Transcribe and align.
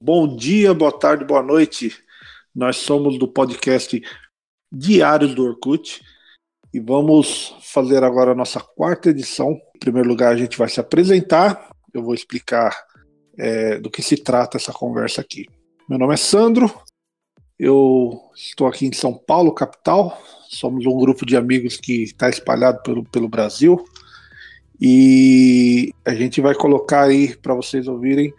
Bom 0.00 0.36
dia, 0.36 0.72
boa 0.72 0.96
tarde, 0.96 1.24
boa 1.24 1.42
noite. 1.42 1.92
Nós 2.54 2.76
somos 2.76 3.18
do 3.18 3.26
podcast 3.26 4.00
Diários 4.70 5.34
do 5.34 5.44
Orkut 5.44 6.00
e 6.72 6.78
vamos 6.78 7.56
fazer 7.62 8.04
agora 8.04 8.30
a 8.30 8.34
nossa 8.34 8.60
quarta 8.60 9.10
edição. 9.10 9.60
Em 9.74 9.78
primeiro 9.80 10.08
lugar, 10.08 10.32
a 10.32 10.36
gente 10.36 10.56
vai 10.56 10.68
se 10.68 10.78
apresentar. 10.78 11.68
Eu 11.92 12.04
vou 12.04 12.14
explicar 12.14 12.80
é, 13.36 13.80
do 13.80 13.90
que 13.90 14.00
se 14.00 14.16
trata 14.16 14.56
essa 14.56 14.72
conversa 14.72 15.20
aqui. 15.20 15.46
Meu 15.88 15.98
nome 15.98 16.14
é 16.14 16.16
Sandro, 16.16 16.72
eu 17.58 18.12
estou 18.36 18.68
aqui 18.68 18.86
em 18.86 18.92
São 18.92 19.12
Paulo, 19.12 19.52
capital. 19.52 20.16
Somos 20.48 20.86
um 20.86 20.96
grupo 20.96 21.26
de 21.26 21.36
amigos 21.36 21.76
que 21.76 22.04
está 22.04 22.30
espalhado 22.30 22.84
pelo, 22.84 23.02
pelo 23.04 23.28
Brasil 23.28 23.84
e 24.80 25.92
a 26.04 26.14
gente 26.14 26.40
vai 26.40 26.54
colocar 26.54 27.02
aí 27.02 27.36
para 27.36 27.52
vocês 27.52 27.88
ouvirem 27.88 28.32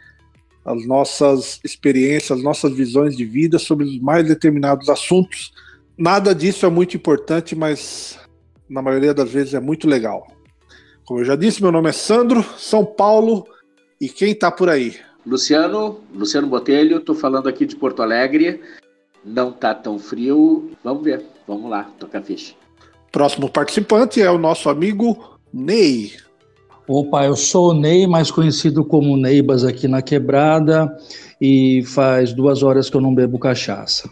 as 0.69 0.85
nossas 0.85 1.59
experiências, 1.63 2.37
as 2.37 2.43
nossas 2.43 2.71
visões 2.73 3.17
de 3.17 3.25
vida 3.25 3.57
sobre 3.57 3.85
os 3.85 3.99
mais 3.99 4.27
determinados 4.27 4.87
assuntos. 4.87 5.51
Nada 5.97 6.33
disso 6.35 6.63
é 6.63 6.69
muito 6.69 6.95
importante, 6.95 7.55
mas 7.55 8.19
na 8.69 8.79
maioria 8.79 9.11
das 9.11 9.31
vezes 9.31 9.55
é 9.55 9.59
muito 9.59 9.87
legal. 9.87 10.27
Como 11.05 11.21
eu 11.21 11.25
já 11.25 11.35
disse, 11.35 11.59
meu 11.63 11.71
nome 11.71 11.89
é 11.89 11.91
Sandro, 11.91 12.45
São 12.55 12.85
Paulo, 12.85 13.47
e 13.99 14.07
quem 14.07 14.31
está 14.31 14.51
por 14.51 14.69
aí? 14.69 14.95
Luciano, 15.25 16.01
Luciano 16.13 16.45
Botelho, 16.45 16.97
estou 16.97 17.15
falando 17.15 17.49
aqui 17.49 17.65
de 17.65 17.75
Porto 17.75 18.03
Alegre. 18.03 18.61
Não 19.25 19.51
tá 19.51 19.73
tão 19.73 19.97
frio. 19.97 20.71
Vamos 20.83 21.03
ver. 21.03 21.25
Vamos 21.47 21.69
lá, 21.69 21.89
tocar 21.99 22.21
ficha. 22.21 22.53
Próximo 23.11 23.49
participante 23.49 24.21
é 24.21 24.29
o 24.29 24.37
nosso 24.37 24.69
amigo 24.69 25.39
Ney. 25.51 26.13
Opa, 26.91 27.23
eu 27.23 27.35
sou 27.35 27.69
o 27.69 27.73
Ney, 27.73 28.07
mais 28.07 28.31
conhecido 28.31 28.83
como 28.83 29.15
Neibas 29.15 29.63
aqui 29.63 29.87
na 29.87 30.01
Quebrada, 30.01 30.91
e 31.39 31.83
faz 31.85 32.33
duas 32.33 32.63
horas 32.63 32.89
que 32.89 32.97
eu 32.97 33.01
não 33.01 33.13
bebo 33.13 33.37
cachaça. 33.37 34.09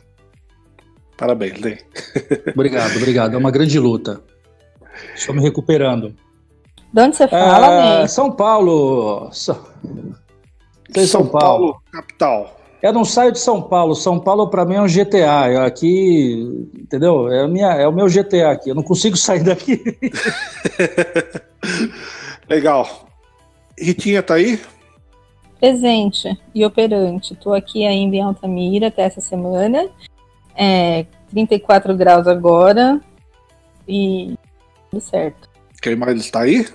Parabéns, 1.18 1.60
Ney. 1.60 1.80
obrigado, 2.54 2.96
obrigado. 2.98 3.34
É 3.34 3.38
uma 3.38 3.50
grande 3.50 3.80
luta. 3.80 4.22
Estou 5.16 5.34
me 5.34 5.42
recuperando. 5.42 6.14
De 6.94 7.02
onde 7.02 7.16
você 7.16 7.28
fala, 7.28 7.66
é, 7.66 7.98
Ney? 7.98 8.08
São 8.10 8.32
Paulo. 8.32 9.32
São, 9.32 9.60
São 11.08 11.26
Paulo, 11.26 11.32
Paulo, 11.32 11.82
capital. 11.92 12.60
Eu 12.84 12.94
não 12.94 13.04
saio 13.04 13.32
de 13.32 13.40
São 13.40 13.60
Paulo. 13.60 13.96
São 13.96 14.20
Paulo 14.20 14.52
para 14.52 14.66
mim 14.66 14.76
é 14.76 14.82
um 14.84 14.88
GTA. 14.88 15.52
Eu 15.52 15.64
aqui, 15.64 16.70
entendeu? 16.78 17.28
É, 17.28 17.48
minha, 17.48 17.70
é 17.70 17.88
o 17.88 17.92
meu 17.92 18.06
GTA 18.06 18.52
aqui. 18.52 18.70
Eu 18.70 18.76
não 18.76 18.84
consigo 18.84 19.18
sair 19.18 19.44
daqui. 19.44 19.82
Legal. 22.50 23.08
Ritinha 23.78 24.24
tá 24.24 24.36
aí? 24.36 24.60
Presente 25.60 26.40
e 26.54 26.66
operante. 26.66 27.34
Estou 27.34 27.54
aqui 27.54 27.86
ainda 27.86 28.16
em 28.16 28.22
Altamira 28.22 28.88
até 28.88 29.04
essa 29.04 29.22
semana. 29.22 29.90
É 30.56 31.06
34 31.30 31.96
graus 31.96 32.28
agora. 32.28 33.02
E 33.88 34.36
tudo 34.90 35.02
certo. 35.02 35.50
Quem 35.82 35.96
mais 35.96 36.20
está 36.20 36.42
aí? 36.42 36.66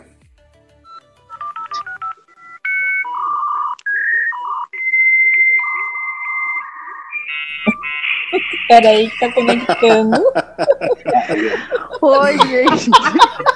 Peraí 8.69 9.11
que 9.11 9.21
tá 9.21 9.33
conectando. 9.33 10.23
Oi, 12.01 12.39
gente. 12.39 12.91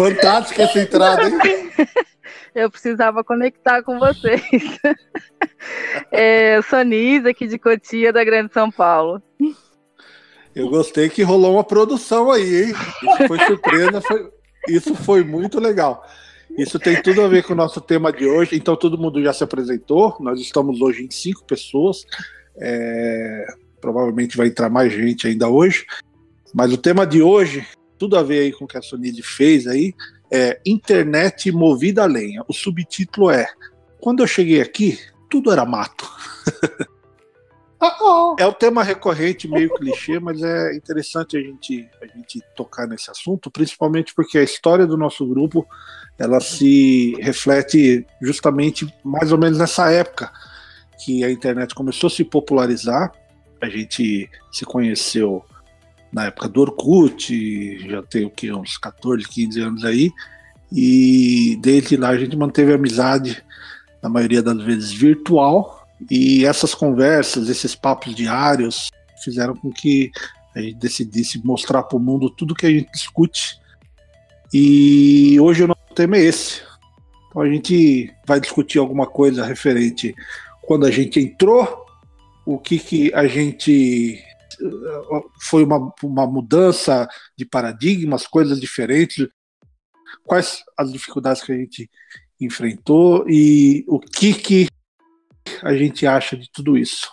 Fantástica 0.00 0.62
essa 0.62 0.80
entrada, 0.80 1.28
hein? 1.28 1.70
Eu 2.54 2.70
precisava 2.70 3.22
conectar 3.22 3.82
com 3.82 3.98
vocês. 3.98 4.40
É, 6.10 6.60
sou 6.62 6.82
Nisa, 6.82 7.28
aqui 7.30 7.46
de 7.46 7.58
Cotia, 7.58 8.10
da 8.10 8.24
Grande 8.24 8.50
São 8.52 8.70
Paulo. 8.70 9.22
Eu 10.54 10.70
gostei 10.70 11.10
que 11.10 11.22
rolou 11.22 11.54
uma 11.54 11.64
produção 11.64 12.30
aí, 12.30 12.64
hein? 12.64 12.72
Isso 12.72 13.28
foi 13.28 13.38
surpresa, 13.40 14.00
foi... 14.00 14.30
isso 14.68 14.94
foi 14.94 15.22
muito 15.22 15.60
legal. 15.60 16.02
Isso 16.56 16.78
tem 16.78 17.00
tudo 17.02 17.20
a 17.20 17.28
ver 17.28 17.44
com 17.44 17.52
o 17.52 17.56
nosso 17.56 17.78
tema 17.78 18.10
de 18.10 18.26
hoje. 18.26 18.56
Então, 18.56 18.74
todo 18.74 18.96
mundo 18.96 19.22
já 19.22 19.34
se 19.34 19.44
apresentou. 19.44 20.16
Nós 20.18 20.40
estamos 20.40 20.80
hoje 20.80 21.04
em 21.04 21.10
cinco 21.10 21.44
pessoas. 21.44 22.06
É... 22.56 23.46
Provavelmente 23.82 24.38
vai 24.38 24.46
entrar 24.46 24.70
mais 24.70 24.90
gente 24.90 25.28
ainda 25.28 25.46
hoje. 25.48 25.84
Mas 26.54 26.72
o 26.72 26.78
tema 26.78 27.06
de 27.06 27.22
hoje 27.22 27.66
tudo 28.00 28.16
a 28.16 28.22
ver 28.22 28.40
aí 28.40 28.52
com 28.52 28.64
o 28.64 28.66
que 28.66 28.78
a 28.78 28.82
Sonide 28.82 29.22
fez 29.22 29.66
aí, 29.66 29.94
é 30.32 30.58
Internet 30.64 31.52
movida 31.52 32.02
a 32.02 32.06
lenha. 32.06 32.42
O 32.48 32.52
subtítulo 32.54 33.30
é 33.30 33.46
Quando 34.00 34.22
eu 34.22 34.26
cheguei 34.26 34.62
aqui, 34.62 34.98
tudo 35.28 35.52
era 35.52 35.66
mato. 35.66 36.10
É 38.38 38.46
um 38.46 38.52
tema 38.52 38.82
recorrente, 38.82 39.48
meio 39.48 39.72
clichê, 39.72 40.20
mas 40.20 40.42
é 40.42 40.74
interessante 40.74 41.38
a 41.38 41.40
gente, 41.40 41.88
a 42.02 42.06
gente 42.06 42.42
tocar 42.54 42.86
nesse 42.86 43.10
assunto, 43.10 43.50
principalmente 43.50 44.12
porque 44.14 44.36
a 44.36 44.42
história 44.42 44.86
do 44.86 44.98
nosso 44.98 45.26
grupo 45.26 45.66
ela 46.18 46.40
se 46.40 47.16
reflete 47.20 48.06
justamente 48.20 48.86
mais 49.02 49.32
ou 49.32 49.38
menos 49.38 49.58
nessa 49.58 49.90
época 49.90 50.30
que 51.02 51.24
a 51.24 51.30
internet 51.30 51.74
começou 51.74 52.08
a 52.08 52.10
se 52.10 52.22
popularizar. 52.22 53.12
A 53.62 53.70
gente 53.70 54.28
se 54.52 54.66
conheceu 54.66 55.42
na 56.12 56.26
época 56.26 56.48
do 56.48 56.60
Orkut, 56.62 57.88
já 57.88 58.02
tem 58.02 58.24
o 58.24 58.30
que, 58.30 58.52
uns 58.52 58.76
14, 58.76 59.26
15 59.26 59.60
anos 59.60 59.84
aí, 59.84 60.10
e 60.72 61.58
desde 61.60 61.96
lá 61.96 62.10
a 62.10 62.18
gente 62.18 62.36
manteve 62.36 62.72
amizade, 62.72 63.42
na 64.02 64.08
maioria 64.08 64.42
das 64.42 64.60
vezes 64.62 64.92
virtual, 64.92 65.86
e 66.10 66.44
essas 66.44 66.74
conversas, 66.74 67.48
esses 67.48 67.74
papos 67.74 68.14
diários, 68.14 68.90
fizeram 69.22 69.54
com 69.54 69.70
que 69.70 70.10
a 70.54 70.60
gente 70.60 70.76
decidisse 70.76 71.44
mostrar 71.44 71.82
para 71.82 71.96
o 71.96 72.00
mundo 72.00 72.30
tudo 72.30 72.54
que 72.54 72.66
a 72.66 72.70
gente 72.70 72.90
discute. 72.92 73.60
E 74.52 75.38
hoje 75.38 75.62
o 75.62 75.68
nosso 75.68 75.94
tema 75.94 76.16
é 76.16 76.22
esse. 76.22 76.62
Então 77.28 77.42
a 77.42 77.48
gente 77.48 78.12
vai 78.26 78.40
discutir 78.40 78.78
alguma 78.78 79.06
coisa 79.06 79.44
referente 79.44 80.14
quando 80.62 80.86
a 80.86 80.90
gente 80.90 81.20
entrou, 81.20 81.86
o 82.46 82.58
que, 82.58 82.78
que 82.78 83.14
a 83.14 83.26
gente 83.26 84.22
foi 85.42 85.64
uma, 85.64 85.92
uma 86.02 86.26
mudança 86.26 87.08
de 87.36 87.44
paradigmas, 87.44 88.26
coisas 88.26 88.60
diferentes. 88.60 89.28
Quais 90.24 90.62
as 90.78 90.92
dificuldades 90.92 91.42
que 91.42 91.52
a 91.52 91.56
gente 91.56 91.90
enfrentou 92.40 93.24
e 93.28 93.84
o 93.86 93.98
que, 93.98 94.34
que 94.34 94.66
a 95.62 95.74
gente 95.74 96.06
acha 96.06 96.36
de 96.36 96.50
tudo 96.52 96.76
isso? 96.76 97.08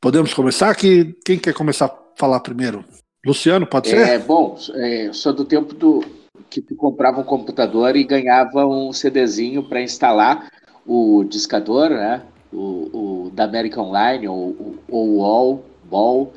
Podemos 0.00 0.32
começar? 0.32 0.74
Que, 0.74 1.14
quem 1.24 1.38
quer 1.38 1.52
começar 1.52 1.86
a 1.86 1.98
falar 2.16 2.40
primeiro? 2.40 2.84
Luciano, 3.24 3.66
pode 3.66 3.88
ser? 3.88 3.98
É, 3.98 4.18
bom, 4.18 4.58
é, 4.74 5.12
sou 5.12 5.32
do 5.32 5.44
tempo 5.44 5.74
do 5.74 6.02
que 6.48 6.62
tu 6.62 6.74
comprava 6.74 7.20
um 7.20 7.24
computador 7.24 7.94
e 7.96 8.04
ganhava 8.04 8.66
um 8.66 8.92
CDzinho 8.92 9.62
para 9.62 9.82
instalar 9.82 10.50
o 10.86 11.22
discador, 11.24 11.90
né? 11.90 12.22
O, 12.52 13.26
o 13.26 13.30
da 13.30 13.44
American 13.44 13.84
Online 13.88 14.26
ou 14.26 14.78
o 14.88 15.18
UOL, 15.18 15.64
Ball, 15.90 16.32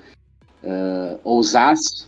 uh, 0.63 1.19
ou 1.23 1.41
ZAS. 1.43 2.07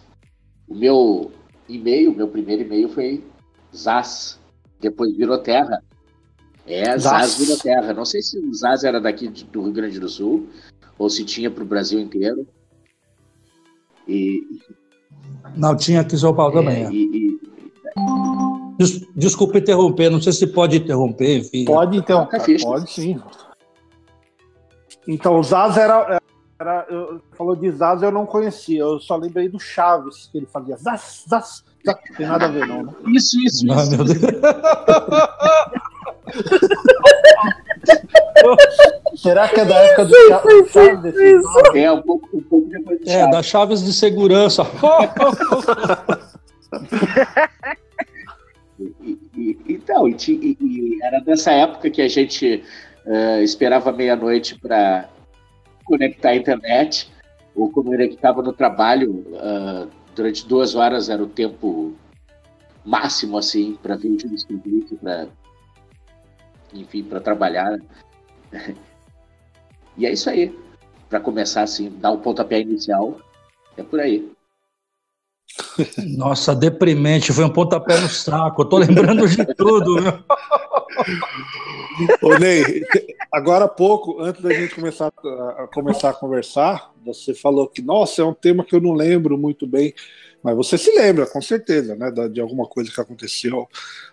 O 0.68 0.74
meu 0.74 1.32
e-mail, 1.70 2.14
meu 2.14 2.28
primeiro 2.28 2.64
e-mail 2.64 2.90
foi 2.90 3.24
ZAS, 3.76 4.40
depois 4.80 5.16
virou 5.16 5.38
Terra. 5.38 5.82
É, 6.66 6.98
ZAS, 6.98 7.02
ZAS 7.02 7.38
virou 7.38 7.58
Terra. 7.58 7.94
Não 7.94 8.06
sei 8.06 8.22
se 8.22 8.40
o 8.40 8.54
ZAS 8.54 8.84
era 8.84 9.00
daqui 9.00 9.28
do 9.28 9.62
Rio 9.62 9.74
Grande 9.74 10.00
do 10.00 10.10
Sul 10.10 10.50
ou 10.98 11.10
se 11.10 11.24
tinha 11.24 11.52
para 11.52 11.64
o 11.64 11.68
Brasil 11.68 12.00
inteiro. 12.00 12.48
E... 14.08 14.42
Não, 15.56 15.76
tinha 15.76 16.02
aqui 16.02 16.16
em 16.16 16.20
São 16.20 16.34
Paulo 16.34 16.58
é, 16.58 16.62
também. 16.62 16.86
É. 16.86 16.92
E, 16.92 17.30
e... 17.30 17.40
Desculpa 19.16 19.58
interromper, 19.58 20.10
não 20.10 20.22
sei 20.22 20.34
se 20.34 20.48
pode 20.48 20.78
interromper, 20.78 21.38
enfim. 21.38 21.64
Pode 21.64 21.98
interromper, 21.98 22.62
pode 22.62 22.92
sim. 22.92 23.20
Então, 25.08 25.40
o 25.40 25.44
ZAS 25.44 25.78
era, 25.78 26.20
era, 26.60 26.86
eu, 26.90 27.22
falou 27.34 27.56
de 27.56 27.70
Zaz, 27.72 28.02
eu 28.02 28.12
não 28.12 28.26
conhecia. 28.26 28.80
Eu 28.80 29.00
só 29.00 29.16
lembrei 29.16 29.48
do 29.50 29.60
Chaves, 29.60 30.30
que 30.32 30.38
ele 30.38 30.46
fazia 30.46 30.78
Zaz, 30.78 31.26
Zaz, 31.30 31.64
Zaz. 31.86 32.04
Não 32.10 32.16
tem 32.18 32.26
nada 32.26 32.46
a 32.46 32.48
ver, 32.48 32.66
não, 32.66 32.84
né? 32.84 32.94
Isso, 33.08 33.38
isso, 33.42 33.66
ah, 33.72 33.76
isso. 33.76 33.92
Meu 33.98 34.06
Deus. 34.06 34.20
Será 39.16 39.48
que 39.48 39.60
é 39.60 39.66
da 39.66 39.76
época 39.76 40.06
do 40.06 40.16
Chaves? 40.28 41.16
Isso, 41.16 41.76
É, 41.76 41.92
um 41.92 42.02
pouco, 42.02 42.30
um 42.34 42.42
pouco 42.42 42.70
depois 42.70 43.00
do 43.00 43.10
É, 43.10 43.30
da 43.30 43.44
Chaves 43.44 43.84
de 43.84 43.92
segurança. 43.94 44.64
e, 48.80 49.20
e, 49.36 49.58
então, 49.68 50.08
e, 50.08 50.16
e, 50.30 51.00
era 51.04 51.20
dessa 51.20 51.52
época 51.52 51.90
que 51.90 52.02
a 52.02 52.08
gente 52.08 52.64
uh, 53.06 53.42
esperava 53.42 53.92
meia-noite 53.92 54.58
para 54.60 55.10
conectar 55.86 56.30
à 56.30 56.36
internet, 56.36 57.10
ou 57.56 57.72
como 57.72 57.94
ele 57.94 58.06
estava 58.06 58.42
no 58.42 58.52
trabalho, 58.52 59.26
uh, 59.30 59.90
durante 60.16 60.46
duas 60.46 60.76
horas 60.76 61.10
era 61.10 61.24
o 61.24 61.28
tempo 61.28 61.94
máximo, 62.84 63.38
assim, 63.38 63.78
para 63.82 63.96
ver 63.96 64.10
o 64.10 64.20
jurisprudente, 64.20 64.96
para 64.96 65.28
enfim, 66.74 67.04
para 67.04 67.20
trabalhar. 67.20 67.80
E 69.98 70.06
é 70.06 70.12
isso 70.12 70.30
aí. 70.30 70.54
Para 71.08 71.22
começar 71.22 71.62
assim, 71.62 71.90
dar 71.90 72.12
o 72.12 72.18
pontapé 72.18 72.60
inicial, 72.60 73.18
é 73.78 73.84
por 73.84 74.02
aí. 74.02 74.30
Nossa, 76.18 76.54
deprimente, 76.54 77.32
foi 77.32 77.46
um 77.46 77.50
pontapé 77.50 77.98
no 78.02 78.10
saco. 78.10 78.64
Eu 78.64 78.66
tô 78.66 78.78
lembrando 78.78 79.26
de 79.26 79.46
tudo, 79.56 80.02
meu. 80.02 80.24
Ô, 82.22 82.38
Ney, 82.38 82.84
agora 83.36 83.66
há 83.66 83.68
pouco, 83.68 84.22
antes 84.22 84.42
da 84.42 84.54
gente 84.54 84.76
começar 84.76 85.08
a, 85.08 85.68
começar 85.74 86.10
a 86.12 86.14
conversar, 86.14 86.94
você 87.06 87.34
falou 87.34 87.68
que, 87.68 87.82
nossa, 87.82 88.22
é 88.22 88.26
um 88.26 88.34
tema 88.34 88.64
que 88.64 88.74
eu 88.74 88.80
não 88.80 88.94
lembro 88.94 89.38
muito 89.38 89.68
bem, 89.68 89.94
mas 90.42 90.56
você 90.56 90.78
se 90.78 90.90
lembra, 90.96 91.28
com 91.28 91.42
certeza, 91.42 91.96
né, 91.96 92.10
de 92.32 92.40
alguma 92.40 92.66
coisa 92.66 92.90
que 92.90 93.02
aconteceu, 93.02 93.68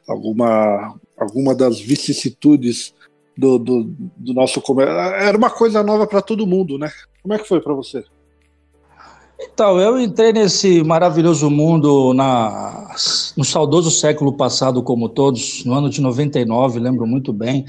alguma, 0.09 0.99
alguma 1.17 1.55
das 1.55 1.79
vicissitudes 1.79 2.93
do, 3.39 3.59
do, 3.59 3.85
do 4.17 4.35
nosso 4.35 4.61
comércio. 4.61 4.95
Era 4.97 5.39
uma 5.39 5.51
coisa 5.51 5.85
nova 5.85 6.05
para 6.05 6.21
todo 6.21 6.47
mundo, 6.47 6.77
né? 6.77 6.91
Como 7.23 7.33
é 7.33 7.39
que 7.39 7.47
foi 7.47 7.61
para 7.61 7.75
você? 7.75 8.05
Então, 9.39 9.79
eu 9.81 10.01
entrei 10.01 10.33
nesse 10.33 10.83
maravilhoso 10.83 11.49
mundo 11.49 12.13
na, 12.13 12.95
no 13.37 13.45
saudoso 13.45 13.91
século 13.91 14.33
passado, 14.33 14.83
como 14.83 15.09
todos, 15.09 15.65
no 15.65 15.75
ano 15.75 15.89
de 15.89 16.01
99, 16.01 16.81
lembro 16.81 17.07
muito 17.07 17.33
bem. 17.33 17.65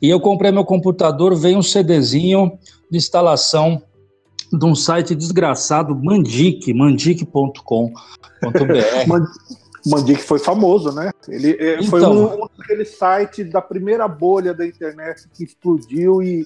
E 0.00 0.08
eu 0.08 0.20
comprei 0.20 0.50
meu 0.50 0.64
computador, 0.64 1.36
veio 1.36 1.58
um 1.58 1.62
CDzinho 1.62 2.58
de 2.90 2.96
instalação 2.96 3.82
de 4.52 4.64
um 4.64 4.74
site 4.74 5.14
desgraçado, 5.14 5.94
Mandic, 5.94 6.72
mandic.com.br. 6.72 7.90
Mandic 9.86 10.20
foi 10.22 10.38
famoso, 10.38 10.92
né? 10.92 11.10
Ele 11.28 11.56
então, 11.78 11.84
foi 11.84 12.02
um, 12.02 12.44
um 12.44 12.48
daqueles 12.58 12.98
sites 12.98 13.50
da 13.50 13.62
primeira 13.62 14.06
bolha 14.06 14.52
da 14.52 14.66
internet 14.66 15.26
que 15.32 15.44
explodiu 15.44 16.22
e, 16.22 16.44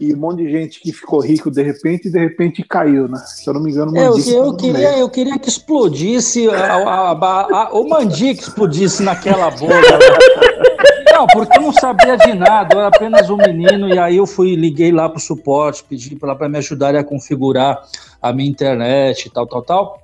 e 0.00 0.12
um 0.12 0.16
monte 0.16 0.42
de 0.42 0.50
gente 0.50 0.80
que 0.80 0.92
ficou 0.92 1.20
rico 1.20 1.50
de 1.50 1.62
repente 1.62 2.08
e 2.08 2.10
de 2.10 2.18
repente 2.18 2.64
caiu, 2.64 3.08
né? 3.08 3.18
Se 3.18 3.48
eu 3.48 3.54
não 3.54 3.62
me 3.62 3.70
engano, 3.70 3.96
é, 3.96 4.08
Mandic. 4.08 4.30
Eu, 4.30 4.44
eu, 4.44 4.56
queria, 4.56 4.98
eu 4.98 5.08
queria 5.08 5.38
que 5.38 5.48
explodisse, 5.48 6.48
a, 6.48 6.74
a, 6.74 7.12
a, 7.12 7.72
o 7.72 7.88
Mandic 7.88 8.40
explodisse 8.40 9.02
naquela 9.02 9.50
bolha. 9.56 9.98
Não, 11.12 11.26
porque 11.26 11.58
eu 11.58 11.62
não 11.62 11.72
sabia 11.72 12.16
de 12.16 12.32
nada, 12.32 12.74
eu 12.74 12.78
era 12.80 12.88
apenas 12.88 13.28
um 13.28 13.36
menino, 13.36 13.86
e 13.86 13.98
aí 13.98 14.16
eu 14.16 14.26
fui, 14.26 14.54
liguei 14.54 14.90
lá 14.90 15.10
para 15.10 15.18
o 15.18 15.20
suporte, 15.20 15.84
pedi 15.84 16.16
para 16.16 16.48
me 16.48 16.56
ajudarem 16.56 16.98
a 16.98 17.04
configurar 17.04 17.82
a 18.20 18.32
minha 18.32 18.48
internet 18.48 19.26
e 19.26 19.30
tal, 19.30 19.46
tal, 19.46 19.62
tal. 19.62 20.02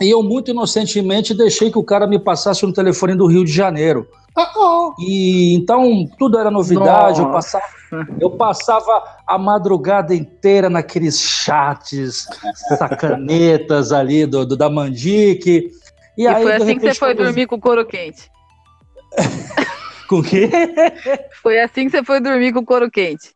E 0.00 0.08
eu, 0.08 0.22
muito 0.22 0.50
inocentemente, 0.50 1.34
deixei 1.34 1.70
que 1.70 1.78
o 1.78 1.84
cara 1.84 2.06
me 2.06 2.18
passasse 2.18 2.64
no 2.64 2.72
telefone 2.72 3.14
do 3.14 3.26
Rio 3.26 3.44
de 3.44 3.52
Janeiro. 3.52 4.08
E 4.98 5.54
então 5.54 6.08
tudo 6.18 6.38
era 6.38 6.50
novidade. 6.50 7.20
Eu 7.20 7.30
passava, 7.30 7.64
eu 8.18 8.30
passava 8.30 9.02
a 9.26 9.36
madrugada 9.36 10.14
inteira 10.14 10.70
naqueles 10.70 11.20
chats, 11.20 12.26
sacanetas 12.78 13.92
ali 13.92 14.24
do, 14.24 14.46
do 14.46 14.56
da 14.56 14.70
Mandique. 14.70 15.70
E, 16.16 16.22
e 16.22 16.26
aí, 16.26 16.42
foi 16.42 16.52
assim 16.54 16.78
que 16.78 16.88
você 16.88 16.98
foi 16.98 17.14
dormir 17.14 17.46
com 17.46 17.56
o 17.56 17.60
couro 17.60 17.84
quente. 17.84 18.30
com 20.10 20.18
o 20.18 20.22
quê? 20.24 20.50
Foi 21.40 21.60
assim 21.60 21.84
que 21.84 21.90
você 21.90 22.02
foi 22.02 22.20
dormir 22.20 22.52
com 22.52 22.58
o 22.58 22.66
couro 22.66 22.90
quente. 22.90 23.32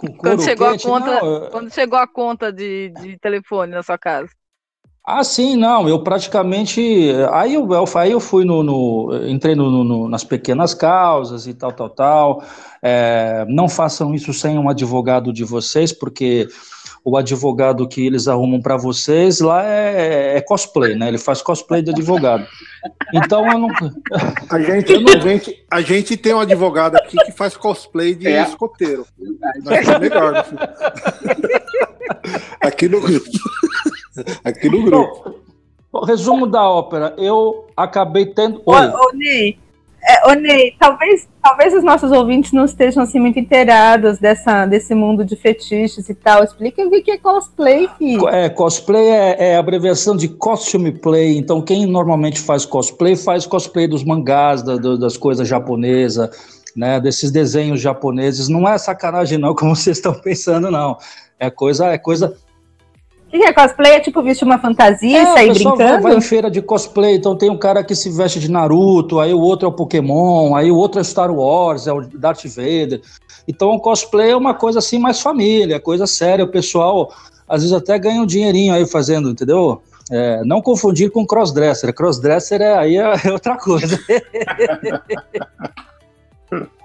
Com 0.00 0.08
couro 0.08 0.18
quando 0.18 0.42
chegou 0.42 0.70
quente? 0.72 0.84
a 0.84 0.90
conta, 0.90 1.22
Não, 1.22 1.50
quando 1.50 1.72
chegou 1.72 1.98
a 1.98 2.08
conta 2.08 2.52
de, 2.52 2.92
de 3.00 3.16
telefone 3.20 3.70
na 3.70 3.84
sua 3.84 3.96
casa. 3.96 4.28
Ah, 5.06 5.22
sim, 5.22 5.56
não, 5.56 5.88
eu 5.88 6.02
praticamente. 6.02 6.82
Aí 7.32 7.54
eu, 7.54 7.66
aí 7.96 8.10
eu 8.10 8.20
fui 8.20 8.44
no. 8.44 8.62
no 8.62 9.26
entrei 9.26 9.54
no, 9.54 9.82
no, 9.82 10.08
nas 10.08 10.22
pequenas 10.22 10.74
causas 10.74 11.46
e 11.46 11.54
tal, 11.54 11.72
tal, 11.72 11.88
tal. 11.88 12.42
É, 12.82 13.46
não 13.48 13.68
façam 13.68 14.12
isso 14.14 14.34
sem 14.34 14.58
um 14.58 14.68
advogado 14.68 15.32
de 15.32 15.44
vocês, 15.44 15.92
porque 15.92 16.48
o 17.08 17.16
advogado 17.16 17.88
que 17.88 18.06
eles 18.06 18.28
arrumam 18.28 18.60
para 18.60 18.76
vocês 18.76 19.40
lá 19.40 19.64
é, 19.64 20.36
é, 20.36 20.40
cosplay, 20.42 20.94
né? 20.94 21.08
Ele 21.08 21.16
faz 21.16 21.40
cosplay 21.40 21.80
de 21.80 21.90
advogado. 21.90 22.46
Então 23.14 23.50
eu 23.50 23.58
não. 23.58 23.68
A 24.50 24.60
gente, 24.60 24.98
não... 24.98 25.12
a 25.14 25.18
gente, 25.18 25.64
a 25.70 25.80
gente 25.80 26.16
tem 26.16 26.34
um 26.34 26.40
advogado 26.40 26.96
aqui 26.96 27.16
que 27.24 27.32
faz 27.32 27.56
cosplay 27.56 28.14
de 28.14 28.28
é. 28.28 28.42
escoteiro. 28.42 29.06
é 29.66 29.98
melhor. 29.98 30.32
Né? 30.32 30.44
Aqui 32.60 32.88
no 32.88 33.00
grupo. 33.00 33.30
Aqui 34.44 34.68
no 34.68 34.82
grupo. 34.84 35.34
Bom, 35.90 36.04
resumo 36.04 36.46
da 36.46 36.68
ópera. 36.68 37.14
Eu 37.16 37.66
acabei 37.74 38.26
tendo. 38.26 38.60
Oi. 38.66 38.86
Ô, 38.86 39.08
ô 39.08 39.12
Ney, 39.14 39.58
é, 40.02 40.30
ô, 40.30 40.32
Ney, 40.34 40.74
talvez, 40.78 41.28
talvez 41.42 41.74
os 41.74 41.82
nossos 41.82 42.12
ouvintes 42.12 42.52
não 42.52 42.64
estejam 42.64 43.02
assim 43.02 43.18
muito 43.18 43.38
inteirados 43.38 44.18
dessa, 44.18 44.64
desse 44.64 44.94
mundo 44.94 45.24
de 45.24 45.36
fetiches 45.36 46.08
e 46.08 46.14
tal. 46.14 46.42
Explica 46.42 46.82
o 46.82 46.90
que 46.90 47.10
é 47.10 47.18
cosplay, 47.18 47.88
filho. 47.98 48.28
É, 48.28 48.48
cosplay 48.48 49.08
é, 49.08 49.50
é 49.50 49.56
abreviação 49.56 50.16
de 50.16 50.28
costume 50.28 50.92
play. 50.92 51.36
Então, 51.36 51.60
quem 51.60 51.86
normalmente 51.86 52.40
faz 52.40 52.64
cosplay, 52.64 53.16
faz 53.16 53.46
cosplay 53.46 53.86
dos 53.86 54.04
mangás, 54.04 54.62
da, 54.62 54.76
das 54.76 55.16
coisas 55.16 55.46
japonesas, 55.46 56.30
né? 56.76 57.00
Desses 57.00 57.30
desenhos 57.30 57.80
japoneses. 57.80 58.48
Não 58.48 58.68
é 58.68 58.78
sacanagem, 58.78 59.36
não, 59.36 59.52
como 59.56 59.74
vocês 59.74 59.98
estão 59.98 60.14
pensando, 60.14 60.70
não. 60.70 60.96
É 61.40 61.50
coisa, 61.50 61.86
é 61.86 61.98
coisa 61.98 62.36
o 63.28 63.30
que 63.30 63.44
é 63.44 63.52
cosplay? 63.52 63.92
É 63.92 64.00
tipo 64.00 64.22
vestir 64.22 64.44
uma 64.44 64.58
fantasia 64.58 65.18
é, 65.18 65.22
e 65.22 65.26
sair 65.26 65.52
brincando? 65.52 65.76
Vai, 65.76 66.00
vai 66.00 66.16
em 66.16 66.20
feira 66.20 66.50
de 66.50 66.62
cosplay, 66.62 67.16
então 67.16 67.36
tem 67.36 67.50
um 67.50 67.58
cara 67.58 67.84
que 67.84 67.94
se 67.94 68.10
veste 68.10 68.40
de 68.40 68.50
Naruto, 68.50 69.20
aí 69.20 69.34
o 69.34 69.40
outro 69.40 69.66
é 69.66 69.68
o 69.68 69.72
Pokémon, 69.72 70.54
aí 70.56 70.70
o 70.70 70.76
outro 70.76 70.98
é 71.00 71.04
Star 71.04 71.30
Wars, 71.30 71.86
é 71.86 71.92
o 71.92 72.00
Darth 72.00 72.44
Vader. 72.46 73.02
Então 73.46 73.70
o 73.70 73.80
cosplay 73.80 74.30
é 74.30 74.36
uma 74.36 74.54
coisa 74.54 74.78
assim 74.78 74.98
mais 74.98 75.20
família, 75.20 75.78
coisa 75.78 76.06
séria. 76.06 76.44
O 76.44 76.48
pessoal 76.48 77.12
às 77.46 77.62
vezes 77.62 77.76
até 77.76 77.98
ganha 77.98 78.22
um 78.22 78.26
dinheirinho 78.26 78.74
aí 78.74 78.86
fazendo, 78.86 79.30
entendeu? 79.30 79.82
É, 80.10 80.42
não 80.44 80.62
confundir 80.62 81.10
com 81.10 81.26
crossdresser. 81.26 81.94
Crossdresser 81.94 82.62
é, 82.62 82.78
aí 82.78 82.96
é 82.96 83.12
outra 83.30 83.56
coisa. 83.56 83.98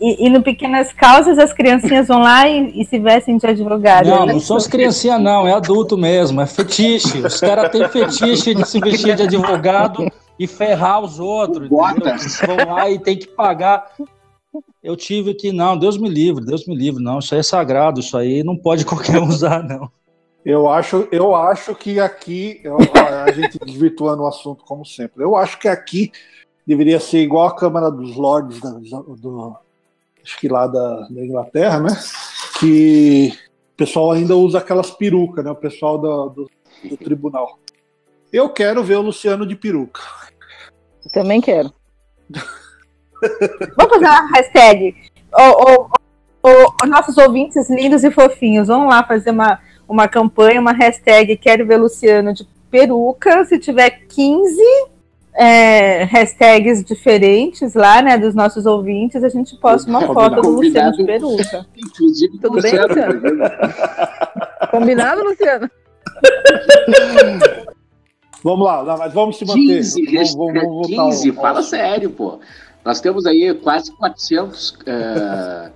E, 0.00 0.26
e, 0.26 0.30
no 0.30 0.42
Pequenas 0.42 0.92
Causas 0.92 1.38
as 1.38 1.52
criancinhas 1.52 2.06
vão 2.06 2.20
lá 2.20 2.48
e, 2.48 2.80
e 2.80 2.84
se 2.84 3.00
vestem 3.00 3.36
de 3.36 3.46
advogado. 3.46 4.08
Não, 4.08 4.26
não 4.26 4.40
são 4.40 4.56
as 4.56 4.68
criancinhas, 4.68 5.20
não, 5.20 5.46
é 5.46 5.52
adulto 5.52 5.98
mesmo, 5.98 6.40
é 6.40 6.46
fetiche. 6.46 7.18
Os 7.18 7.40
caras 7.40 7.70
têm 7.72 7.88
fetiche 7.88 8.54
de 8.54 8.64
se 8.64 8.78
vestir 8.78 9.16
de 9.16 9.22
advogado 9.24 10.06
e 10.38 10.46
ferrar 10.46 11.00
os 11.00 11.18
outros. 11.18 11.68
Vão 11.68 12.56
lá 12.68 12.88
e 12.88 12.98
tem 12.98 13.16
que 13.16 13.26
pagar. 13.26 13.90
Eu 14.82 14.96
tive 14.96 15.34
que, 15.34 15.50
não, 15.50 15.76
Deus 15.76 15.96
me 15.96 16.08
livre, 16.08 16.44
Deus 16.44 16.66
me 16.66 16.76
livre, 16.76 17.02
não, 17.02 17.18
isso 17.18 17.34
aí 17.34 17.40
é 17.40 17.42
sagrado, 17.42 18.00
isso 18.00 18.16
aí 18.16 18.44
não 18.44 18.56
pode 18.56 18.84
qualquer 18.86 19.18
um 19.18 19.26
usar, 19.26 19.62
não. 19.62 19.90
Eu 20.44 20.68
acho, 20.68 21.08
eu 21.12 21.34
acho 21.34 21.74
que 21.74 22.00
aqui, 22.00 22.60
a 23.26 23.30
gente 23.30 23.58
desvirtuando 23.64 24.22
o 24.22 24.26
assunto 24.26 24.64
como 24.64 24.84
sempre, 24.84 25.22
eu 25.22 25.36
acho 25.36 25.58
que 25.58 25.68
aqui 25.68 26.10
deveria 26.66 26.98
ser 26.98 27.22
igual 27.22 27.46
a 27.46 27.54
Câmara 27.54 27.90
dos 27.90 28.16
Lordes 28.16 28.60
do, 28.60 29.16
do, 29.16 29.56
acho 30.24 30.38
que 30.38 30.48
lá 30.48 30.66
da, 30.66 31.08
da 31.08 31.24
Inglaterra, 31.24 31.80
né? 31.80 31.90
Que 32.58 33.32
o 33.74 33.76
pessoal 33.76 34.12
ainda 34.12 34.36
usa 34.36 34.58
aquelas 34.58 34.90
perucas, 34.90 35.44
né? 35.44 35.50
O 35.50 35.56
pessoal 35.56 35.98
do, 35.98 36.28
do, 36.28 36.50
do 36.88 36.96
tribunal. 36.96 37.58
Eu 38.32 38.48
quero 38.48 38.82
ver 38.82 38.96
o 38.96 39.02
Luciano 39.02 39.46
de 39.46 39.56
peruca. 39.56 40.00
Também 41.12 41.40
quero. 41.40 41.72
Vamos 43.76 43.94
fazer 43.94 44.06
uma 44.06 44.28
hashtag. 44.34 44.94
O, 45.34 46.86
nossos 46.86 47.16
ouvintes 47.18 47.70
lindos 47.70 48.02
e 48.02 48.10
fofinhos, 48.10 48.66
vamos 48.66 48.88
lá 48.88 49.04
fazer 49.04 49.30
uma, 49.30 49.60
uma 49.88 50.08
campanha, 50.08 50.60
uma 50.60 50.72
hashtag 50.72 51.36
Quero 51.36 51.64
ver 51.64 51.76
Luciano 51.76 52.34
de 52.34 52.44
peruca. 52.68 53.44
Se 53.44 53.58
tiver 53.58 53.90
15 54.08 54.60
é, 55.34 56.04
hashtags 56.04 56.84
diferentes 56.84 57.74
lá, 57.74 58.02
né, 58.02 58.18
dos 58.18 58.34
nossos 58.34 58.66
ouvintes, 58.66 59.24
a 59.24 59.28
gente 59.28 59.56
posta 59.56 59.88
uma 59.88 60.02
foto 60.02 60.42
do 60.42 60.50
Luciano 60.50 60.96
de 60.96 61.04
peruca. 61.04 61.66
Inclusive, 61.76 62.38
Tudo 62.38 62.60
bem, 62.60 62.78
Luciano? 62.78 63.20
Combinado, 64.70 65.24
Luciano? 65.24 65.70
vamos 68.44 68.66
lá, 68.66 68.96
mas 68.98 69.12
vamos 69.12 69.38
se 69.38 69.46
manter. 69.46 69.78
15, 69.78 70.06
vamos, 70.06 70.34
vamos, 70.34 70.90
vamos 70.90 71.16
15 71.16 71.32
fala 71.32 71.62
sério, 71.62 72.10
pô. 72.10 72.38
Nós 72.84 73.00
temos 73.00 73.26
aí 73.26 73.54
quase 73.54 73.92
400 73.92 74.78
é, 74.86 75.70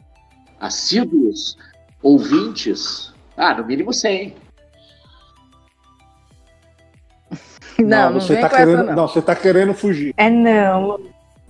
assíduos 0.60 1.58
ouvintes. 2.02 3.12
Ah, 3.36 3.54
no 3.54 3.66
mínimo 3.66 3.92
100. 3.92 4.43
Não, 7.78 8.10
não, 8.10 8.20
você 8.20 8.34
está 8.34 8.48
querendo, 8.48 8.84
não. 8.84 8.94
não, 8.94 9.08
você 9.08 9.22
tá 9.22 9.34
querendo 9.34 9.74
fugir. 9.74 10.14
É 10.16 10.30
não. 10.30 11.00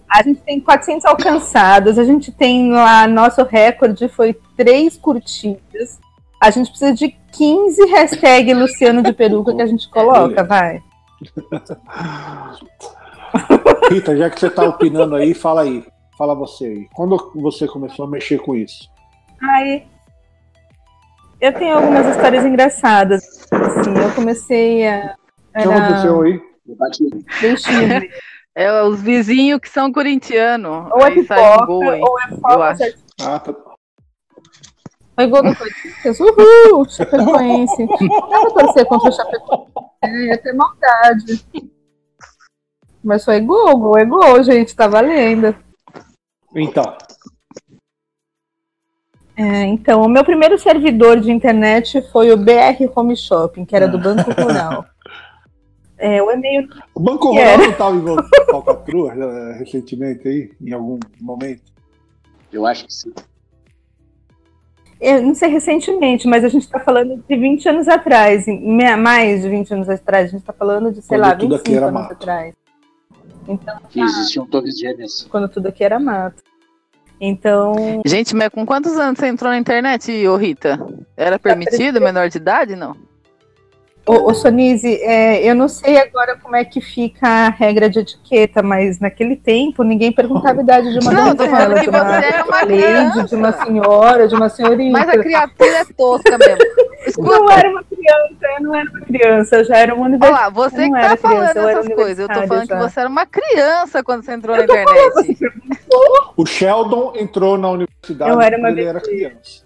A 0.08 0.22
gente 0.22 0.40
tem 0.42 0.60
400 0.60 1.04
alcançados, 1.04 1.98
a 1.98 2.04
gente 2.04 2.30
tem 2.30 2.72
lá, 2.72 3.06
nosso 3.06 3.42
recorde 3.42 4.08
foi 4.08 4.38
três 4.56 4.96
curtidas. 4.96 5.98
A 6.40 6.50
gente 6.50 6.70
precisa 6.70 6.94
de 6.94 7.08
15 7.32 7.86
hashtag 7.86 8.54
Luciano 8.54 9.02
de 9.02 9.12
Peruca 9.12 9.54
que 9.54 9.62
a 9.62 9.66
gente 9.66 9.88
coloca, 9.90 10.44
vai. 10.44 10.80
Rita, 13.90 14.16
já 14.16 14.30
que 14.30 14.38
você 14.38 14.46
está 14.46 14.64
opinando 14.64 15.16
aí, 15.16 15.34
fala 15.34 15.62
aí. 15.62 15.84
Fala 16.16 16.34
você 16.34 16.66
aí. 16.66 16.88
Quando 16.94 17.32
você 17.34 17.66
começou 17.66 18.04
a 18.04 18.08
mexer 18.08 18.38
com 18.38 18.54
isso? 18.54 18.88
Ai, 19.42 19.84
eu 21.40 21.52
tenho 21.52 21.76
algumas 21.76 22.06
histórias 22.06 22.44
engraçadas. 22.44 23.46
Assim, 23.50 23.94
eu 23.94 24.12
comecei 24.14 24.86
a. 24.86 25.16
O 25.54 25.62
que 25.62 25.68
aconteceu 25.68 26.22
aí? 26.22 26.40
É 28.56 28.84
os 28.84 29.02
vizinhos 29.02 29.58
que 29.58 29.68
são 29.68 29.92
corintianos. 29.92 30.88
Ou 30.92 31.04
é 31.04 31.10
pipoca, 31.10 31.72
ou 31.72 32.20
é 32.20 32.28
foca. 32.40 32.94
Ah, 33.20 33.40
tá. 33.40 33.52
Foi 35.16 35.26
gol 35.26 35.42
do 35.42 35.56
Corinthians. 35.56 36.20
Uhul! 36.20 36.84
Chapecoense. 36.88 37.86
Dá 38.30 38.40
pra 38.40 38.50
torcer 38.50 38.86
contra 38.86 39.08
o 39.08 39.12
Chapecoense. 39.12 39.72
É, 40.02 40.26
ia 40.26 40.38
ter 40.38 40.52
maldade. 40.52 41.44
Mas 43.02 43.24
foi 43.24 43.40
gol, 43.40 43.76
gol 43.76 43.98
é 43.98 44.04
gol, 44.04 44.42
gente. 44.42 44.74
Tá 44.74 44.86
valendo. 44.86 45.54
Então. 46.54 46.96
É, 49.36 49.64
então, 49.64 50.02
o 50.02 50.08
meu 50.08 50.24
primeiro 50.24 50.56
servidor 50.58 51.18
de 51.18 51.32
internet 51.32 52.00
foi 52.12 52.30
o 52.30 52.36
BR 52.36 52.88
Home 52.94 53.16
Shopping, 53.16 53.64
que 53.64 53.74
era 53.74 53.88
do 53.88 53.98
Banco 53.98 54.30
Rural. 54.40 54.84
É, 55.98 56.22
o 56.22 56.30
e-mail. 56.30 56.68
O 56.94 57.00
Banco 57.00 57.28
Rural 57.28 57.58
não 57.58 57.70
estava 57.70 57.96
em 57.96 58.50
falcatrua 58.50 59.14
né, 59.14 59.56
recentemente 59.58 60.26
aí, 60.26 60.50
em 60.60 60.72
algum 60.72 60.98
momento? 61.20 61.62
Eu 62.52 62.66
acho 62.66 62.86
que 62.86 62.94
sim. 62.94 63.12
Eu 65.00 65.22
não 65.22 65.34
sei 65.34 65.50
recentemente, 65.50 66.26
mas 66.26 66.44
a 66.44 66.48
gente 66.48 66.62
está 66.62 66.78
falando 66.80 67.22
de 67.28 67.36
20 67.36 67.68
anos 67.68 67.88
atrás, 67.88 68.46
mais 68.98 69.42
de 69.42 69.48
20 69.48 69.74
anos 69.74 69.88
atrás, 69.88 70.28
a 70.28 70.30
gente 70.30 70.40
está 70.40 70.52
falando 70.52 70.90
de, 70.90 71.02
sei 71.02 71.18
Quando 71.18 71.28
lá, 71.28 71.34
25 71.34 71.84
anos 71.84 71.92
mato. 71.92 72.12
atrás. 72.12 72.54
Então, 73.46 73.78
que 73.90 74.00
existiam 74.00 74.46
torres 74.46 74.78
gêmeas. 74.78 75.26
Quando 75.30 75.48
tudo 75.48 75.68
aqui 75.68 75.84
era 75.84 75.98
mato. 75.98 76.42
Então. 77.20 78.02
Gente, 78.06 78.34
mas 78.34 78.48
com 78.48 78.64
quantos 78.64 78.96
anos 78.98 79.18
você 79.18 79.26
entrou 79.26 79.50
na 79.50 79.58
internet, 79.58 80.26
ô 80.26 80.36
Rita? 80.36 80.78
Era 81.16 81.38
permitido, 81.38 82.00
menor 82.00 82.28
de 82.28 82.38
idade, 82.38 82.74
não? 82.74 82.96
Ô, 84.06 84.30
ô 84.30 84.34
Sonise, 84.34 84.96
é, 85.02 85.42
eu 85.48 85.54
não 85.54 85.66
sei 85.66 85.96
agora 85.96 86.36
como 86.36 86.54
é 86.54 86.62
que 86.62 86.78
fica 86.78 87.26
a 87.26 87.48
regra 87.48 87.88
de 87.88 88.00
etiqueta, 88.00 88.62
mas 88.62 89.00
naquele 89.00 89.34
tempo 89.34 89.82
ninguém 89.82 90.12
perguntava 90.12 90.60
a 90.60 90.62
idade 90.62 90.92
de 90.92 90.98
uma 90.98 91.10
não, 91.10 91.34
donzela, 91.34 91.80
de 91.80 91.88
uma, 91.88 92.02
uma 92.02 92.62
lady, 92.64 93.28
de 93.28 93.34
uma 93.34 93.52
senhora, 93.52 94.28
de 94.28 94.34
uma 94.34 94.48
senhorita. 94.50 94.92
Mas 94.92 95.08
a 95.08 95.18
criatura 95.18 95.70
é 95.70 95.84
tosca 95.96 96.36
mesmo. 96.36 96.58
Escuta. 97.06 97.30
Não 97.30 97.50
era 97.50 97.70
uma 97.70 97.82
criança, 97.82 98.46
eu 98.58 98.62
não 98.62 98.74
era 98.74 98.90
uma 98.90 99.00
criança, 99.00 99.56
eu 99.56 99.64
já 99.64 99.76
era 99.76 99.94
uma 99.94 100.06
universitária. 100.06 100.36
Olha 100.36 100.44
lá, 100.44 100.50
você 100.50 100.84
que 100.84 100.92
tá 100.92 101.16
falando 101.16 101.50
criança, 101.50 101.70
essas 101.70 101.94
coisas, 101.94 102.18
eu 102.18 102.28
tô 102.28 102.46
falando 102.46 102.68
já. 102.68 102.76
que 102.76 102.82
você 102.82 103.00
era 103.00 103.08
uma 103.08 103.26
criança 103.26 104.04
quando 104.04 104.22
você 104.22 104.32
entrou 104.32 104.56
na 104.56 104.64
internet. 104.64 105.38
o 106.36 106.44
Sheldon 106.44 107.12
entrou 107.16 107.56
na 107.56 107.70
universidade 107.70 108.30
eu 108.30 108.40
era 108.40 108.58
uma 108.58 108.68
quando 108.68 108.78
ele 108.78 108.86
era 108.86 109.00
criança. 109.00 109.64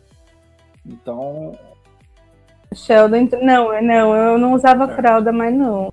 Então, 0.86 1.58
Sheldon, 2.74 3.28
não, 3.42 3.82
não, 3.82 4.16
eu 4.16 4.38
não 4.38 4.52
usava 4.52 4.84
é. 4.84 4.94
fralda, 4.94 5.32
mas 5.32 5.54
não. 5.54 5.92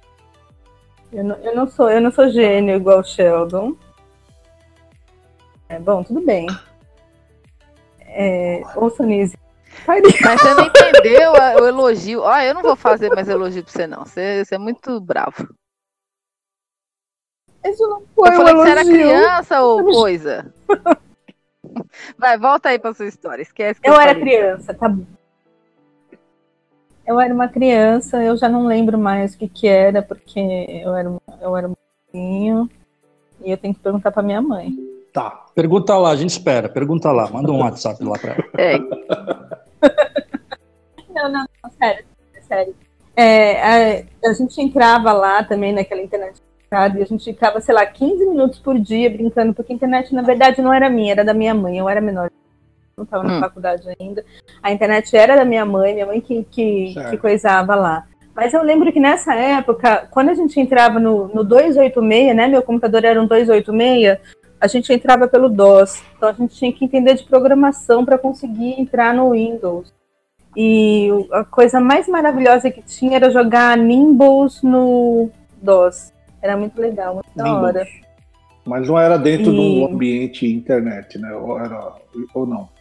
Eu 1.12 1.24
não, 1.24 1.36
eu 1.38 1.56
não 1.56 1.68
sou, 1.68 1.90
eu 1.90 2.02
não 2.02 2.12
sou 2.12 2.30
gênio 2.30 2.76
igual 2.76 3.00
o 3.00 3.04
Sheldon. 3.04 3.76
É 5.70 5.80
bom, 5.80 6.04
tudo 6.04 6.22
bem. 6.22 6.48
É, 8.08 8.62
ô 8.76 8.90
Sonise. 8.90 9.38
Mas 9.86 10.02
você 10.02 10.54
não 10.54 10.66
entendeu 10.68 11.34
o 11.34 11.68
elogio. 11.68 12.22
Ó, 12.22 12.38
eu 12.40 12.54
não 12.54 12.62
vou 12.62 12.76
fazer 12.78 13.10
mais 13.14 13.28
elogio 13.28 13.62
pra 13.62 13.72
você, 13.72 13.86
não. 13.86 14.06
Você, 14.06 14.46
você 14.46 14.56
é 14.56 14.58
muito 14.58 15.02
bravo. 15.02 15.54
Isso 17.64 17.86
não 17.88 18.04
foi 18.16 18.30
eu 18.30 18.34
falei 18.34 18.54
um 18.54 18.58
que 18.58 18.64
você 18.64 18.70
era 18.70 18.86
criança 18.86 19.62
ou 19.62 19.84
coisa? 19.84 20.54
Vai, 22.18 22.38
volta 22.38 22.70
aí 22.70 22.80
pra 22.80 22.94
sua 22.94 23.08
história. 23.08 23.42
Esquece 23.42 23.80
eu, 23.84 23.94
eu 23.94 24.00
era 24.00 24.16
criança, 24.16 24.74
tá 24.74 24.88
bom. 24.88 25.06
Eu 27.06 27.20
era 27.20 27.34
uma 27.34 27.48
criança, 27.48 28.24
eu 28.24 28.36
já 28.36 28.50
não 28.50 28.66
lembro 28.66 28.98
mais 28.98 29.36
o 29.36 29.38
que, 29.38 29.48
que 29.48 29.68
era, 29.68 30.02
porque 30.02 30.40
eu 30.40 30.96
era, 30.96 31.16
eu 31.40 31.56
era 31.56 31.68
um 31.68 31.76
pouquinho, 31.76 32.68
e 33.44 33.52
eu 33.52 33.58
tenho 33.58 33.76
que 33.76 33.80
perguntar 33.80 34.12
para 34.12 34.24
minha 34.24 34.42
mãe. 34.42 34.74
Tá, 35.14 35.46
pergunta 35.54 35.96
lá, 35.98 36.10
a 36.10 36.16
gente 36.16 36.32
espera, 36.32 36.68
pergunta 36.68 37.12
lá, 37.12 37.30
manda 37.30 37.52
um 37.52 37.62
WhatsApp 37.62 38.04
lá 38.04 38.18
para 38.18 38.34
ela. 38.34 38.44
É. 38.58 38.80
não, 41.14 41.32
não, 41.32 41.46
não, 41.64 41.72
sério, 41.80 42.06
sério. 42.42 42.76
É, 43.16 43.62
a, 43.62 44.04
a, 44.30 44.34
gente 44.34 44.60
entrava 44.60 45.14
lá 45.14 45.44
também 45.44 45.72
naquela 45.72 46.02
internet 46.02 46.42
e 46.72 46.76
a 46.76 47.06
gente 47.06 47.24
ficava, 47.24 47.62
sei 47.62 47.74
lá, 47.74 47.86
15 47.86 48.26
minutos 48.26 48.60
por 48.60 48.78
dia 48.78 49.10
brincando, 49.10 49.54
porque 49.54 49.72
a 49.72 49.76
internet, 49.76 50.14
na 50.14 50.22
verdade, 50.22 50.62
não 50.62 50.74
era 50.74 50.90
minha, 50.90 51.14
era 51.14 51.24
da 51.24 51.34
minha 51.34 51.54
mãe, 51.54 51.78
eu 51.78 51.88
era 51.88 52.02
menor 52.02 52.30
não 52.98 53.04
estava 53.04 53.24
na 53.24 53.38
hum. 53.38 53.40
faculdade 53.40 53.84
ainda. 54.00 54.24
A 54.64 54.72
internet 54.72 55.16
era 55.16 55.36
da 55.36 55.46
minha 55.46 55.66
mãe, 55.66 55.94
minha 55.94 56.06
mãe 56.06 56.22
que, 56.22 56.46
que, 56.50 56.96
que, 57.10 57.18
coisava 57.18 57.76
lá. 57.76 58.06
Mas 58.34 58.54
eu 58.54 58.64
lembro 58.64 58.92
que 58.92 59.00
nessa 59.00 59.34
época, 59.34 60.08
quando 60.12 60.30
a 60.30 60.34
gente 60.34 60.60
entrava 60.60 61.00
no, 61.00 61.28
no 61.28 61.44
286, 61.44 62.36
né? 62.36 62.48
Meu 62.48 62.62
computador 62.62 63.04
era 63.04 63.22
um 63.22 63.28
286, 63.28 64.20
a 64.60 64.68
gente 64.68 64.92
entrava 64.92 65.28
pelo 65.28 65.50
DOS. 65.50 66.02
Então 66.16 66.30
a 66.30 66.34
gente 66.34 66.56
tinha 66.56 66.72
que 66.72 66.86
entender 66.86 67.16
de 67.16 67.24
programação 67.24 68.06
para 68.06 68.18
conseguir 68.18 68.80
entrar 68.80 69.14
no 69.14 69.32
Windows. 69.32 69.94
E 70.56 71.10
a 71.34 71.44
coisa 71.44 71.82
mais 71.82 72.08
maravilhosa 72.08 72.72
que 72.72 72.82
tinha 72.82 73.18
era 73.18 73.30
jogar 73.30 73.78
Nimbus 73.78 74.64
no 74.64 75.30
DOS. 75.62 76.14
Era 76.42 76.56
muito 76.56 76.80
legal, 76.80 77.16
muito 77.16 77.30
da 77.36 77.60
hora. 77.60 77.86
Mas 78.66 78.88
não 78.88 78.98
era 78.98 79.18
dentro 79.18 79.52
e... 79.52 79.80
do 79.82 79.94
ambiente 79.94 80.48
internet, 80.48 81.20
né? 81.20 81.34
Ou, 81.34 81.60
era, 81.60 81.94
ou 82.34 82.46
não? 82.46 82.75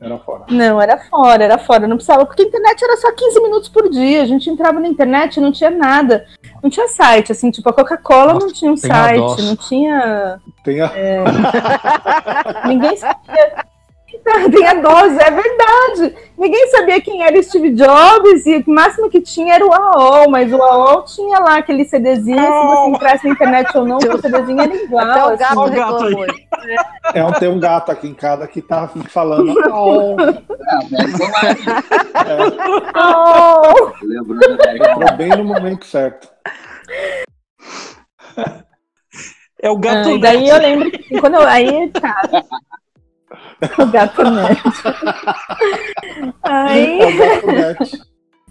Era 0.00 0.16
fora. 0.18 0.44
Não, 0.48 0.80
era 0.80 0.96
fora, 0.98 1.44
era 1.44 1.58
fora. 1.58 1.88
Não 1.88 1.96
precisava, 1.96 2.24
porque 2.24 2.42
a 2.42 2.44
internet 2.46 2.84
era 2.84 2.96
só 2.96 3.12
15 3.12 3.42
minutos 3.42 3.68
por 3.68 3.90
dia. 3.90 4.22
A 4.22 4.26
gente 4.26 4.48
entrava 4.48 4.78
na 4.78 4.86
internet 4.86 5.40
não 5.40 5.50
tinha 5.50 5.70
nada. 5.70 6.24
Não 6.62 6.70
tinha 6.70 6.86
site, 6.88 7.32
assim, 7.32 7.50
tipo, 7.50 7.68
a 7.68 7.72
Coca-Cola 7.72 8.34
não 8.34 8.52
tinha 8.52 8.70
um 8.70 8.76
site, 8.76 9.42
não 9.42 9.56
tinha. 9.56 10.40
Tem 10.62 10.80
a... 10.80 10.92
É... 10.94 11.24
Ninguém 12.68 12.96
sabia. 12.96 13.67
Tem 14.50 14.66
a 14.66 14.74
12, 14.74 15.18
é 15.20 15.30
verdade. 15.30 16.16
Ninguém 16.36 16.68
sabia 16.68 17.00
quem 17.00 17.22
era 17.24 17.42
Steve 17.42 17.70
Jobs 17.70 18.46
e 18.46 18.58
o 18.58 18.70
máximo 18.70 19.10
que 19.10 19.20
tinha 19.20 19.54
era 19.54 19.66
o 19.66 19.72
AOL, 19.72 20.30
mas 20.30 20.52
o 20.52 20.62
AOL 20.62 21.04
tinha 21.04 21.38
lá 21.40 21.58
aquele 21.58 21.84
CDzinho, 21.84 22.38
se 22.38 22.66
você 22.66 22.88
entrasse 22.90 23.26
na 23.26 23.32
internet 23.32 23.76
ou 23.76 23.84
não, 23.84 23.96
o 23.96 24.20
CDzinho 24.20 24.60
era 24.60 24.74
igual. 24.74 25.08
Até 25.08 25.24
o 25.24 25.36
gato 25.36 25.60
assim. 25.64 26.16
É, 27.14 27.24
um, 27.24 27.32
tem 27.32 27.48
um 27.48 27.58
gato 27.58 27.90
aqui 27.90 28.06
em 28.06 28.14
casa 28.14 28.46
que 28.46 28.60
tá 28.62 28.88
falando. 29.08 29.54
Oh. 29.72 30.16
É, 32.18 32.38
oh. 32.98 33.92
Entrou 34.04 35.16
bem 35.16 35.28
no 35.30 35.44
momento 35.44 35.86
certo. 35.86 36.28
É 39.60 39.70
o 39.70 39.76
gato. 39.76 40.14
Ah, 40.14 40.18
daí 40.18 40.48
eu 40.48 40.58
lembro 40.58 40.90
que 40.90 41.20
quando 41.20 41.34
eu. 41.34 41.46
Aí, 41.46 41.88
tá. 41.90 42.22
O 43.78 43.86
gato 43.86 44.22
net. 44.22 44.62
Aí, 46.42 46.98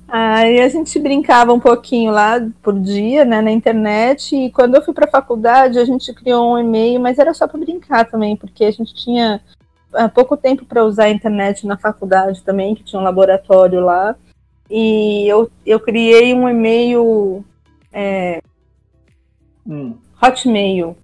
aí 0.07 0.62
a 0.62 0.69
gente 0.69 1.00
brincava 1.00 1.53
um 1.53 1.60
pouquinho 1.60 2.12
lá 2.12 2.39
por 2.62 2.79
dia, 2.79 3.25
né, 3.25 3.41
na 3.41 3.51
internet. 3.51 4.36
E 4.36 4.51
quando 4.51 4.75
eu 4.75 4.81
fui 4.84 4.93
para 4.93 5.05
a 5.05 5.12
faculdade, 5.12 5.79
a 5.79 5.86
gente 5.86 6.13
criou 6.13 6.53
um 6.53 6.60
e-mail, 6.60 7.00
mas 7.00 7.17
era 7.17 7.34
só 7.34 7.48
para 7.48 7.60
brincar 7.60 8.05
também, 8.05 8.36
porque 8.36 8.65
a 8.65 8.72
gente 8.72 8.93
tinha 8.93 9.41
há 9.93 10.07
pouco 10.10 10.38
tempo 10.38 10.65
para 10.65 10.84
usar 10.84 11.05
a 11.05 11.10
internet 11.10 11.65
na 11.65 11.77
faculdade 11.77 12.43
também, 12.43 12.75
que 12.75 12.84
tinha 12.84 13.00
um 13.00 13.05
laboratório 13.05 13.79
lá. 13.81 14.15
E 14.69 15.27
eu, 15.27 15.50
eu 15.65 15.79
criei 15.79 16.34
um 16.34 16.48
e-mail 16.48 17.43
é, 17.91 18.41
hum. 19.65 19.96
Hotmail. 20.22 20.96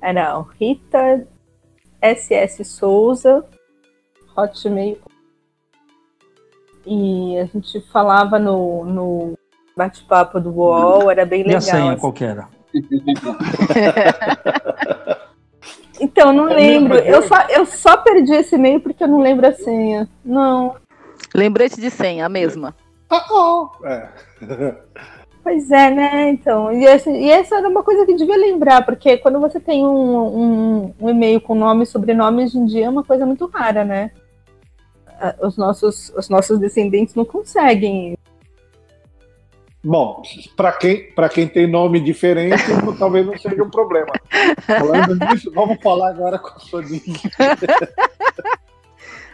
Era 0.00 0.44
Rita 0.58 1.26
SS 2.02 2.64
Souza, 2.64 3.44
Hotmail. 4.36 4.98
E 6.84 7.38
a 7.38 7.44
gente 7.46 7.80
falava 7.92 8.38
no, 8.38 8.84
no 8.84 9.38
bate-papo 9.76 10.40
do 10.40 10.50
UOL, 10.50 11.10
era 11.10 11.24
bem 11.24 11.44
legal. 11.44 11.54
E 11.54 11.56
a 11.56 11.60
senha, 11.60 11.92
assim. 11.92 12.00
qual 12.00 12.12
que 12.12 12.24
era? 12.24 12.48
então, 16.00 16.32
não 16.32 16.44
lembro. 16.44 16.98
Eu 16.98 17.22
só, 17.22 17.36
eu 17.48 17.66
só 17.66 17.96
perdi 17.98 18.32
esse 18.32 18.56
e-mail 18.56 18.80
porque 18.80 19.04
eu 19.04 19.08
não 19.08 19.20
lembro 19.20 19.46
a 19.46 19.52
senha. 19.52 20.08
Não. 20.24 20.74
Lembrete 21.34 21.80
de 21.80 21.90
senha, 21.90 22.26
a 22.26 22.28
mesma. 22.28 22.74
Ah, 23.08 23.24
oh. 23.30 23.70
é. 23.86 24.08
Pois 25.42 25.70
é, 25.72 25.90
né? 25.90 26.30
Então, 26.30 26.72
e, 26.72 26.84
esse, 26.84 27.10
e, 27.10 27.28
essa 27.28 27.56
era 27.56 27.68
uma 27.68 27.82
coisa 27.82 28.06
que 28.06 28.14
devia 28.14 28.36
lembrar, 28.36 28.84
porque 28.84 29.16
quando 29.16 29.40
você 29.40 29.58
tem 29.58 29.84
um, 29.84 29.90
um, 29.90 30.94
um, 31.00 31.10
e-mail 31.10 31.40
com 31.40 31.54
nome 31.54 31.82
e 31.82 31.86
sobrenome 31.86 32.44
hoje 32.44 32.58
em 32.58 32.64
dia 32.64 32.86
é 32.86 32.88
uma 32.88 33.02
coisa 33.02 33.26
muito 33.26 33.46
rara, 33.46 33.84
né? 33.84 34.12
Os 35.40 35.56
nossos, 35.56 36.12
os 36.16 36.28
nossos 36.28 36.58
descendentes 36.58 37.14
não 37.14 37.24
conseguem. 37.24 38.16
Bom, 39.84 40.22
para 40.56 40.72
quem, 40.72 41.12
quem 41.32 41.48
tem 41.48 41.66
nome 41.66 41.98
diferente, 41.98 42.62
talvez 42.98 43.26
não 43.26 43.36
seja 43.36 43.64
um 43.64 43.70
problema. 43.70 44.12
Falando 44.60 45.16
nisso, 45.26 45.50
vamos 45.52 45.80
falar 45.82 46.10
agora 46.10 46.38
com 46.38 46.48
a 46.48 46.58
Soninha. 46.60 47.00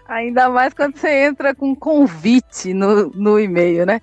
Ainda 0.08 0.48
mais 0.48 0.72
quando 0.72 0.96
você 0.96 1.26
entra 1.26 1.54
com 1.54 1.76
convite 1.76 2.72
no, 2.72 3.10
no 3.10 3.38
e-mail, 3.38 3.84
né? 3.84 4.00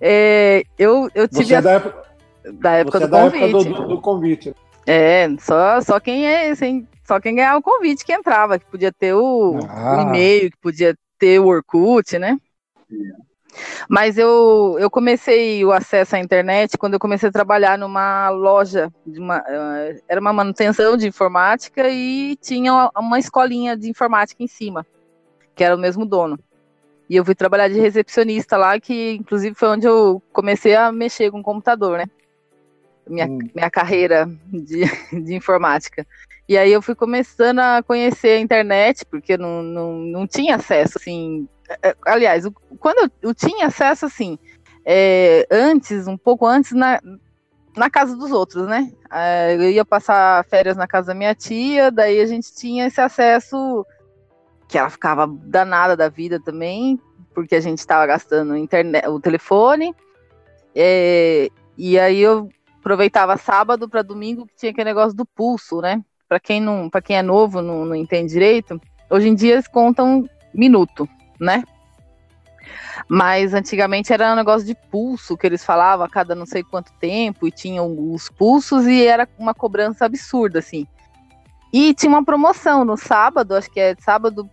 É, 0.00 0.62
eu, 0.78 1.10
eu 1.14 1.28
tive. 1.28 1.44
Você 1.44 1.54
é 1.54 1.62
da 1.62 1.72
época, 1.72 2.04
da 2.52 2.72
época 2.72 3.00
do 3.00 3.08
da 3.08 3.20
convite. 3.20 3.44
Época 3.44 3.64
do, 3.64 3.88
do, 3.88 4.00
convite. 4.00 4.54
É, 4.86 5.28
só, 5.38 5.80
só 5.82 6.00
quem 6.00 6.26
é, 6.26 6.50
assim, 6.50 6.86
só 7.06 7.20
quem 7.20 7.34
ganhava 7.34 7.58
o 7.58 7.62
convite 7.62 8.04
que 8.04 8.12
entrava, 8.12 8.58
que 8.58 8.64
podia 8.64 8.90
ter 8.90 9.14
o, 9.14 9.58
ah. 9.68 9.98
o 9.98 10.00
e-mail, 10.02 10.50
que 10.50 10.56
podia 10.58 10.96
ter 11.18 11.38
o 11.38 11.46
Orkut, 11.46 12.18
né? 12.18 12.38
É. 12.90 13.30
Mas 13.88 14.16
eu, 14.16 14.76
eu 14.78 14.90
comecei 14.90 15.64
o 15.64 15.72
acesso 15.72 16.16
à 16.16 16.18
internet 16.18 16.78
quando 16.78 16.94
eu 16.94 17.00
comecei 17.00 17.28
a 17.28 17.32
trabalhar 17.32 17.76
numa 17.76 18.28
loja, 18.30 18.90
de 19.04 19.18
uma, 19.18 19.38
uh, 19.38 20.02
era 20.08 20.20
uma 20.20 20.32
manutenção 20.32 20.96
de 20.96 21.08
informática 21.08 21.88
e 21.88 22.36
tinha 22.36 22.90
uma 22.96 23.18
escolinha 23.18 23.76
de 23.76 23.88
informática 23.88 24.42
em 24.42 24.46
cima, 24.46 24.86
que 25.54 25.64
era 25.64 25.74
o 25.74 25.78
mesmo 25.78 26.06
dono. 26.06 26.38
E 27.10 27.16
eu 27.16 27.24
fui 27.24 27.34
trabalhar 27.34 27.66
de 27.66 27.80
recepcionista 27.80 28.56
lá, 28.56 28.78
que 28.78 29.14
inclusive 29.14 29.52
foi 29.56 29.68
onde 29.70 29.84
eu 29.84 30.22
comecei 30.32 30.76
a 30.76 30.92
mexer 30.92 31.28
com 31.32 31.40
o 31.40 31.42
computador, 31.42 31.98
né? 31.98 32.04
Minha, 33.04 33.26
hum. 33.26 33.38
minha 33.52 33.68
carreira 33.68 34.30
de, 34.46 34.84
de 35.20 35.34
informática. 35.34 36.06
E 36.48 36.56
aí 36.56 36.72
eu 36.72 36.80
fui 36.80 36.94
começando 36.94 37.58
a 37.58 37.82
conhecer 37.82 38.36
a 38.36 38.38
internet, 38.38 39.04
porque 39.04 39.36
não, 39.36 39.60
não, 39.60 39.92
não 39.98 40.24
tinha 40.24 40.54
acesso, 40.54 40.98
assim. 40.98 41.48
É, 41.68 41.88
é, 41.88 41.96
aliás, 42.06 42.44
quando 42.78 43.10
eu, 43.20 43.34
tinha 43.34 43.66
acesso, 43.66 44.06
assim, 44.06 44.38
é, 44.84 45.48
antes, 45.50 46.06
um 46.06 46.16
pouco 46.16 46.46
antes, 46.46 46.70
na, 46.70 47.00
na 47.76 47.90
casa 47.90 48.14
dos 48.16 48.30
outros, 48.30 48.68
né? 48.68 48.88
É, 49.12 49.56
eu 49.56 49.68
ia 49.68 49.84
passar 49.84 50.44
férias 50.44 50.76
na 50.76 50.86
casa 50.86 51.08
da 51.08 51.14
minha 51.14 51.34
tia, 51.34 51.90
daí 51.90 52.20
a 52.20 52.26
gente 52.26 52.54
tinha 52.54 52.86
esse 52.86 53.00
acesso 53.00 53.84
que 54.70 54.78
ela 54.78 54.88
ficava 54.88 55.26
danada 55.26 55.96
da 55.96 56.08
vida 56.08 56.38
também, 56.38 56.98
porque 57.34 57.56
a 57.56 57.60
gente 57.60 57.78
estava 57.78 58.06
gastando 58.06 58.56
internet, 58.56 59.06
o 59.08 59.18
telefone. 59.18 59.94
É, 60.74 61.50
e 61.76 61.98
aí 61.98 62.20
eu 62.20 62.48
aproveitava 62.78 63.36
sábado 63.36 63.88
para 63.88 64.02
domingo 64.02 64.46
que 64.46 64.54
tinha 64.56 64.70
aquele 64.70 64.90
negócio 64.90 65.16
do 65.16 65.26
pulso, 65.26 65.80
né? 65.80 66.00
Para 66.28 66.38
quem 66.38 66.60
não, 66.60 66.88
para 66.88 67.02
quem 67.02 67.16
é 67.16 67.22
novo, 67.22 67.60
não, 67.60 67.84
não 67.84 67.96
entende 67.96 68.32
direito. 68.32 68.80
Hoje 69.10 69.28
em 69.28 69.34
dia 69.34 69.54
eles 69.54 69.66
contam 69.66 70.24
minuto, 70.54 71.08
né? 71.40 71.64
Mas 73.08 73.52
antigamente 73.52 74.12
era 74.12 74.32
um 74.32 74.36
negócio 74.36 74.64
de 74.64 74.76
pulso 74.88 75.36
que 75.36 75.46
eles 75.48 75.64
falavam 75.64 76.06
a 76.06 76.08
cada 76.08 76.36
não 76.36 76.46
sei 76.46 76.62
quanto 76.62 76.92
tempo 76.92 77.48
e 77.48 77.50
tinham 77.50 78.12
os 78.12 78.28
pulsos 78.28 78.86
e 78.86 79.04
era 79.04 79.28
uma 79.36 79.52
cobrança 79.52 80.04
absurda 80.04 80.60
assim. 80.60 80.86
E 81.72 81.92
tinha 81.94 82.10
uma 82.10 82.24
promoção 82.24 82.84
no 82.84 82.96
sábado, 82.96 83.56
acho 83.56 83.70
que 83.70 83.80
é 83.80 83.96
sábado 83.98 84.48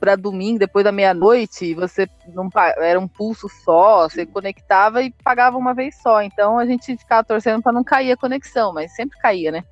para 0.00 0.16
domingo, 0.16 0.58
depois 0.58 0.82
da 0.82 0.90
meia-noite, 0.90 1.74
você 1.74 2.08
não 2.34 2.48
era 2.78 2.98
um 2.98 3.06
pulso 3.06 3.48
só, 3.62 4.08
você 4.08 4.24
conectava 4.24 5.02
e 5.02 5.12
pagava 5.22 5.58
uma 5.58 5.74
vez 5.74 5.94
só. 6.00 6.22
Então 6.22 6.58
a 6.58 6.64
gente 6.64 6.96
ficava 6.96 7.22
torcendo 7.22 7.62
para 7.62 7.72
não 7.72 7.84
cair 7.84 8.12
a 8.12 8.16
conexão, 8.16 8.72
mas 8.72 8.94
sempre 8.96 9.18
caía, 9.18 9.52
né? 9.52 9.62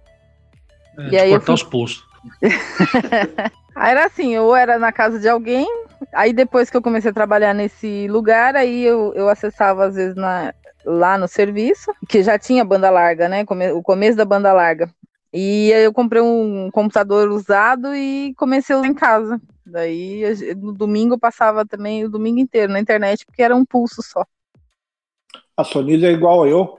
É, 0.99 1.09
e 1.09 1.19
aí 1.19 1.31
cortar 1.31 1.47
fui... 1.47 1.55
os 1.55 1.63
pulsos. 1.63 2.09
aí 3.75 3.91
era 3.91 4.05
assim, 4.05 4.37
ou 4.37 4.55
era 4.55 4.79
na 4.79 4.93
casa 4.93 5.19
de 5.19 5.29
alguém, 5.29 5.67
aí 6.13 6.33
depois 6.33 6.69
que 6.69 6.77
eu 6.77 6.83
comecei 6.83 7.11
a 7.11 7.15
trabalhar 7.15 7.55
nesse 7.55 8.07
lugar, 8.09 8.55
aí 8.55 8.85
eu, 8.85 9.15
eu 9.15 9.29
acessava 9.29 9.87
às 9.87 9.95
vezes 9.95 10.15
na, 10.15 10.53
lá 10.85 11.17
no 11.17 11.27
serviço, 11.27 11.93
que 12.09 12.23
já 12.23 12.39
tinha 12.39 12.65
banda 12.65 12.91
larga, 12.91 13.29
né? 13.29 13.45
O 13.75 13.83
começo 13.83 14.17
da 14.17 14.25
banda 14.25 14.53
larga. 14.53 14.91
E 15.33 15.73
aí 15.73 15.85
eu 15.85 15.93
comprei 15.93 16.23
um 16.23 16.71
computador 16.71 17.29
usado 17.29 17.95
e 17.95 18.35
comecei 18.37 18.75
a 18.75 18.79
usar 18.79 18.89
em 18.89 18.95
casa. 18.95 19.41
Daí 19.65 20.23
no 20.57 20.73
domingo 20.73 21.15
eu 21.15 21.19
passava 21.19 21.67
também 21.67 22.05
o 22.05 22.11
domingo 22.11 22.39
inteiro 22.39 22.73
na 22.73 22.81
internet, 22.81 23.27
porque 23.27 23.43
era 23.43 23.55
um 23.55 23.65
pulso 23.65 24.03
só. 24.03 24.25
A 25.57 25.65
Sonisa 25.65 26.07
é 26.07 26.13
igual 26.13 26.47
eu 26.47 26.79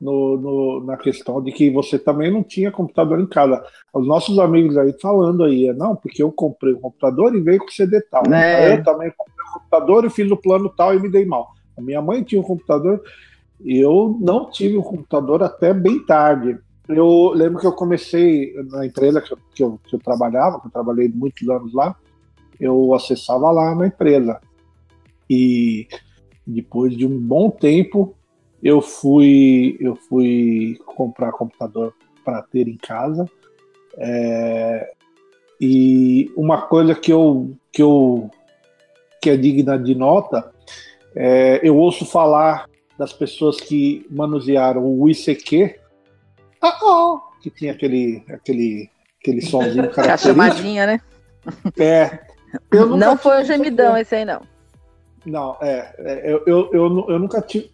no, 0.00 0.38
no, 0.38 0.86
na 0.86 0.96
questão 0.96 1.42
de 1.42 1.52
que 1.52 1.70
você 1.70 1.98
também 1.98 2.32
não 2.32 2.42
tinha 2.42 2.72
computador 2.72 3.20
em 3.20 3.26
casa. 3.26 3.62
Os 3.92 4.06
nossos 4.06 4.38
amigos 4.38 4.76
aí 4.78 4.94
falando 5.00 5.44
aí, 5.44 5.70
não, 5.74 5.94
porque 5.94 6.22
eu 6.22 6.32
comprei 6.32 6.72
um 6.72 6.80
computador 6.80 7.34
e 7.34 7.40
veio 7.40 7.58
com 7.58 7.68
CD 7.68 8.00
tal. 8.10 8.22
É. 8.32 8.74
Eu 8.74 8.82
também 8.82 9.12
comprei 9.14 9.46
um 9.46 9.52
computador 9.52 10.04
e 10.06 10.10
fiz 10.10 10.30
o 10.30 10.36
plano 10.36 10.70
tal 10.70 10.94
e 10.94 11.00
me 11.00 11.10
dei 11.10 11.26
mal. 11.26 11.50
A 11.76 11.82
minha 11.82 12.00
mãe 12.00 12.22
tinha 12.22 12.40
um 12.40 12.44
computador 12.44 13.02
e 13.62 13.78
eu 13.78 14.16
não 14.20 14.50
tive 14.50 14.78
um 14.78 14.82
computador 14.82 15.42
até 15.42 15.74
bem 15.74 16.02
tarde. 16.06 16.58
Eu 16.94 17.32
lembro 17.34 17.60
que 17.60 17.66
eu 17.66 17.72
comecei 17.72 18.54
na 18.70 18.84
empresa 18.84 19.20
que 19.20 19.32
eu, 19.32 19.38
que 19.54 19.62
eu, 19.62 19.80
que 19.84 19.94
eu 19.94 20.00
trabalhava, 20.00 20.60
que 20.60 20.66
eu 20.66 20.70
trabalhei 20.70 21.08
muitos 21.08 21.48
anos 21.48 21.72
lá, 21.72 21.96
eu 22.58 22.92
acessava 22.94 23.50
lá 23.50 23.74
na 23.74 23.86
empresa. 23.86 24.40
E 25.28 25.86
depois 26.46 26.96
de 26.96 27.06
um 27.06 27.18
bom 27.18 27.50
tempo, 27.50 28.14
eu 28.62 28.80
fui 28.80 29.76
eu 29.80 29.96
fui 29.96 30.78
comprar 30.84 31.32
computador 31.32 31.94
para 32.24 32.42
ter 32.42 32.68
em 32.68 32.76
casa. 32.76 33.28
É, 33.96 34.92
e 35.60 36.32
uma 36.36 36.62
coisa 36.62 36.94
que 36.94 37.12
eu, 37.12 37.54
que 37.72 37.82
eu 37.82 38.30
que 39.20 39.30
é 39.30 39.36
digna 39.36 39.78
de 39.78 39.94
nota, 39.94 40.50
é, 41.14 41.60
eu 41.62 41.76
ouço 41.76 42.06
falar 42.06 42.68
das 42.98 43.12
pessoas 43.12 43.60
que 43.60 44.06
manusearam 44.10 44.84
o 44.84 45.08
ICQ, 45.08 45.79
ah, 46.62 46.78
oh, 46.82 47.20
que 47.40 47.50
tinha 47.50 47.72
aquele 47.72 48.24
aquele 48.28 48.90
aquele 49.20 49.40
somzinho 49.42 49.90
A 49.96 50.16
chamadinha, 50.16 50.86
né? 50.86 51.00
É. 51.78 52.20
não 52.72 53.16
foi 53.16 53.42
o 53.42 53.44
gemidão 53.44 53.96
esse 53.96 54.14
aí, 54.14 54.24
não. 54.24 54.42
Não, 55.24 55.56
é. 55.60 55.94
é 55.98 56.32
eu, 56.32 56.42
eu, 56.46 56.70
eu, 56.72 57.06
eu 57.08 57.18
nunca 57.18 57.40
tive 57.40 57.70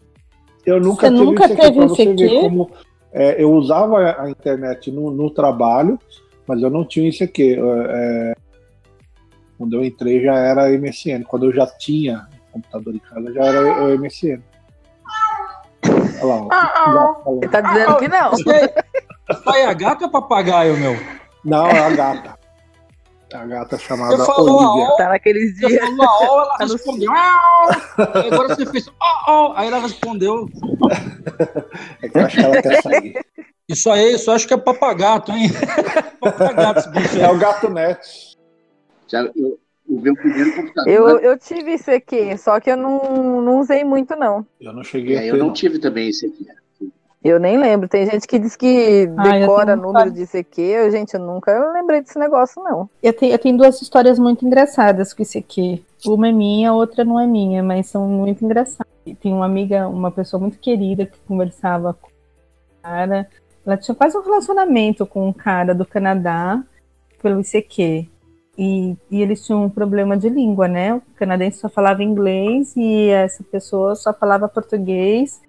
eu 0.65 0.81
nunca 0.81 1.09
você 1.09 1.15
tive 1.15 1.25
nunca 1.25 1.45
isso 1.47 1.57
teve 1.57 1.81
você 1.81 2.15
ver 2.15 2.41
como 2.41 2.71
é, 3.13 3.43
eu 3.43 3.53
usava 3.53 4.21
a 4.21 4.29
internet 4.29 4.91
no, 4.91 5.11
no, 5.11 5.31
trabalho, 5.31 5.99
mas 6.47 6.61
eu 6.61 6.69
não 6.69 6.85
tinha 6.85 7.09
isso 7.09 7.25
aqui. 7.25 7.57
É, 7.59 8.35
quando 9.57 9.75
eu 9.75 9.85
entrei 9.85 10.23
já 10.23 10.35
era 10.35 10.69
MSN. 10.69 11.23
Quando 11.27 11.47
eu 11.47 11.53
já 11.53 11.67
tinha 11.67 12.29
computador 12.53 12.95
em 12.95 12.99
casa 12.99 13.33
já 13.33 13.45
era 13.45 13.85
o 13.85 13.99
MSN. 13.99 14.43
Olha 16.21 16.25
lá, 16.25 16.49
ah, 16.51 16.73
ah. 16.77 17.31
Ele 17.43 17.49
tá 17.49 17.61
dizendo 17.61 17.97
que 17.97 18.09
não. 18.09 18.31
Pai, 19.45 19.63
é 19.63 19.67
a 19.67 19.73
gata 19.73 20.05
ou 20.05 20.11
papagaio, 20.11 20.77
meu? 20.77 20.97
Não, 21.45 21.67
é 21.67 21.79
a 21.79 21.91
gata. 21.91 22.37
A 23.35 23.45
gata 23.45 23.77
chamada 23.77 24.15
eu 24.15 24.25
falo 24.25 24.57
Olivia. 24.57 24.97
Tá 24.97 25.09
naqueles 25.09 25.57
dias. 25.57 25.73
Eu 25.73 25.97
falo 25.97 26.41
ela 26.43 26.57
tá 26.57 26.65
respondeu. 26.65 27.13
Agora 28.33 28.55
você 28.55 28.67
fez. 28.67 28.89
Oh, 28.89 29.31
oh. 29.31 29.53
Aí 29.57 29.67
ela 29.67 29.81
respondeu. 29.81 30.49
É 32.01 32.09
que 32.09 32.17
eu 32.17 32.25
acho 32.25 32.37
que 32.37 32.45
ela 32.45 32.63
quer 32.63 32.83
sair. 32.83 33.15
Isso 33.69 33.91
aí, 33.91 34.15
isso 34.15 34.31
acho 34.31 34.47
que 34.47 34.55
é 34.55 34.57
papagato, 34.57 35.33
hein? 35.33 35.51
papagato, 36.21 36.81
esse 36.81 36.91
bicho. 36.91 37.21
É 37.21 37.29
o 37.29 37.37
gato 37.37 37.69
net. 37.69 37.99
Já, 39.09 39.23
eu, 39.23 39.59
o 39.97 40.01
meu 40.01 40.15
primeiro 40.15 40.55
computador. 40.55 40.93
Eu, 40.93 41.09
eu 41.19 41.39
tive 41.39 41.75
isso 41.75 41.91
aqui, 41.91 42.37
só 42.37 42.61
que 42.61 42.71
eu 42.71 42.77
não, 42.77 43.41
não 43.43 43.61
usei 43.61 43.83
muito, 43.85 44.15
não. 44.15 44.47
Eu 44.61 44.73
não 44.73 44.85
cheguei 44.85 45.17
é, 45.17 45.19
a 45.19 45.23
ter, 45.23 45.29
Eu 45.29 45.37
não, 45.39 45.47
não 45.47 45.53
tive 45.53 45.79
também 45.79 46.09
esse 46.09 46.27
aqui. 46.27 46.47
Eu 47.25 47.41
nem 47.41 47.59
lembro. 47.59 47.89
Tem 47.89 48.09
gente 48.09 48.27
que 48.27 48.39
diz 48.39 48.55
que 48.55 49.11
ah, 49.17 49.39
decora 49.39 49.75
número 49.75 50.13
de 50.13 50.23
ICQ. 50.23 50.91
Gente, 50.93 51.15
eu 51.15 51.21
nunca 51.21 51.73
lembrei 51.73 52.01
desse 52.01 52.19
negócio, 52.19 52.63
não. 52.63 52.89
Eu 53.03 53.13
tenho, 53.13 53.33
eu 53.33 53.39
tenho 53.39 53.57
duas 53.57 53.83
histórias 53.83 54.17
muito 54.17 54.47
engraçadas 54.47 55.13
com 55.13 55.23
ICQ. 55.23 55.83
Uma 56.07 56.29
é 56.29 56.33
minha, 56.33 56.71
a 56.71 56.75
outra 56.75 57.05
não 57.05 57.19
é 57.19 57.27
minha, 57.27 57.65
mas 57.65 57.89
são 57.89 58.07
muito 58.07 58.45
engraçadas. 58.45 58.87
Tem 59.21 59.33
uma 59.33 59.47
amiga, 59.47 59.89
uma 59.89 60.13
pessoa 60.13 60.41
muito 60.41 60.59
querida 60.59 61.05
que 61.05 61.19
conversava 61.27 61.95
com 61.95 62.07
o 62.09 62.83
cara. 62.83 63.29
Ela 63.65 63.77
tinha 63.77 63.95
quase 63.95 64.17
um 64.17 64.23
relacionamento 64.23 65.05
com 65.05 65.29
um 65.29 65.33
cara 65.33 65.75
do 65.75 65.85
Canadá 65.85 66.63
pelo 67.21 67.41
ICQ. 67.41 68.09
E, 68.59 68.97
e, 69.11 69.21
eles 69.21 69.45
tinham 69.45 69.65
um 69.65 69.69
problema 69.69 70.17
de 70.17 70.29
língua, 70.29 70.67
né? 70.67 70.95
O 70.95 71.03
canadense 71.17 71.59
só 71.59 71.69
falava 71.69 72.03
inglês 72.03 72.75
e 72.77 73.11
essa 73.11 73.45
pessoa 73.45 73.95
só 73.95 74.15
falava 74.15 74.49
português. 74.49 75.43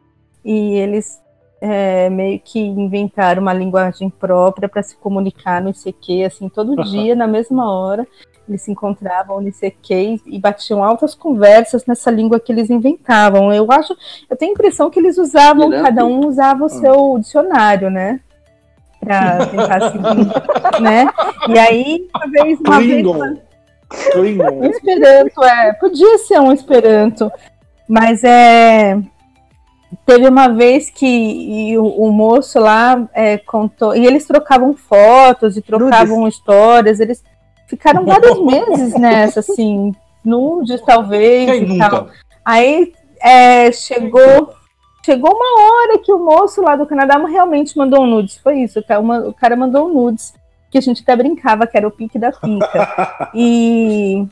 E 0.43 0.75
eles 0.75 1.21
é, 1.61 2.09
meio 2.09 2.39
que 2.39 2.59
inventaram 2.59 3.41
uma 3.41 3.53
linguagem 3.53 4.09
própria 4.09 4.69
para 4.69 4.83
se 4.83 4.95
comunicar 4.97 5.61
no 5.61 5.69
ICQ, 5.69 6.23
assim, 6.25 6.49
todo 6.49 6.75
dia, 6.83 7.15
na 7.15 7.27
mesma 7.27 7.71
hora, 7.71 8.07
eles 8.47 8.61
se 8.61 8.71
encontravam 8.71 9.41
no 9.41 9.49
ICQ 9.49 10.21
e 10.25 10.39
batiam 10.39 10.83
altas 10.83 11.13
conversas 11.13 11.85
nessa 11.85 12.09
língua 12.11 12.39
que 12.39 12.51
eles 12.51 12.69
inventavam. 12.69 13.53
Eu 13.53 13.71
acho, 13.71 13.95
eu 14.29 14.37
tenho 14.37 14.51
a 14.51 14.53
impressão 14.53 14.89
que 14.89 14.99
eles 14.99 15.17
usavam, 15.17 15.69
cada 15.69 16.05
um 16.05 16.25
usava 16.27 16.65
o 16.65 16.69
seu 16.69 17.15
ah. 17.15 17.19
dicionário, 17.19 17.89
né? 17.89 18.21
Para 18.99 19.45
tentar 19.45 19.91
seguir, 19.91 20.81
né? 20.81 21.07
E 21.47 21.59
aí, 21.59 22.07
uma 22.15 22.27
vez, 22.31 22.59
uma 22.59 22.77
Klingon. 22.77 23.19
vez. 23.19 23.39
Klingon. 24.11 24.59
Um 24.59 24.69
esperanto, 24.69 25.43
é. 25.43 25.73
Podia 25.73 26.17
ser 26.19 26.39
um 26.39 26.51
esperanto, 26.51 27.31
mas 27.87 28.23
é 28.23 28.99
Teve 30.05 30.27
uma 30.27 30.49
vez 30.49 30.89
que 30.89 31.77
o, 31.77 32.07
o, 32.07 32.11
moço 32.11 32.59
lá 32.59 33.07
é, 33.13 33.37
contou, 33.37 33.95
e 33.95 34.05
eles 34.05 34.25
trocavam 34.25 34.73
fotos 34.73 35.55
e 35.55 35.61
trocavam 35.61 36.27
histórias, 36.27 36.99
eles 36.99 37.23
ficaram 37.67 38.05
vários 38.05 38.39
meses 38.41 38.93
nessa, 38.99 39.39
assim, 39.39 39.93
nudes 40.23 40.81
talvez 40.81 41.49
Quem 41.49 41.63
e 41.63 41.65
nunca? 41.67 41.89
tal. 41.89 42.07
Aí 42.43 42.93
é, 43.21 43.71
chegou 43.71 44.53
chegou 45.07 45.33
uma 45.33 45.63
hora 45.63 45.99
que 45.99 46.11
o 46.11 46.19
moço 46.19 46.61
lá 46.61 46.75
do 46.75 46.85
Canadá 46.85 47.17
realmente 47.25 47.77
mandou 47.77 48.03
um 48.03 48.05
nudes. 48.05 48.37
Foi 48.39 48.59
isso, 48.59 48.79
o 48.79 49.33
cara 49.33 49.55
mandou 49.55 49.87
um 49.87 49.93
nudes, 49.93 50.33
que 50.69 50.77
a 50.77 50.81
gente 50.81 51.01
até 51.01 51.15
brincava 51.15 51.65
que 51.65 51.77
era 51.77 51.87
o 51.87 51.91
pique 51.91 52.19
da 52.19 52.33
pica. 52.33 53.31
e 53.33 54.27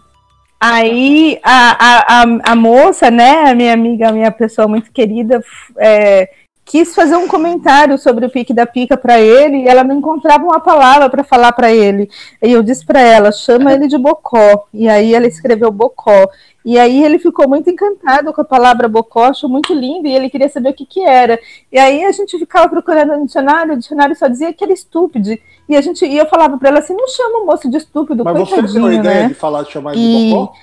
aí 0.60 1.40
a, 1.42 1.72
a, 1.72 2.24
a, 2.24 2.24
a, 2.52 2.56
moça, 2.58 3.10
né, 3.10 3.50
a 3.50 3.56
minha 3.56 3.74
amiga, 3.74 4.10
a 4.10 4.12
minha 4.12 4.32
pessoa 4.32 4.68
muito 4.68 4.92
querida, 4.92 5.42
é, 5.78 6.30
quis 6.66 6.96
fazer 6.96 7.16
um 7.16 7.28
comentário 7.28 7.96
sobre 7.96 8.26
o 8.26 8.30
pique 8.30 8.52
da 8.52 8.66
pica 8.66 8.98
para 8.98 9.22
ele 9.22 9.58
e 9.58 9.68
ela 9.68 9.84
não 9.84 9.96
encontrava 9.96 10.44
uma 10.44 10.60
palavra 10.60 11.08
para 11.08 11.24
falar 11.24 11.52
para 11.52 11.72
ele. 11.72 12.10
E 12.42 12.52
eu 12.52 12.64
disse 12.64 12.84
para 12.84 13.00
ela, 13.00 13.32
chama 13.32 13.72
ele 13.72 13.88
de 13.88 13.98
bocó. 13.98 14.68
E 14.74 14.90
aí 14.90 15.14
ela 15.14 15.28
escreveu 15.28 15.72
bocó. 15.72 16.28
E 16.66 16.80
aí 16.80 17.04
ele 17.04 17.20
ficou 17.20 17.48
muito 17.48 17.70
encantado 17.70 18.34
com 18.34 18.42
a 18.42 18.46
palavra 18.46 18.88
bocó, 18.88 19.26
achou 19.26 19.48
muito 19.48 19.72
lindo 19.72 20.08
e 20.08 20.16
ele 20.16 20.32
queria 20.32 20.50
saber 20.50 20.70
o 20.70 20.74
que 20.74 20.88
que 20.88 21.04
era. 21.06 21.40
E 21.72 21.78
aí 21.78 22.04
a 22.04 22.12
gente 22.12 22.38
ficava 22.40 22.68
procurando 22.68 23.16
no 23.16 23.28
dicionário, 23.28 23.76
o 23.76 23.78
dicionário 23.78 24.16
só 24.16 24.28
dizia 24.28 24.52
que 24.52 24.64
era 24.64 24.74
estúpido. 24.74 25.38
E 25.70 25.76
a 25.76 25.82
gente 25.82 26.04
e 26.04 26.18
eu 26.18 26.26
falava 26.26 26.58
para 26.58 26.70
ela 26.70 26.80
assim, 26.80 26.96
não 26.96 27.08
chama 27.08 27.44
o 27.44 27.46
moço 27.46 27.70
de 27.70 27.78
estúpido, 27.78 28.24
Mas 28.24 28.34
coitadinho, 28.34 28.68
você 28.68 28.74
tem 28.74 28.82
uma 28.82 28.94
ideia 28.96 29.22
né? 29.22 29.28
de 29.28 29.36
falar 29.36 29.62
de 29.62 29.72
chamar 29.72 29.96
e... 29.96 30.00
de 30.00 30.34
bocó? 30.34 30.54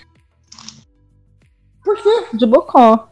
Por 1.84 1.96
quê? 1.96 2.24
De 2.34 2.46
bocó. 2.46 3.11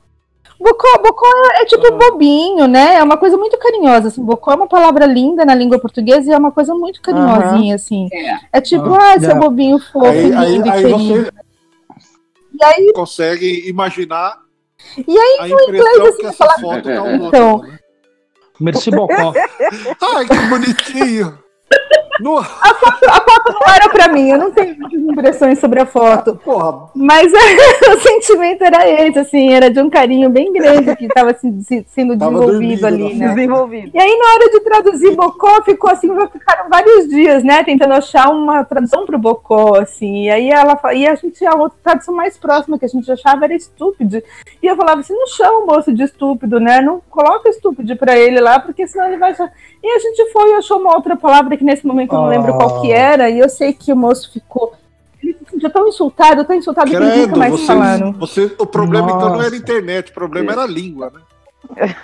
Bocó, 0.60 1.02
bocó 1.02 1.26
é 1.54 1.64
tipo 1.64 1.86
ah. 1.86 1.90
bobinho, 1.90 2.68
né? 2.68 2.96
É 2.96 3.02
uma 3.02 3.16
coisa 3.16 3.36
muito 3.36 3.56
carinhosa. 3.56 4.08
Assim. 4.08 4.22
Bocó 4.22 4.52
é 4.52 4.56
uma 4.56 4.68
palavra 4.68 5.06
linda 5.06 5.44
na 5.44 5.54
língua 5.54 5.78
portuguesa 5.78 6.30
e 6.30 6.34
é 6.34 6.36
uma 6.36 6.52
coisa 6.52 6.74
muito 6.74 7.00
carinhosinha, 7.00 7.74
assim. 7.74 8.08
É, 8.12 8.58
é 8.58 8.60
tipo, 8.60 8.92
ah, 8.92 9.14
ah 9.14 9.20
seu 9.20 9.36
bobinho 9.38 9.78
fofo, 9.78 10.06
aí, 10.06 10.30
lindo 10.30 10.70
aí, 10.70 10.84
aí 10.84 10.94
querido. 10.94 11.24
Você 11.24 11.40
e 12.52 12.64
aí 12.64 12.92
consegue 12.92 13.68
imaginar 13.68 14.38
e 15.06 15.18
aí, 15.18 15.38
a 15.40 15.48
impressão 15.48 16.06
assim, 16.06 16.16
que 16.18 16.26
essa 16.26 16.36
falar... 16.36 16.58
foto 16.58 16.82
dá 16.82 17.02
um 17.02 17.26
então... 17.26 17.58
Né? 17.62 17.78
Merci 18.60 18.90
Bocó. 18.90 19.32
Ai, 20.14 20.26
que 20.26 20.36
bonitinho. 20.50 21.38
No... 22.18 22.38
A, 22.38 22.44
foto, 22.44 23.04
a, 23.08 23.20
foto, 23.20 23.52
não 23.52 23.74
era 23.74 23.88
pra 23.88 24.08
mim, 24.08 24.30
eu 24.30 24.38
não 24.38 24.50
tenho 24.50 24.76
muitas 24.76 25.00
impressões 25.00 25.58
sobre 25.58 25.80
a 25.80 25.86
foto. 25.86 26.36
Porra. 26.44 26.90
Mas 26.94 27.32
o 27.32 28.00
sentimento 28.00 28.62
era 28.62 28.88
esse, 28.88 29.18
assim, 29.18 29.52
era 29.52 29.70
de 29.70 29.80
um 29.80 29.88
carinho 29.88 30.28
bem 30.28 30.52
grande 30.52 30.94
que 30.96 31.06
estava 31.06 31.32
se, 31.34 31.62
se, 31.62 31.86
sendo 31.88 32.16
desenvolvido 32.16 32.86
ali, 32.86 33.14
né? 33.14 33.28
Desenvolvido. 33.28 33.90
E 33.94 33.98
aí, 33.98 34.18
na 34.18 34.34
hora 34.34 34.50
de 34.50 34.60
traduzir 34.60 35.14
Bocó, 35.14 35.62
ficou 35.62 35.90
assim, 35.90 36.08
ficaram 36.32 36.68
vários 36.68 37.08
dias, 37.08 37.44
né? 37.44 37.62
Tentando 37.62 37.94
achar 37.94 38.28
uma 38.30 38.64
tradução 38.64 39.06
pro 39.06 39.18
Bocó, 39.18 39.78
assim. 39.80 40.24
E 40.24 40.30
aí 40.30 40.50
ela 40.50 40.78
e 40.92 41.06
a 41.06 41.14
gente, 41.14 41.44
a 41.46 41.54
outra 41.54 41.78
tradução 41.82 42.14
mais 42.14 42.36
próxima 42.36 42.78
que 42.78 42.84
a 42.84 42.88
gente 42.88 43.10
achava 43.10 43.44
era 43.44 43.54
estúpido. 43.54 44.22
E 44.62 44.66
eu 44.66 44.76
falava 44.76 45.00
assim, 45.00 45.14
não 45.14 45.26
chama 45.26 45.58
o 45.58 45.66
moço 45.66 45.92
de 45.92 46.02
estúpido, 46.02 46.58
né? 46.58 46.80
Não 46.80 47.00
coloca 47.08 47.48
estúpido 47.48 47.96
pra 47.96 48.18
ele 48.18 48.40
lá, 48.40 48.58
porque 48.58 48.86
senão 48.86 49.06
ele 49.06 49.16
vai 49.16 49.32
achar. 49.32 49.50
E 49.82 49.88
a 49.88 49.98
gente 49.98 50.30
foi 50.32 50.50
e 50.50 50.54
achou 50.54 50.78
uma 50.78 50.94
outra 50.94 51.16
palavra 51.16 51.56
que 51.56 51.64
nesse 51.64 51.86
momento 51.86 51.99
eu 52.08 52.20
não 52.20 52.28
lembro 52.28 52.54
qual 52.54 52.80
que 52.80 52.92
ah. 52.92 52.98
era, 52.98 53.30
e 53.30 53.38
eu 53.38 53.48
sei 53.48 53.72
que 53.72 53.92
o 53.92 53.96
moço 53.96 54.32
ficou. 54.32 54.74
Ele 55.22 55.34
se 55.34 55.50
sentiu 55.50 55.70
tão 55.70 55.88
insultado, 55.88 56.44
tão 56.44 56.56
insultado 56.56 56.90
Credo, 56.90 57.04
que 57.04 57.10
ele 57.12 57.26
nunca 57.26 57.36
mais 57.36 57.52
você, 57.52 57.66
falaram. 57.66 58.12
Você, 58.12 58.56
o 58.58 58.66
problema 58.66 59.08
Nossa. 59.08 59.16
então 59.18 59.36
não 59.36 59.42
era 59.42 59.54
a 59.54 59.58
internet, 59.58 60.10
o 60.10 60.14
problema 60.14 60.52
era 60.52 60.62
a 60.62 60.66
língua, 60.66 61.12
né? 61.12 61.94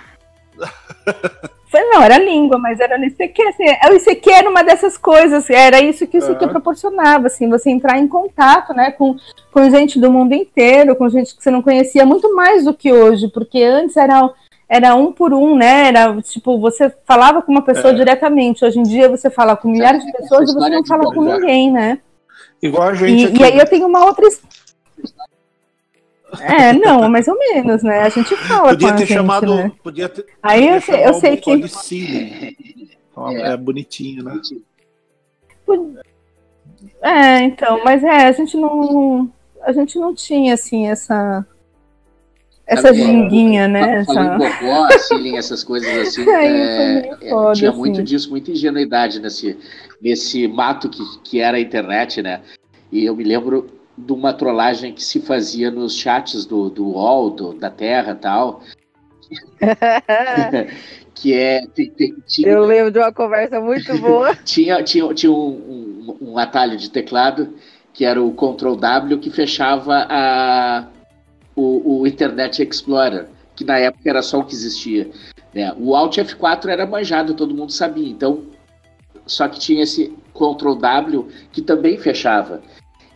Foi, 1.69 1.81
não, 1.91 2.01
era 2.01 2.17
língua, 2.17 2.59
mas 2.59 2.79
era 2.79 2.97
no 2.97 3.05
ICQ. 3.05 3.43
Assim, 3.43 3.65
o 3.65 3.95
ICQ 3.95 4.31
era 4.31 4.49
uma 4.49 4.63
dessas 4.63 4.97
coisas, 4.97 5.51
era 5.51 5.81
isso 5.81 6.07
que 6.07 6.17
o 6.17 6.25
ICQ 6.25 6.49
proporcionava, 6.49 7.27
assim, 7.27 7.49
você 7.49 7.71
entrar 7.71 7.99
em 7.99 8.07
contato 8.07 8.73
né, 8.73 8.93
com, 8.93 9.17
com 9.53 9.71
gente 9.71 10.01
do 10.01 10.11
mundo 10.11 10.33
inteiro, 10.33 10.95
com 10.95 11.09
gente 11.09 11.37
que 11.37 11.43
você 11.43 11.51
não 11.51 11.61
conhecia, 11.61 12.07
muito 12.07 12.35
mais 12.35 12.65
do 12.65 12.73
que 12.73 12.93
hoje, 12.93 13.29
porque 13.29 13.63
antes 13.63 13.97
era 13.97 14.31
era 14.69 14.95
um 14.95 15.13
por 15.13 15.33
um, 15.33 15.57
né? 15.57 15.89
Era 15.89 16.21
tipo, 16.23 16.59
você 16.59 16.93
falava 17.05 17.41
com 17.41 17.53
uma 17.53 17.63
pessoa 17.63 17.93
é. 17.93 17.95
diretamente. 17.95 18.65
Hoje 18.65 18.79
em 18.79 18.83
dia 18.83 19.09
você 19.09 19.31
fala 19.31 19.57
com 19.57 19.69
milhares 19.69 20.05
de 20.05 20.13
pessoas 20.13 20.51
e 20.51 20.55
você 20.55 20.71
não 20.71 20.85
fala 20.85 21.05
com 21.13 21.23
ninguém, 21.23 21.71
né? 21.71 22.01
Igual 22.61 22.89
a 22.89 22.95
gente. 22.95 23.33
E, 23.33 23.39
e 23.39 23.45
aí 23.45 23.59
eu 23.59 23.69
tenho 23.69 23.87
uma 23.87 24.05
outra. 24.05 24.27
É, 26.41 26.73
não, 26.73 27.09
mais 27.09 27.29
ou 27.29 27.39
menos, 27.39 27.83
né? 27.83 28.01
A 28.03 28.09
gente 28.09 28.37
fala 28.37 28.71
podia 28.71 28.89
com 28.89 28.97
ter 28.97 29.03
a 29.03 29.07
gente, 29.07 29.17
chamado, 29.17 29.55
né? 29.55 29.73
Podia 29.83 30.09
ter, 30.09 30.27
aí 30.43 30.63
podia 30.63 30.75
eu 30.75 30.81
sei, 30.81 31.07
eu 31.07 31.15
sei 31.15 31.37
que. 31.37 32.55
É. 33.17 33.53
é 33.53 33.57
bonitinho, 33.57 34.25
né? 34.25 34.41
É, 37.01 37.43
então, 37.43 37.83
mas 37.85 38.03
é, 38.03 38.27
a 38.27 38.33
gente 38.33 38.57
não. 38.57 39.31
A 39.63 39.73
gente 39.73 39.99
não 39.99 40.15
tinha 40.15 40.55
assim 40.55 40.89
essa 40.89 41.47
essa 42.67 42.93
ginguinha, 42.93 43.69
né? 43.69 44.05
Falando 44.05 44.43
essa... 44.43 44.61
bobó, 44.61 44.85
assim, 44.87 45.37
essas 45.37 45.63
coisas 45.63 46.09
assim. 46.09 46.29
é, 46.29 47.17
é, 47.23 47.31
foda, 47.31 47.53
tinha 47.53 47.71
assim. 47.71 47.79
muito 47.79 48.03
disso, 48.03 48.31
muita 48.31 48.51
ingenuidade 48.51 49.21
nesse, 49.21 49.57
nesse 50.01 50.49
mato 50.49 50.89
que, 50.89 51.03
que 51.23 51.41
era 51.41 51.57
a 51.59 51.61
internet, 51.61 52.21
né? 52.21 52.41
E 52.91 53.05
eu 53.05 53.15
me 53.15 53.23
lembro 53.23 53.71
de 53.97 54.13
uma 54.13 54.33
trollagem 54.33 54.93
que 54.93 55.03
se 55.03 55.21
fazia 55.21 55.71
nos 55.71 55.97
chats 55.97 56.45
do, 56.45 56.69
do 56.69 56.89
UOL, 56.89 57.31
do, 57.31 57.53
da 57.55 57.71
Terra 57.71 58.13
e 58.13 58.17
tal. 58.17 58.63
que 61.15 61.35
é. 61.35 61.67
Tem, 61.75 61.91
tem, 61.91 62.15
tinha, 62.27 62.49
eu 62.49 62.65
lembro 62.65 62.91
de 62.91 62.99
uma 62.99 63.13
conversa 63.13 63.61
muito 63.61 63.97
boa. 63.99 64.35
tinha 64.45 64.83
tinha, 64.83 65.13
tinha 65.15 65.33
um, 65.33 66.17
um, 66.21 66.33
um 66.33 66.39
atalho 66.39 66.77
de 66.77 66.91
teclado 66.91 67.55
que 67.93 68.05
era 68.05 68.23
o 68.23 68.33
Ctrl 68.33 68.77
W 68.77 69.19
que 69.19 69.31
fechava 69.31 70.07
a 70.09 70.87
o, 71.57 72.01
o 72.01 72.07
Internet 72.07 72.63
Explorer, 72.63 73.27
que 73.57 73.65
na 73.65 73.79
época 73.79 74.09
era 74.09 74.23
só 74.23 74.39
o 74.39 74.45
que 74.45 74.55
existia. 74.55 75.11
Né? 75.55 75.75
O 75.79 75.97
Alt 75.97 76.19
F4 76.19 76.69
era 76.69 76.87
manjado, 76.87 77.35
todo 77.35 77.55
mundo 77.55 77.73
sabia. 77.73 78.09
Então, 78.09 78.45
só 79.27 79.49
que 79.49 79.59
tinha 79.59 79.83
esse 79.83 80.15
Ctrl 80.35 80.75
W 80.75 81.29
que 81.51 81.63
também 81.63 81.99
fechava. 81.99 82.63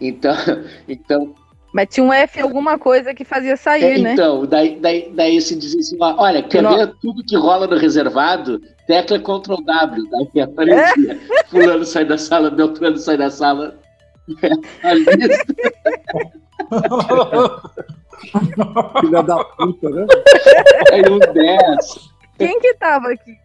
Então, 0.01 0.35
então 0.89 1.35
mas 1.73 1.89
tinha 1.89 2.05
um 2.05 2.13
F 2.13 2.41
alguma 2.41 2.77
coisa 2.79 3.15
que 3.15 3.25
fazia 3.25 3.57
sair, 3.57 3.85
é, 3.85 3.99
né? 3.99 4.13
Então, 4.15 4.45
daí, 4.45 4.77
daí, 4.81 5.13
daí 5.15 5.41
se 5.41 5.55
dizia 5.55 5.79
assim, 5.79 5.97
olha, 6.01 6.43
quer 6.43 6.63
não... 6.63 6.77
ver 6.77 6.93
tudo 7.01 7.23
que 7.25 7.37
rola 7.37 7.67
no 7.67 7.77
reservado? 7.77 8.61
Tecla 8.89 9.21
Ctrl 9.21 9.63
W. 9.65 10.11
Daí 10.11 10.43
aparecia. 10.43 11.13
É? 11.13 11.45
Fulano 11.47 11.85
sai 11.85 12.05
da 12.05 12.19
sala, 12.19 12.51
Beltrano 12.51 12.97
sai 12.97 13.17
da 13.17 13.31
sala. 13.31 13.79
A 14.83 14.95
lista. 14.95 15.55
Filha 19.01 19.23
da 19.23 19.45
puta, 19.45 19.91
né? 19.91 20.07
Aí 20.93 21.03
um 21.11 21.19
10. 21.19 22.13
Quem 22.39 22.59
que 22.61 22.75
tava 22.75 23.13
aqui? 23.13 23.37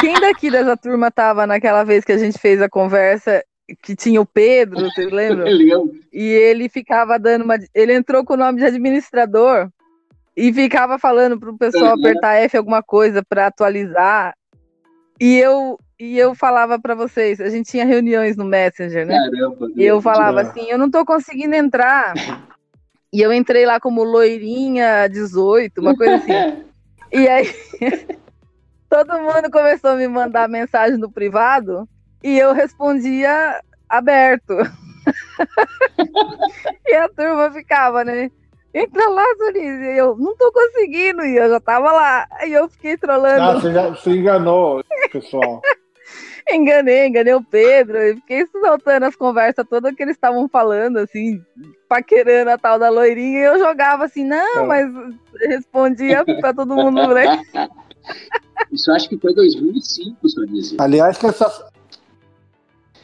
Quem 0.00 0.20
daqui 0.20 0.50
dessa 0.50 0.76
turma 0.76 1.10
tava 1.10 1.46
naquela 1.46 1.84
vez 1.84 2.04
que 2.04 2.12
a 2.12 2.18
gente 2.18 2.38
fez 2.38 2.60
a 2.60 2.68
conversa 2.68 3.44
que 3.82 3.94
tinha 3.94 4.20
o 4.20 4.26
Pedro, 4.26 4.80
vocês 4.80 5.10
lembram? 5.12 5.46
E 6.12 6.22
ele 6.22 6.68
ficava 6.68 7.18
dando 7.18 7.44
uma. 7.44 7.56
Ele 7.74 7.92
entrou 7.92 8.24
com 8.24 8.34
o 8.34 8.36
nome 8.36 8.58
de 8.58 8.64
administrador 8.64 9.68
e 10.36 10.52
ficava 10.52 10.98
falando 10.98 11.38
pro 11.38 11.56
pessoal 11.56 11.94
apertar 11.94 12.36
F 12.36 12.56
alguma 12.56 12.82
coisa 12.82 13.22
para 13.22 13.46
atualizar. 13.46 14.34
E 15.20 15.38
eu 15.38 15.78
e 15.98 16.18
eu 16.18 16.34
falava 16.34 16.80
para 16.80 16.94
vocês, 16.94 17.42
a 17.42 17.50
gente 17.50 17.70
tinha 17.70 17.84
reuniões 17.84 18.34
no 18.34 18.44
Messenger, 18.44 19.06
né? 19.06 19.14
Caramba, 19.14 19.70
e 19.76 19.84
eu 19.84 20.00
falava 20.00 20.40
assim, 20.40 20.64
eu 20.70 20.78
não 20.78 20.90
tô 20.90 21.04
conseguindo 21.04 21.54
entrar. 21.54 22.14
E 23.12 23.20
eu 23.20 23.32
entrei 23.32 23.66
lá 23.66 23.80
como 23.80 24.04
loirinha 24.04 25.08
18, 25.08 25.80
uma 25.80 25.96
coisa 25.96 26.16
assim. 26.16 26.32
e 27.12 27.28
aí 27.28 27.52
todo 28.88 29.18
mundo 29.18 29.50
começou 29.50 29.90
a 29.90 29.96
me 29.96 30.06
mandar 30.06 30.48
mensagem 30.48 30.96
no 30.96 31.10
privado 31.10 31.88
e 32.22 32.38
eu 32.38 32.52
respondia 32.52 33.60
aberto. 33.88 34.54
e 36.86 36.94
a 36.94 37.08
turma 37.08 37.50
ficava, 37.50 38.04
né? 38.04 38.30
Entra 38.72 39.08
lá, 39.08 39.24
Sonis. 39.38 39.80
E 39.80 39.98
eu 39.98 40.16
não 40.16 40.36
tô 40.36 40.52
conseguindo, 40.52 41.24
e 41.24 41.36
eu 41.36 41.50
já 41.50 41.60
tava 41.60 41.90
lá. 41.90 42.28
E 42.46 42.52
eu 42.52 42.68
fiquei 42.68 42.96
trolando. 42.96 43.42
Ah, 43.42 43.54
você, 43.54 43.72
já, 43.72 43.88
você 43.88 44.10
enganou, 44.10 44.84
pessoal. 45.10 45.60
Enganei, 46.54 47.06
enganei 47.06 47.34
o 47.34 47.42
Pedro. 47.42 47.98
E 47.98 48.16
fiquei 48.16 48.46
soltando 48.46 49.04
as 49.04 49.16
conversas 49.16 49.66
todas 49.68 49.94
que 49.94 50.02
eles 50.02 50.16
estavam 50.16 50.48
falando, 50.48 50.98
assim, 50.98 51.40
paquerando 51.88 52.50
a 52.50 52.58
tal 52.58 52.78
da 52.78 52.88
loirinha. 52.88 53.38
E 53.38 53.42
eu 53.42 53.58
jogava 53.58 54.04
assim, 54.04 54.24
não, 54.24 54.60
é. 54.60 54.66
mas 54.66 54.86
respondia 55.40 56.24
pra 56.24 56.52
todo 56.52 56.74
mundo, 56.74 57.14
né? 57.14 57.42
Isso 58.72 58.90
eu 58.90 58.94
acho 58.94 59.08
que 59.08 59.18
foi 59.18 59.34
2005, 59.34 60.28
Sonis. 60.28 60.74
Aliás, 60.78 61.18
que 61.18 61.26
essa. 61.26 61.70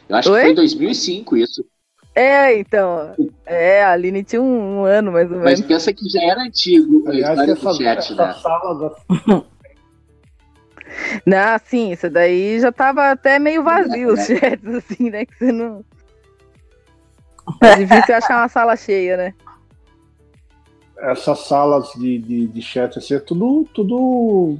Eu 0.07 0.15
acho 0.15 0.31
Oi? 0.31 0.39
que 0.39 0.45
foi 0.45 0.55
2005 0.55 1.37
isso. 1.37 1.65
É, 2.15 2.57
então. 2.57 3.13
É, 3.45 3.83
a 3.83 3.91
Aline 3.91 4.23
tinha 4.23 4.41
um, 4.41 4.79
um, 4.79 4.85
ano 4.85 5.11
mais 5.11 5.29
ou 5.29 5.37
menos. 5.37 5.59
Mas 5.59 5.61
pensa 5.61 5.93
que 5.93 6.07
já 6.09 6.23
era 6.23 6.41
antigo 6.41 7.03
Aliás, 7.07 7.37
a 7.37 7.43
essa, 7.43 7.73
chat, 7.73 7.97
essa 7.99 8.15
né? 8.15 8.33
Sala 8.33 8.79
da... 8.79 9.43
Não, 11.25 11.59
sim, 11.65 11.91
isso 11.91 12.09
daí 12.09 12.59
já 12.59 12.71
tava 12.71 13.11
até 13.11 13.39
meio 13.39 13.63
vazio 13.63 14.13
os 14.13 14.25
chats, 14.25 14.75
assim, 14.75 15.09
né? 15.09 15.25
Que 15.25 15.35
você 15.37 15.51
não. 15.51 15.83
É 17.61 17.75
difícil 17.75 18.15
achar 18.15 18.41
uma 18.41 18.49
sala 18.49 18.75
cheia, 18.75 19.17
né? 19.17 19.33
Essas 20.99 21.39
salas 21.47 21.91
de, 21.93 22.17
de, 22.17 22.47
de 22.47 22.61
chat 22.61 22.97
assim, 22.97 23.13
é 23.13 23.19
tudo, 23.19 23.67
tudo 23.73 24.57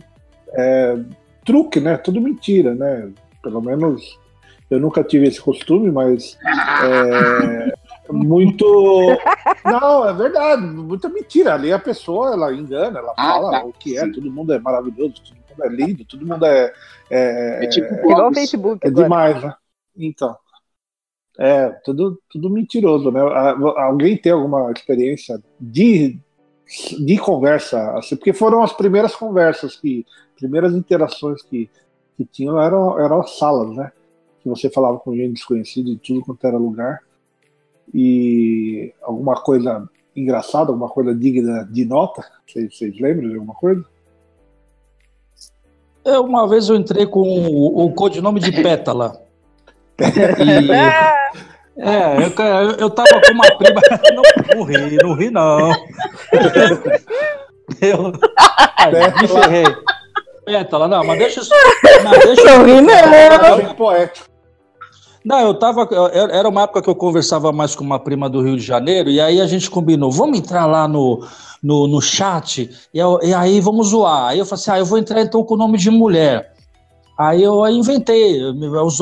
é, 0.54 0.98
truque, 1.44 1.80
né? 1.80 1.98
Tudo 1.98 2.22
mentira, 2.22 2.76
né? 2.76 3.10
Pelo 3.42 3.62
menos 3.62 4.20
eu 4.70 4.80
nunca 4.80 5.04
tive 5.04 5.28
esse 5.28 5.42
costume, 5.42 5.92
mas 5.92 6.38
é, 6.46 7.74
muito. 8.12 9.18
Não, 9.64 10.08
é 10.08 10.14
verdade, 10.14 10.62
muita 10.62 11.10
mentira. 11.10 11.54
Ali 11.54 11.72
a 11.72 11.80
pessoa 11.80 12.34
ela 12.34 12.54
engana, 12.54 13.00
ela 13.00 13.14
ah, 13.18 13.34
fala 13.34 13.52
tá. 13.52 13.66
o 13.66 13.74
que 13.74 13.98
é, 13.98 14.02
Sim. 14.06 14.12
todo 14.12 14.32
mundo 14.32 14.54
é 14.54 14.60
maravilhoso, 14.60 15.16
todo 15.24 15.47
mundo 15.58 15.64
é 15.64 15.70
lindo, 15.70 16.06
todo 16.06 16.26
mundo 16.26 16.46
é. 16.46 16.74
É, 17.10 17.66
é 17.66 17.68
tipo 17.68 17.94
igual 17.94 18.30
o 18.30 18.34
Facebook. 18.34 18.86
É 18.86 18.90
agora. 18.90 19.04
demais, 19.04 19.44
né? 19.44 19.56
Então. 19.98 20.38
É, 21.40 21.70
tudo, 21.86 22.20
tudo 22.30 22.50
mentiroso, 22.50 23.12
né? 23.12 23.22
Alguém 23.22 24.18
tem 24.18 24.32
alguma 24.32 24.72
experiência 24.72 25.40
de, 25.60 26.18
de 27.00 27.18
conversa, 27.20 27.92
assim, 27.92 28.16
porque 28.16 28.34
foram 28.34 28.64
as 28.64 28.74
primeiras 28.74 29.16
conversas 29.16 29.76
que, 29.76 30.04
primeiras 30.36 30.74
interações 30.74 31.44
que, 31.44 31.70
que 32.16 32.26
tinham 32.26 32.60
eram, 32.60 33.00
eram 33.00 33.20
as 33.20 33.38
salas, 33.38 33.76
né? 33.76 33.92
Que 34.42 34.50
você 34.50 34.68
falava 34.70 34.98
com 34.98 35.16
gente 35.16 35.34
desconhecida 35.34 35.92
de 35.92 35.98
tudo 35.98 36.22
quanto 36.22 36.48
era 36.48 36.58
lugar. 36.58 37.02
E 37.94 38.94
alguma 39.02 39.36
coisa 39.36 39.88
engraçada, 40.16 40.72
alguma 40.72 40.90
coisa 40.90 41.14
digna 41.14 41.68
de 41.72 41.86
nota? 41.86 42.26
Vocês, 42.48 42.76
vocês 42.76 43.00
lembram 43.00 43.30
de 43.30 43.36
alguma 43.36 43.54
coisa? 43.54 43.86
Eu, 46.08 46.24
uma 46.24 46.48
vez 46.48 46.70
eu 46.70 46.78
entrei 46.78 47.06
com 47.06 47.20
o, 47.20 47.86
o 47.86 47.94
codinome 47.94 48.40
de 48.40 48.64
Pétala. 48.64 49.22
E, 51.80 51.80
é, 51.80 52.18
eu, 52.18 52.32
eu 52.80 52.90
tava 52.90 53.22
com 53.22 53.34
uma 53.34 53.46
prima. 53.56 53.80
Não, 54.16 54.24
não 54.56 54.64
ri, 54.64 54.98
não 54.98 55.14
ri, 55.14 55.30
não. 55.30 55.70
Eu, 57.80 58.12
me 58.12 59.28
ferrei. 59.28 59.64
Pétala, 60.44 60.88
não, 60.88 61.04
mas 61.04 61.20
deixa 61.20 61.42
isso. 61.42 61.52
Mas 62.04 62.26
deixa 62.26 62.50
eu 62.50 62.66
rir, 62.66 62.82
não. 62.82 63.76
Poético. 63.76 64.27
Não, 65.24 65.40
eu 65.40 65.54
tava. 65.54 65.88
Era 66.32 66.48
uma 66.48 66.64
época 66.64 66.82
que 66.82 66.90
eu 66.90 66.96
conversava 66.96 67.52
mais 67.52 67.76
com 67.76 67.84
uma 67.84 68.00
prima 68.00 68.30
do 68.30 68.42
Rio 68.42 68.58
de 68.58 68.64
Janeiro, 68.64 69.10
e 69.10 69.20
aí 69.20 69.42
a 69.42 69.48
gente 69.48 69.70
combinou, 69.70 70.12
vamos 70.12 70.40
entrar 70.40 70.66
lá 70.66 70.88
no, 70.88 71.26
no, 71.62 71.88
no 71.88 72.02
chat, 72.02 72.70
e, 72.94 73.00
eu, 73.00 73.20
e 73.22 73.34
aí 73.34 73.60
vamos 73.60 73.90
zoar. 73.90 74.30
Aí 74.30 74.40
eu 74.40 74.46
falei 74.46 74.62
assim: 74.62 74.72
ah, 74.72 74.80
eu 74.80 74.86
vou 74.86 74.98
entrar 74.98 75.22
então 75.22 75.44
com 75.44 75.56
o 75.56 75.58
nome 75.58 75.78
de 75.78 75.90
mulher. 75.90 76.54
Aí 77.18 77.42
eu 77.42 77.68
inventei, 77.68 78.40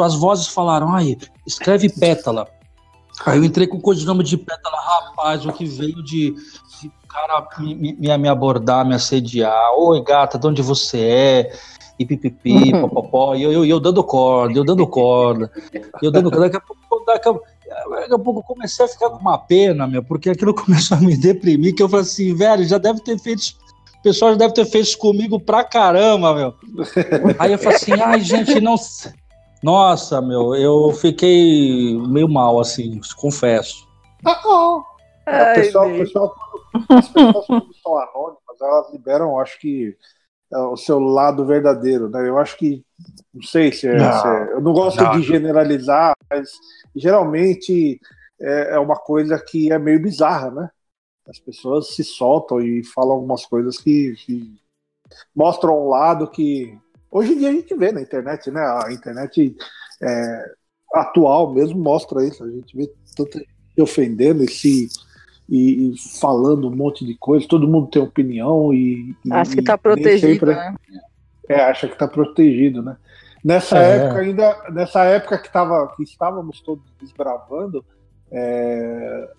as 0.04 0.16
vozes 0.16 0.48
falaram, 0.48 0.94
ai, 0.94 1.18
escreve 1.46 1.90
pétala. 1.90 2.48
Aí 3.26 3.38
eu 3.38 3.44
entrei 3.44 3.68
com 3.68 3.78
o 3.78 3.82
codinome 3.82 4.24
de 4.24 4.38
pétala, 4.38 4.78
rapaz, 4.80 5.46
o 5.46 5.52
que 5.52 5.66
veio 5.66 6.02
de, 6.02 6.32
de 6.82 6.92
cara 7.10 7.46
me, 7.60 7.76
me, 7.76 8.18
me, 8.18 8.30
abordar, 8.30 8.86
me 8.86 8.96
assediar. 8.96 9.74
Oi, 9.78 10.02
gata, 10.02 10.40
de 10.40 10.48
onde 10.48 10.62
você 10.62 11.00
é? 11.00 11.60
E 11.98 12.06
pipipi, 12.06 12.72
popopó, 12.82 13.36
e 13.36 13.44
eu, 13.44 13.54
eu, 13.54 13.66
eu 13.66 13.80
dando 13.80 14.04
corda, 14.04 14.60
eu 14.60 14.66
dando 14.66 14.86
corda, 14.86 15.50
eu 16.02 16.12
dando 16.12 16.30
corda. 16.30 16.50
Daqui 16.50 16.58
a 16.58 16.60
pouco, 16.60 17.06
daqui 17.06 17.30
a, 17.30 17.34
daqui 18.02 18.14
a 18.14 18.20
pouco 18.20 18.40
eu 18.42 18.44
comecei 18.44 18.86
a 18.86 18.88
ficar 18.90 19.10
com 19.12 19.18
uma 19.20 19.38
pena, 19.38 19.88
meu, 19.88 20.04
porque 20.04 20.30
aquilo 20.30 20.54
começou 20.56 20.98
a 20.98 21.00
me 21.00 21.16
deprimir, 21.16 21.74
que 21.74 21.82
eu 21.82 21.88
falei 21.88 22.04
assim, 22.04 22.36
velho, 22.36 22.66
já 22.66 22.78
deve 22.78 23.00
ter 23.00 23.18
feito 23.18 23.56
pessoal 24.06 24.34
já 24.34 24.38
deve 24.38 24.54
ter 24.54 24.66
feito 24.66 24.86
isso 24.86 24.98
comigo 25.00 25.40
pra 25.40 25.64
caramba, 25.64 26.36
meu. 26.36 26.54
Aí 27.40 27.52
eu 27.52 27.58
falei 27.58 27.76
assim, 27.76 28.00
ai, 28.00 28.22
gente, 28.22 28.62
não. 28.62 28.76
Nossa, 29.64 30.22
meu, 30.22 30.54
eu 30.54 30.92
fiquei 30.92 31.98
meio 32.08 32.30
mal, 32.30 32.60
assim, 32.60 33.02
confesso. 33.18 33.88
Ah, 34.24 34.40
oh. 34.46 34.84
Ai, 35.26 35.54
o 35.54 35.56
pessoal, 35.56 35.90
pessoal, 35.90 36.36
as 36.90 37.10
pessoas 37.10 37.46
são 37.82 37.98
anônimas, 37.98 38.62
elas 38.62 38.94
liberam, 38.94 39.40
acho 39.40 39.60
que, 39.60 39.98
o 40.52 40.78
seu 40.78 41.00
lado 41.00 41.46
verdadeiro, 41.46 42.10
né? 42.10 42.28
Eu 42.28 42.38
acho 42.38 42.58
que, 42.58 42.84
não 43.34 43.42
sei 43.42 43.72
se 43.72 43.88
é. 43.88 43.98
Não, 43.98 44.22
se 44.22 44.28
é 44.28 44.54
eu 44.54 44.62
não 44.62 44.74
gosto 44.74 45.04
não. 45.04 45.20
de 45.20 45.24
generalizar, 45.24 46.14
mas 46.30 46.52
geralmente 46.96 48.00
é, 48.40 48.76
é 48.76 48.80
uma 48.80 48.96
coisa 48.96 49.40
que 49.40 49.72
é 49.72 49.80
meio 49.80 50.02
bizarra, 50.02 50.52
né? 50.52 50.70
As 51.28 51.40
pessoas 51.40 51.96
se 51.96 52.04
soltam 52.04 52.62
e 52.62 52.84
falam 52.84 53.14
algumas 53.14 53.46
coisas 53.46 53.78
que, 53.78 54.14
que 54.18 54.56
mostram 55.36 55.86
um 55.86 55.90
lado 55.90 56.30
que 56.30 56.78
hoje 57.10 57.34
em 57.34 57.38
dia 57.40 57.50
a 57.50 57.54
gente 57.54 57.76
vê 57.76 57.92
na 57.92 58.02
internet, 58.02 58.52
né? 58.52 58.62
A 58.62 58.92
internet 58.92 59.56
é, 60.02 60.46
atual 60.94 61.54
mesmo 61.54 61.80
mostra 61.80 62.26
isso. 62.26 62.44
A 62.44 62.50
gente 62.50 62.78
vê 62.78 62.92
tanto 63.16 63.40
se 63.40 63.82
ofendendo 63.82 64.44
e 64.44 64.52
se 64.52 64.88
e, 65.50 65.94
e, 65.94 66.20
falando 66.20 66.68
um 66.68 66.76
monte 66.76 67.06
de 67.06 67.16
coisa. 67.16 67.48
Todo 67.48 67.68
mundo 67.68 67.88
tem 67.88 68.02
opinião 68.02 68.74
e, 68.74 69.16
acho 69.32 69.52
que 69.52 69.60
está 69.60 69.78
protegido, 69.78 70.34
sempre, 70.34 70.56
né? 70.56 70.76
É, 71.48 71.62
acha 71.62 71.88
que 71.88 71.94
está 71.94 72.08
protegido, 72.08 72.82
né? 72.82 72.98
Nessa 73.44 73.78
é. 73.78 73.98
época 73.98 74.22
ainda, 74.22 74.64
nessa 74.72 75.04
época 75.04 75.38
que, 75.38 75.52
tava, 75.52 75.94
que 75.96 76.04
estávamos 76.04 76.62
todos 76.62 76.84
desbravando, 77.00 77.86
é, 78.32 79.30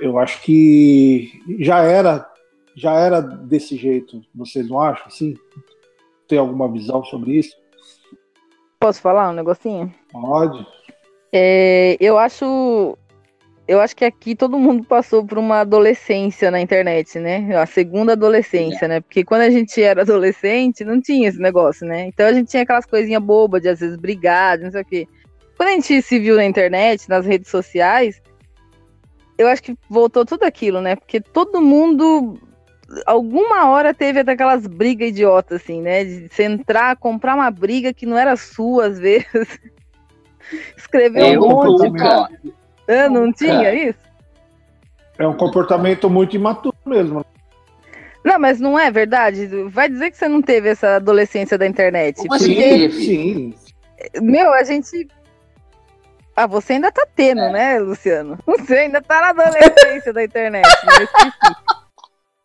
eu 0.00 0.18
acho 0.18 0.40
que 0.42 1.30
já 1.60 1.82
era 1.82 2.26
já 2.74 2.94
era 2.94 3.20
desse 3.20 3.76
jeito, 3.76 4.22
vocês 4.34 4.68
não 4.68 4.80
acham? 4.80 5.10
Sim? 5.10 5.34
Tem 6.26 6.38
alguma 6.38 6.70
visão 6.70 7.04
sobre 7.04 7.32
isso? 7.32 7.54
Posso 8.80 9.00
falar 9.00 9.30
um 9.30 9.34
negocinho? 9.34 9.92
Pode. 10.10 10.66
É, 11.32 11.96
eu 12.00 12.18
acho 12.18 12.96
eu 13.72 13.80
acho 13.80 13.96
que 13.96 14.04
aqui 14.04 14.34
todo 14.34 14.58
mundo 14.58 14.84
passou 14.84 15.24
por 15.24 15.38
uma 15.38 15.60
adolescência 15.60 16.50
na 16.50 16.60
internet, 16.60 17.18
né? 17.18 17.56
A 17.56 17.64
segunda 17.64 18.12
adolescência, 18.12 18.84
é. 18.84 18.88
né? 18.88 19.00
Porque 19.00 19.24
quando 19.24 19.42
a 19.42 19.50
gente 19.50 19.82
era 19.82 20.02
adolescente, 20.02 20.84
não 20.84 21.00
tinha 21.00 21.28
esse 21.28 21.38
negócio, 21.38 21.86
né? 21.86 22.06
Então 22.06 22.26
a 22.26 22.32
gente 22.32 22.50
tinha 22.50 22.62
aquelas 22.62 22.84
coisinhas 22.84 23.22
bobas 23.22 23.62
de 23.62 23.70
às 23.70 23.80
vezes 23.80 23.96
brigar, 23.96 24.58
não 24.58 24.70
sei 24.70 24.82
o 24.82 24.84
quê. 24.84 25.08
Quando 25.56 25.70
a 25.70 25.72
gente 25.72 26.02
se 26.02 26.18
viu 26.18 26.36
na 26.36 26.44
internet, 26.44 27.08
nas 27.08 27.24
redes 27.24 27.50
sociais, 27.50 28.20
eu 29.38 29.48
acho 29.48 29.62
que 29.62 29.74
voltou 29.88 30.24
tudo 30.26 30.44
aquilo, 30.44 30.80
né? 30.80 30.94
Porque 30.94 31.20
todo 31.20 31.62
mundo 31.62 32.38
alguma 33.06 33.70
hora 33.70 33.94
teve 33.94 34.20
aquelas 34.20 34.66
brigas 34.66 35.08
idiotas, 35.08 35.62
assim, 35.62 35.80
né? 35.80 36.04
De 36.04 36.28
você 36.28 36.42
entrar, 36.44 36.96
comprar 36.96 37.34
uma 37.34 37.50
briga 37.50 37.94
que 37.94 38.04
não 38.04 38.18
era 38.18 38.36
sua, 38.36 38.86
às 38.86 38.98
vezes. 38.98 39.26
Escrever 40.76 41.34
é, 41.34 41.38
um 41.38 41.48
monte. 41.48 41.90
Cara. 41.92 42.28
Ah, 42.88 43.08
não 43.08 43.32
tinha 43.32 43.74
isso? 43.74 43.98
É 45.18 45.26
um 45.26 45.36
comportamento 45.36 46.08
muito 46.08 46.36
imaturo 46.36 46.76
mesmo. 46.84 47.24
Não, 48.24 48.38
mas 48.38 48.60
não 48.60 48.78
é 48.78 48.90
verdade? 48.90 49.46
Vai 49.68 49.88
dizer 49.88 50.10
que 50.10 50.16
você 50.16 50.28
não 50.28 50.40
teve 50.40 50.68
essa 50.68 50.96
adolescência 50.96 51.58
da 51.58 51.66
internet. 51.66 52.16
Como 52.16 52.34
assim? 52.34 52.54
Porque... 52.54 52.90
Sim. 52.90 53.54
Meu, 54.20 54.52
a 54.52 54.62
gente 54.64 55.08
ah, 56.34 56.46
você 56.46 56.74
ainda 56.74 56.90
tá 56.90 57.06
tendo, 57.14 57.42
é. 57.42 57.52
né, 57.52 57.78
Luciano? 57.78 58.38
Você 58.46 58.74
ainda 58.74 59.02
tá 59.02 59.20
na 59.20 59.28
adolescência 59.28 60.14
da 60.14 60.24
internet, 60.24 60.66
né? 60.86 61.06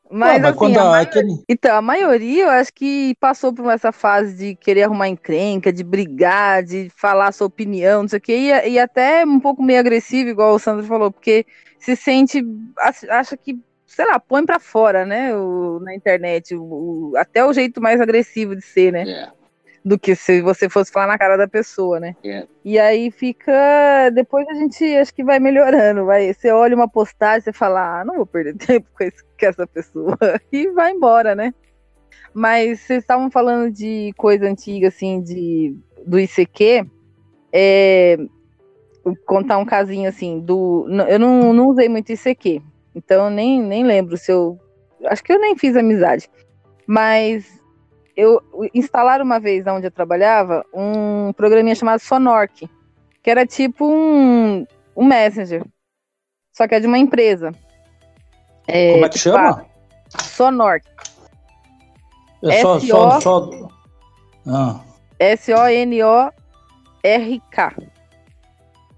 Mas, 0.09 0.41
mas 0.41 0.55
assim, 0.55 0.75
a 0.75 0.83
maioria... 0.83 1.37
então, 1.49 1.75
a 1.75 1.81
maioria 1.81 2.43
eu 2.43 2.49
acho 2.49 2.73
que 2.73 3.15
passou 3.19 3.53
por 3.53 3.69
essa 3.71 3.91
fase 3.91 4.35
de 4.37 4.55
querer 4.55 4.83
arrumar 4.83 5.09
encrenca, 5.09 5.71
de 5.71 5.83
brigar, 5.83 6.63
de 6.63 6.89
falar 6.95 7.31
sua 7.31 7.47
opinião, 7.47 8.03
não 8.03 8.09
sei 8.09 8.17
o 8.17 8.21
quê, 8.21 8.33
e, 8.33 8.69
e 8.71 8.79
até 8.79 9.25
um 9.25 9.39
pouco 9.39 9.61
meio 9.61 9.79
agressivo, 9.79 10.29
igual 10.29 10.55
o 10.55 10.59
Sandro 10.59 10.85
falou, 10.85 11.11
porque 11.11 11.45
se 11.79 11.95
sente, 11.95 12.43
acha 13.09 13.35
que, 13.35 13.59
sei 13.85 14.05
lá, 14.05 14.19
põe 14.19 14.45
pra 14.45 14.59
fora, 14.59 15.05
né, 15.05 15.35
o, 15.35 15.79
na 15.81 15.93
internet, 15.93 16.55
o, 16.55 16.63
o, 16.63 17.13
até 17.17 17.45
o 17.45 17.53
jeito 17.53 17.81
mais 17.81 17.99
agressivo 17.99 18.55
de 18.55 18.61
ser, 18.61 18.91
né? 18.91 19.03
Yeah. 19.03 19.36
Do 19.87 19.97
que 19.97 20.15
se 20.15 20.41
você 20.41 20.67
fosse 20.67 20.91
falar 20.91 21.07
na 21.07 21.17
cara 21.17 21.37
da 21.37 21.47
pessoa, 21.47 21.97
né? 21.97 22.13
É. 22.21 22.45
E 22.65 22.77
aí 22.77 23.09
fica. 23.09 24.09
Depois 24.13 24.45
a 24.49 24.53
gente 24.53 24.83
acho 24.97 25.13
que 25.13 25.23
vai 25.23 25.39
melhorando. 25.39 26.05
Vai, 26.05 26.33
você 26.33 26.51
olha 26.51 26.75
uma 26.75 26.89
postagem, 26.89 27.41
você 27.41 27.53
fala, 27.53 28.01
ah, 28.01 28.05
não 28.05 28.17
vou 28.17 28.25
perder 28.25 28.57
tempo 28.59 28.87
com, 28.93 29.03
esse, 29.03 29.23
com 29.23 29.45
essa 29.45 29.65
pessoa. 29.65 30.17
E 30.51 30.69
vai 30.71 30.91
embora, 30.91 31.33
né? 31.33 31.53
Mas 32.33 32.81
vocês 32.81 32.99
estavam 32.99 33.31
falando 33.31 33.71
de 33.71 34.11
coisa 34.17 34.45
antiga, 34.45 34.89
assim, 34.89 35.21
de, 35.21 35.73
do 36.05 36.19
ICQ. 36.19 36.85
É, 37.53 38.17
contar 39.25 39.57
um 39.57 39.65
casinho 39.65 40.09
assim, 40.09 40.41
do. 40.41 40.85
Eu 41.07 41.17
não, 41.17 41.53
não 41.53 41.69
usei 41.69 41.87
muito 41.87 42.11
ICQ. 42.11 42.61
Então 42.93 43.25
eu 43.25 43.31
nem, 43.31 43.61
nem 43.61 43.85
lembro 43.85 44.17
se 44.17 44.31
eu. 44.31 44.59
Acho 45.05 45.23
que 45.23 45.31
eu 45.31 45.39
nem 45.39 45.55
fiz 45.55 45.77
amizade. 45.77 46.29
Mas 46.85 47.56
eu 48.17 48.41
instalaram 48.73 49.23
uma 49.23 49.39
vez 49.39 49.65
onde 49.67 49.85
eu 49.85 49.91
trabalhava 49.91 50.65
um 50.73 51.31
programinha 51.33 51.75
chamado 51.75 51.99
Sonork, 51.99 52.67
que 53.21 53.29
era 53.29 53.45
tipo 53.45 53.85
um, 53.85 54.65
um 54.95 55.05
Messenger, 55.05 55.63
só 56.51 56.67
que 56.67 56.73
é 56.73 56.79
de 56.79 56.87
uma 56.87 56.97
empresa. 56.97 57.51
É, 58.67 58.93
Como 58.93 59.05
é 59.05 59.09
que 59.09 59.19
chama? 59.19 59.67
Sonork. 60.09 60.83
É 62.43 62.61
só, 62.61 62.79
só, 62.79 63.21
só... 63.21 63.51
Ah. 64.47 64.79
S-O-N-O-R-K. 65.19 66.33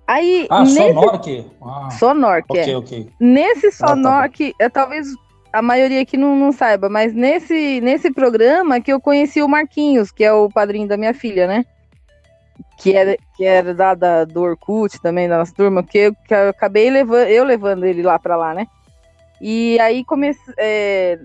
Aí, 0.08 0.48
ah, 0.50 0.62
nesse... 0.64 0.76
Sonork? 0.76 1.52
Ah, 1.62 1.92
Sonork, 1.92 2.46
ok, 2.50 2.72
é. 2.72 2.78
ok. 2.78 3.12
Nesse 3.20 3.72
Sonork, 3.72 4.56
Ah, 4.56 4.58
tá 4.58 4.66
é, 4.66 4.70
talvez 4.70 5.08
a 5.52 5.62
maioria 5.62 6.02
aqui 6.02 6.18
não, 6.18 6.36
não 6.36 6.52
saiba, 6.52 6.90
mas 6.90 7.14
nesse, 7.14 7.82
nesse 7.82 8.12
programa 8.12 8.80
que 8.80 8.92
eu 8.92 9.00
conheci 9.00 9.42
o 9.42 9.48
Marquinhos, 9.48 10.12
que 10.12 10.24
é 10.24 10.32
o 10.32 10.50
padrinho 10.50 10.88
da 10.88 10.98
minha 10.98 11.14
filha, 11.14 11.48
né? 11.48 11.66
Que 12.78 12.96
era, 12.96 13.18
que 13.36 13.44
era 13.44 13.74
da, 13.74 13.94
da, 13.94 14.26
do 14.26 14.42
Orkut 14.42 15.02
também, 15.02 15.28
da 15.28 15.38
nossa 15.38 15.54
turma, 15.54 15.84
que 15.84 15.98
eu, 15.98 16.16
que 16.28 16.34
eu 16.34 16.50
acabei 16.50 16.90
levando, 16.90 17.28
eu 17.28 17.44
levando 17.44 17.86
ele 17.86 18.02
lá 18.02 18.18
pra 18.20 18.38
lá, 18.38 18.54
né? 18.54 18.68
E 19.42 19.80
aí 19.80 20.04
comecei. 20.06 20.54
É, 20.58 21.20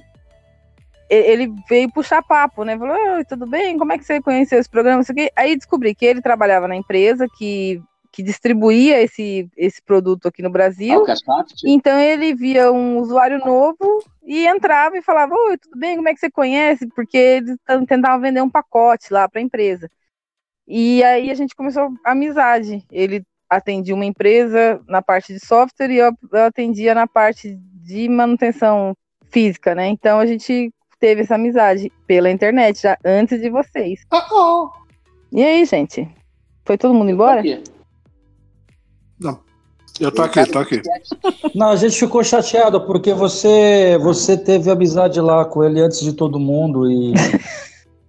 ele 1.11 1.53
veio 1.69 1.93
puxar 1.93 2.23
papo, 2.23 2.65
né? 2.65 2.79
Falou, 2.79 2.97
tudo 3.29 3.47
bem? 3.47 3.79
Como 3.79 3.93
é 3.93 3.99
que 3.99 4.05
você 4.05 4.21
conheceu 4.21 4.59
esse 4.59 4.71
programa? 4.71 5.03
Aí 5.37 5.57
descobri 5.57 5.95
que 5.95 6.07
ele 6.07 6.23
trabalhava 6.23 6.67
na 6.67 6.77
empresa 6.77 7.27
que, 7.37 7.81
que 8.15 8.23
distribuía 8.23 9.03
esse, 9.03 9.51
esse 9.57 9.83
produto 9.83 10.29
aqui 10.29 10.41
no 10.41 10.49
Brasil. 10.49 11.01
Alcasoft? 11.01 11.65
Então 11.67 11.99
ele 11.99 12.33
via 12.33 12.71
um 12.71 12.99
usuário 12.99 13.41
novo 13.41 14.05
e 14.23 14.47
entrava 14.47 14.97
e 14.97 15.03
falava, 15.03 15.35
Oi, 15.35 15.59
tudo 15.59 15.77
bem? 15.77 15.97
Como 15.97 16.09
é 16.09 16.15
que 16.15 16.21
você 16.21 16.31
conhece? 16.31 16.87
Porque 16.95 17.19
eles 17.19 17.57
tentavam 17.89 18.21
vender 18.21 18.41
um 18.41 18.49
pacote 18.49 19.13
lá 19.13 19.29
para 19.29 19.41
a 19.41 19.43
empresa. 19.43 19.91
E 20.65 21.03
aí 21.03 21.29
a 21.29 21.35
gente 21.35 21.57
começou 21.57 21.93
a 22.05 22.13
amizade. 22.13 22.87
Ele 22.89 23.25
atendia 23.51 23.97
uma 23.97 24.05
empresa 24.05 24.81
na 24.87 25.03
parte 25.03 25.33
de 25.33 25.45
software 25.45 25.91
e 25.91 25.97
eu, 25.97 26.13
eu 26.33 26.45
atendia 26.45 26.95
na 26.95 27.09
parte 27.09 27.59
de 27.83 28.09
manutenção 28.09 28.95
física, 29.29 29.75
né? 29.75 29.89
Então 29.89 30.21
a 30.21 30.27
gente 30.27 30.73
teve 31.01 31.23
essa 31.23 31.35
amizade 31.35 31.91
pela 32.07 32.31
internet 32.31 32.81
já 32.81 32.97
antes 33.05 33.41
de 33.41 33.51
vocês. 33.51 34.07
E 35.33 35.43
aí, 35.43 35.65
gente? 35.65 36.09
Foi 36.65 36.79
todo 36.79 36.95
mundo 36.95 37.11
embora? 37.11 37.43
Aqui. 39.23 39.39
Eu 40.01 40.11
tô 40.11 40.23
aqui, 40.23 40.45
tô 40.47 40.59
aqui. 40.59 40.83
Não, 41.55 41.69
a 41.69 41.77
gente 41.77 41.97
ficou 41.97 42.25
chateado 42.25 42.81
porque 42.85 43.15
você, 43.15 43.97
você 44.03 44.37
teve 44.37 44.69
amizade 44.71 45.21
lá 45.21 45.45
com 45.45 45.63
ele 45.63 45.81
antes 45.81 46.01
de 46.01 46.13
todo 46.13 46.41
mundo 46.41 46.91
e 46.91 47.15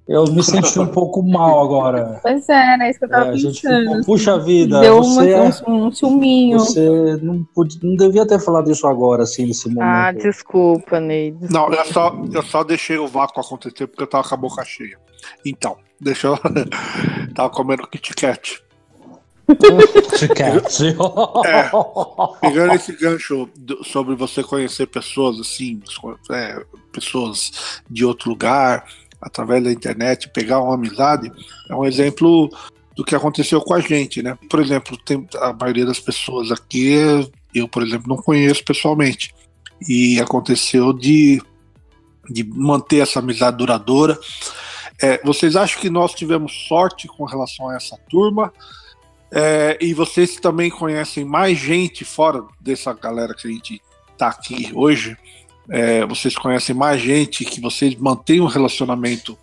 eu 0.07 0.23
me 0.31 0.41
senti 0.43 0.79
um 0.79 0.87
pouco 0.87 1.21
mal 1.21 1.63
agora. 1.63 2.19
Pois 2.23 2.49
é, 2.49 2.73
era 2.73 2.89
isso 2.89 2.97
que 2.97 3.05
eu 3.05 3.09
É, 3.09 3.11
tava 3.11 3.29
a 3.29 3.37
gente 3.37 3.61
pensando. 3.61 3.83
ficou, 3.89 4.03
puxa 4.03 4.39
vida, 4.39 4.81
Deu 4.81 5.03
você, 5.03 5.29
é- 5.31 5.39
uma, 5.41 5.51
um, 5.67 5.85
um 5.85 5.91
ciúminho. 5.91 6.59
você 6.59 7.17
não, 7.21 7.43
podia, 7.53 7.79
não 7.83 7.95
devia 7.95 8.25
ter 8.27 8.39
falado 8.39 8.71
isso 8.71 8.87
agora, 8.87 9.21
assim, 9.21 9.45
nesse 9.45 9.67
momento. 9.69 9.83
Ah, 9.83 10.11
desculpa, 10.11 10.99
Ney. 10.99 11.35
Não, 11.51 11.71
eu 11.71 11.85
só, 11.85 12.15
eu 12.33 12.41
só 12.41 12.63
deixei 12.63 12.97
o 12.97 13.07
vácuo 13.07 13.41
acontecer 13.41 13.85
porque 13.85 14.01
eu 14.01 14.07
tava 14.07 14.27
com 14.27 14.33
a 14.33 14.37
boca 14.37 14.65
cheia. 14.65 14.97
Então, 15.45 15.77
deixa 16.01 16.27
eu. 16.29 16.37
tava 17.35 17.51
comendo 17.51 17.87
Kit 17.87 18.11
Kat. 18.15 18.64
Cat. 20.35 20.77
Pegando 22.41 22.73
esse 22.73 22.93
gancho 22.93 23.49
do- 23.55 23.83
sobre 23.83 24.15
você 24.15 24.43
conhecer 24.43 24.87
pessoas 24.87 25.39
assim, 25.39 25.81
é, 26.31 26.63
pessoas 26.91 27.81
de 27.89 28.05
outro 28.05 28.29
lugar, 28.29 28.85
através 29.21 29.63
da 29.63 29.71
internet, 29.71 30.29
pegar 30.29 30.61
uma 30.61 30.75
amizade, 30.75 31.31
é 31.69 31.75
um 31.75 31.85
exemplo 31.85 32.49
do 32.95 33.03
que 33.03 33.15
aconteceu 33.15 33.61
com 33.61 33.73
a 33.73 33.79
gente, 33.79 34.23
né? 34.23 34.37
Por 34.49 34.59
exemplo, 34.59 34.97
tem 34.97 35.27
a 35.35 35.51
maioria 35.53 35.85
das 35.85 35.99
pessoas 35.99 36.51
aqui, 36.51 36.95
eu, 37.53 37.67
por 37.67 37.83
exemplo, 37.83 38.07
não 38.07 38.17
conheço 38.17 38.63
pessoalmente. 38.63 39.33
E 39.87 40.19
aconteceu 40.21 40.93
de, 40.93 41.41
de 42.29 42.43
manter 42.43 42.99
essa 42.99 43.19
amizade 43.19 43.57
duradoura. 43.57 44.17
É, 45.01 45.21
vocês 45.23 45.57
acham 45.57 45.81
que 45.81 45.89
nós 45.89 46.13
tivemos 46.13 46.67
sorte 46.69 47.07
com 47.07 47.25
relação 47.25 47.69
a 47.69 47.75
essa 47.75 47.97
turma? 48.09 48.53
É, 49.31 49.77
e 49.81 49.93
vocês 49.93 50.35
também 50.37 50.69
conhecem 50.69 51.25
mais 51.25 51.57
gente 51.57 52.05
fora 52.05 52.43
dessa 52.59 52.93
galera 52.93 53.33
que 53.33 53.47
a 53.47 53.51
gente 53.51 53.81
tá 54.17 54.27
aqui 54.27 54.71
hoje. 54.73 55.17
É, 55.69 56.05
vocês 56.05 56.35
conhecem 56.37 56.75
mais 56.75 57.01
gente 57.01 57.43
que 57.43 57.59
vocês 57.59 57.95
mantêm 57.95 58.39
um 58.39 58.45
relacionamento 58.45 59.37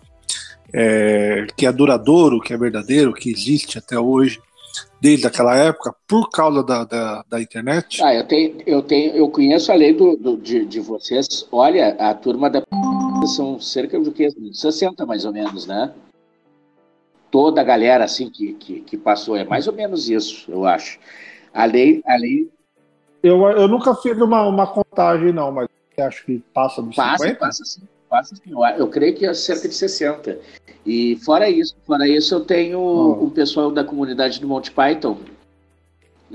é, 0.73 1.45
que 1.55 1.65
é 1.65 1.71
duradouro, 1.71 2.39
que 2.39 2.53
é 2.53 2.57
verdadeiro, 2.57 3.13
que 3.13 3.29
existe 3.29 3.77
até 3.77 3.99
hoje, 3.99 4.39
desde 4.99 5.27
aquela 5.27 5.55
época, 5.55 5.93
por 6.07 6.29
causa 6.31 6.63
da, 6.63 6.83
da, 6.85 7.23
da 7.29 7.41
internet? 7.41 8.01
Ah, 8.01 8.15
eu 8.15 8.23
tenho, 8.23 8.55
eu 8.65 8.81
tenho, 8.81 9.11
eu 9.13 9.29
conheço 9.29 9.71
a 9.71 9.75
lei 9.75 9.93
do, 9.93 10.15
do- 10.15 10.37
de, 10.37 10.65
de 10.65 10.79
vocês. 10.79 11.45
Olha, 11.51 11.89
a 11.99 12.13
turma 12.15 12.49
da 12.49 12.63
são 13.35 13.59
cerca 13.59 13.99
de 13.99 14.09
quê? 14.11 14.29
60 14.53 15.05
mais 15.05 15.25
ou 15.25 15.31
menos, 15.31 15.67
né? 15.67 15.91
Toda 17.33 17.61
a 17.61 17.63
galera 17.63 18.03
assim 18.03 18.29
que, 18.29 18.53
que, 18.53 18.81
que 18.81 18.95
passou 18.95 19.35
é 19.35 19.43
mais 19.43 19.67
ou 19.67 19.73
menos 19.73 20.07
isso, 20.07 20.51
eu 20.51 20.65
acho. 20.67 20.99
A 21.51 21.65
lei, 21.65 22.03
a 22.05 22.15
lei 22.15 22.47
Eu, 23.23 23.41
eu 23.47 23.67
nunca 23.67 23.95
fiz 23.95 24.15
uma, 24.21 24.45
uma 24.45 24.67
contagem, 24.67 25.33
não, 25.33 25.51
mas 25.51 25.67
acho 25.99 26.23
que 26.27 26.43
passa 26.53 26.79
dos 26.79 26.95
passa, 26.95 27.23
50. 27.23 27.39
passa 27.39 27.65
sim, 27.65 27.81
passa 28.07 28.35
sim. 28.35 28.51
Eu, 28.51 28.63
eu 28.77 28.87
creio 28.87 29.15
que 29.15 29.25
é 29.25 29.33
cerca 29.33 29.67
de 29.67 29.73
60. 29.73 30.37
E 30.85 31.15
fora 31.25 31.49
isso, 31.49 31.75
fora 31.87 32.07
isso, 32.07 32.35
eu 32.35 32.41
tenho 32.45 32.77
Oh. 32.79 33.25
o 33.25 33.31
pessoal 33.31 33.71
da 33.71 33.83
comunidade 33.83 34.39
do 34.39 34.47
Monte 34.47 34.69
Python. 34.69 35.17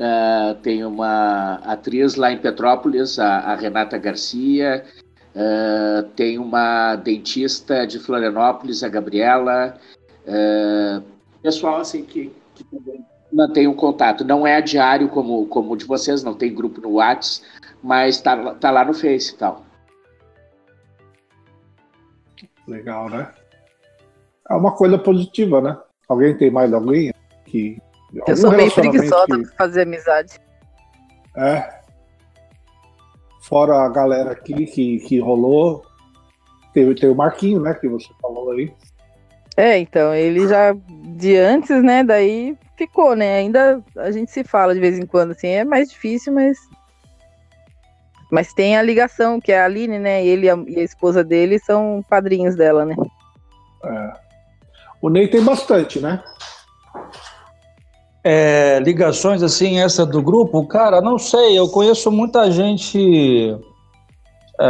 Ah, 0.00 0.56
tem 0.64 0.84
uma 0.84 1.60
atriz 1.64 2.16
lá 2.16 2.32
em 2.32 2.38
Petrópolis, 2.38 3.20
a, 3.20 3.38
a 3.38 3.54
Renata 3.54 3.96
Garcia. 3.98 4.84
Ah, 5.36 6.04
tem 6.16 6.40
uma 6.40 6.96
dentista 6.96 7.86
de 7.86 8.00
Florianópolis, 8.00 8.82
a 8.82 8.88
Gabriela. 8.88 9.78
Ah, 10.28 11.02
pessoal 11.42 11.80
assim 11.80 12.04
que, 12.04 12.32
que 12.54 12.66
mantém 13.32 13.66
um 13.66 13.74
contato. 13.74 14.24
Não 14.24 14.46
é 14.46 14.60
diário 14.60 15.08
como, 15.08 15.46
como 15.46 15.72
o 15.72 15.76
de 15.76 15.84
vocês, 15.86 16.22
não 16.22 16.34
tem 16.34 16.54
grupo 16.54 16.80
no 16.80 16.94
Whats, 16.94 17.44
mas 17.82 18.20
tá, 18.20 18.54
tá 18.54 18.70
lá 18.70 18.84
no 18.84 18.92
Face 18.94 19.34
e 19.34 19.36
tal. 19.36 19.64
Legal, 22.66 23.08
né? 23.08 23.32
É 24.50 24.54
uma 24.54 24.74
coisa 24.74 24.98
positiva, 24.98 25.60
né? 25.60 25.76
Alguém 26.08 26.36
tem 26.36 26.50
mais 26.50 26.72
alguém 26.72 27.12
que. 27.44 27.78
Eu 28.26 28.36
sou 28.36 28.50
meio 28.50 28.72
preguiçosa 28.72 29.26
que- 29.26 29.42
pra 29.42 29.56
fazer 29.56 29.82
amizade. 29.82 30.38
É. 31.36 31.78
Fora 33.42 33.84
a 33.84 33.88
galera 33.88 34.32
aqui 34.32 34.66
que, 34.66 34.98
que 35.00 35.18
rolou. 35.18 35.82
Teve, 36.74 36.94
teve 36.94 37.12
o 37.12 37.16
Marquinho, 37.16 37.60
né? 37.60 37.74
Que 37.74 37.88
você 37.88 38.08
falou 38.20 38.50
aí. 38.50 38.74
É, 39.58 39.76
então, 39.76 40.14
ele 40.14 40.46
já 40.46 40.72
de 41.16 41.36
antes, 41.36 41.82
né? 41.82 42.04
Daí 42.04 42.56
ficou, 42.76 43.16
né? 43.16 43.38
Ainda 43.38 43.82
a 43.96 44.08
gente 44.12 44.30
se 44.30 44.44
fala 44.44 44.72
de 44.72 44.78
vez 44.78 44.96
em 44.96 45.04
quando, 45.04 45.32
assim, 45.32 45.48
é 45.48 45.64
mais 45.64 45.90
difícil, 45.90 46.32
mas. 46.32 46.56
Mas 48.30 48.52
tem 48.52 48.76
a 48.76 48.82
ligação, 48.82 49.40
que 49.40 49.50
é 49.50 49.60
a 49.60 49.64
Aline, 49.64 49.98
né? 49.98 50.24
Ele 50.24 50.46
e 50.46 50.50
a, 50.50 50.56
e 50.64 50.78
a 50.78 50.84
esposa 50.84 51.24
dele 51.24 51.58
são 51.58 52.04
padrinhos 52.08 52.54
dela, 52.54 52.84
né? 52.84 52.94
O 55.02 55.10
Ney 55.10 55.26
tem 55.26 55.42
bastante, 55.42 55.98
né? 55.98 56.22
É, 58.22 58.78
ligações 58.78 59.42
assim, 59.42 59.80
essa 59.80 60.06
do 60.06 60.22
grupo, 60.22 60.64
cara, 60.68 61.00
não 61.00 61.18
sei, 61.18 61.58
eu 61.58 61.68
conheço 61.68 62.12
muita 62.12 62.48
gente. 62.48 63.58
é, 64.60 64.66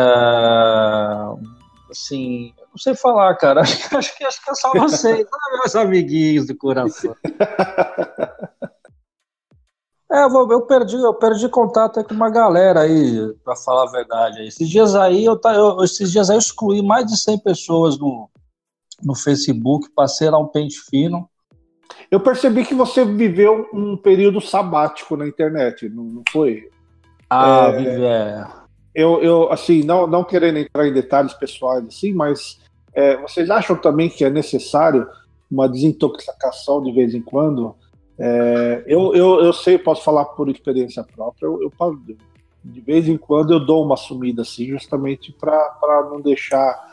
assim, 1.90 2.54
não 2.78 2.82
sei 2.82 2.94
falar, 2.94 3.34
cara. 3.36 3.60
Acho, 3.66 3.88
que- 3.88 3.96
acho 3.96 4.16
que 4.16 4.24
acho 4.24 4.44
que 4.44 4.50
é 4.50 4.54
só 4.54 4.72
vocês, 4.72 5.18
né, 5.24 5.58
meus 5.58 5.74
amiguinhos 5.74 6.46
do 6.46 6.56
coração. 6.56 7.14
É, 10.10 10.22
eu, 10.24 10.30
vou- 10.30 10.50
eu 10.50 10.62
perdi, 10.62 10.96
eu 10.96 11.12
perdi 11.12 11.50
contato 11.50 11.98
aí 11.98 12.04
com 12.04 12.14
uma 12.14 12.30
galera 12.30 12.80
aí, 12.80 13.30
pra 13.44 13.54
falar 13.54 13.82
a 13.82 13.92
verdade. 13.92 14.40
Esses 14.42 14.66
dias 14.66 14.94
aí, 14.94 15.22
eu, 15.26 15.38
eu- 15.44 15.84
esses 15.84 16.10
dias 16.10 16.30
aí 16.30 16.36
eu 16.36 16.40
excluí 16.40 16.80
mais 16.80 17.04
de 17.04 17.14
100 17.20 17.38
pessoas 17.40 17.98
no, 17.98 18.30
no 19.02 19.14
Facebook, 19.14 19.90
passei 19.94 20.30
lá 20.30 20.38
um 20.38 20.46
pente 20.46 20.80
fino. 20.80 21.28
Eu 22.10 22.20
percebi 22.20 22.64
que 22.64 22.74
você 22.74 23.04
viveu 23.04 23.68
um 23.70 23.98
período 23.98 24.40
sabático 24.40 25.14
na 25.14 25.28
internet, 25.28 25.90
não, 25.90 26.04
não 26.04 26.22
foi? 26.32 26.70
Ah, 27.28 27.70
É, 27.74 28.00
é. 28.00 28.46
Eu, 28.94 29.22
eu 29.22 29.52
assim, 29.52 29.82
não, 29.84 30.06
não 30.06 30.24
querendo 30.24 30.56
entrar 30.58 30.88
em 30.88 30.92
detalhes 30.94 31.34
pessoais, 31.34 31.84
assim, 31.86 32.14
mas 32.14 32.58
é, 32.98 33.16
vocês 33.22 33.48
acham 33.50 33.76
também 33.76 34.08
que 34.08 34.24
é 34.24 34.30
necessário 34.30 35.06
uma 35.50 35.68
desintoxicação 35.68 36.82
de 36.82 36.92
vez 36.92 37.14
em 37.14 37.22
quando? 37.22 37.74
É, 38.18 38.82
eu, 38.86 39.14
eu, 39.14 39.40
eu 39.44 39.52
sei, 39.52 39.78
posso 39.78 40.02
falar 40.02 40.24
por 40.24 40.48
experiência 40.48 41.04
própria, 41.04 41.46
eu, 41.46 41.62
eu- 41.62 41.72
de 42.64 42.80
vez 42.80 43.08
em 43.08 43.16
quando 43.16 43.52
eu 43.52 43.60
dou 43.64 43.84
uma 43.84 43.96
sumida 43.96 44.42
assim, 44.42 44.66
justamente 44.66 45.32
para 45.32 46.08
não 46.10 46.20
deixar, 46.20 46.92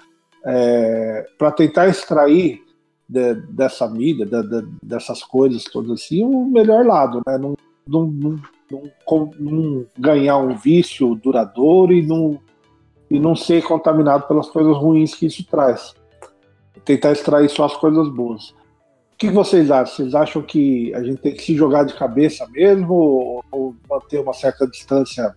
para 1.37 1.51
tentar 1.51 1.87
extrair 1.87 2.63
de- 3.09 3.33
dessa 3.49 3.87
mídia, 3.89 4.25
da- 4.25 4.41
da- 4.43 4.63
dessas 4.81 5.23
coisas 5.23 5.63
todas 5.63 5.91
assim, 5.91 6.23
o 6.23 6.45
melhor 6.45 6.85
lado, 6.85 7.21
né? 7.27 7.37
Não, 7.37 7.55
não, 7.87 8.39
não, 8.71 9.31
não 9.39 9.85
ganhar 9.97 10.37
um 10.37 10.55
vício 10.55 11.15
duradouro 11.15 11.93
e 11.93 12.05
não, 12.05 12.39
e 13.09 13.19
não 13.19 13.35
ser 13.35 13.63
contaminado 13.63 14.27
pelas 14.27 14.49
coisas 14.49 14.75
ruins 14.75 15.13
que 15.13 15.25
isso 15.25 15.45
traz. 15.45 15.93
Tentar 16.83 17.11
extrair 17.11 17.49
só 17.49 17.65
as 17.65 17.75
coisas 17.75 18.09
boas. 18.09 18.49
O 19.13 19.17
que 19.17 19.29
vocês 19.29 19.71
acham? 19.71 19.95
Vocês 19.95 20.13
acham 20.13 20.41
que 20.41 20.93
a 20.93 21.01
gente 21.01 21.21
tem 21.21 21.33
que 21.33 21.41
se 21.41 21.55
jogar 21.55 21.83
de 21.83 21.93
cabeça 21.93 22.45
mesmo 22.49 23.41
ou, 23.51 23.75
manter 23.89 24.19
uma 24.19 24.33
certa 24.33 24.67
distância 24.67 25.35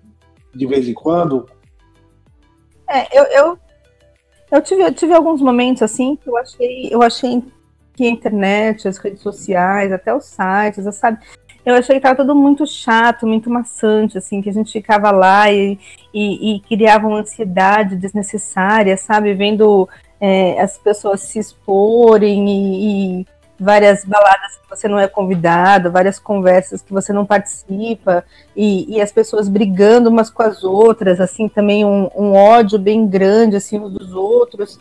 de 0.55 0.66
vez 0.66 0.89
em 0.89 0.95
quando? 0.95 1.49
É, 2.89 3.19
eu, 3.19 3.25
eu, 3.25 3.59
eu, 4.51 4.62
tive, 4.62 4.83
eu 4.83 4.93
tive 4.93 5.14
alguns 5.14 5.41
momentos 5.41 5.83
assim 5.83 6.16
que 6.16 6.29
eu 6.29 6.37
achei, 6.37 6.89
eu 6.91 7.03
achei 7.03 7.43
que 7.95 8.05
a 8.05 8.11
internet, 8.11 8.89
as 8.89 8.99
redes 8.99 9.21
sociais, 9.21 9.93
até 9.93 10.14
os 10.14 10.25
sites, 10.25 10.93
sabe? 10.97 11.19
Eu 11.69 11.75
achei 11.75 11.97
que 11.97 11.99
estava 11.99 12.16
tudo 12.16 12.35
muito 12.35 12.66
chato, 12.66 13.27
muito 13.27 13.51
maçante, 13.51 14.16
assim, 14.16 14.41
que 14.41 14.49
a 14.49 14.53
gente 14.53 14.73
ficava 14.73 15.11
lá 15.11 15.53
e, 15.53 15.79
e, 16.14 16.55
e 16.55 16.61
criava 16.61 17.07
uma 17.07 17.19
ansiedade 17.21 17.95
desnecessária, 17.95 18.97
sabe? 18.97 19.35
Vendo 19.35 19.87
é, 20.19 20.59
as 20.62 20.79
pessoas 20.79 21.21
se 21.21 21.39
exporem 21.39 22.49
e, 22.49 23.21
e 23.21 23.27
várias 23.61 24.03
baladas 24.03 24.57
que 24.57 24.71
você 24.71 24.89
não 24.89 24.99
é 24.99 25.07
convidado, 25.07 25.93
várias 25.93 26.19
conversas 26.19 26.81
que 26.81 26.91
você 26.91 27.12
não 27.12 27.27
participa, 27.27 28.25
e, 28.57 28.97
e 28.97 28.99
as 28.99 29.12
pessoas 29.12 29.47
brigando 29.47 30.09
umas 30.09 30.31
com 30.31 30.43
as 30.43 30.64
outras, 30.64 31.21
assim, 31.21 31.51
também 31.51 31.85
um, 31.85 32.09
um 32.16 32.33
ódio 32.33 32.79
bem 32.79 33.07
grande, 33.07 33.57
assim, 33.57 33.79
uns 33.79 33.93
dos 33.93 34.14
outros. 34.14 34.81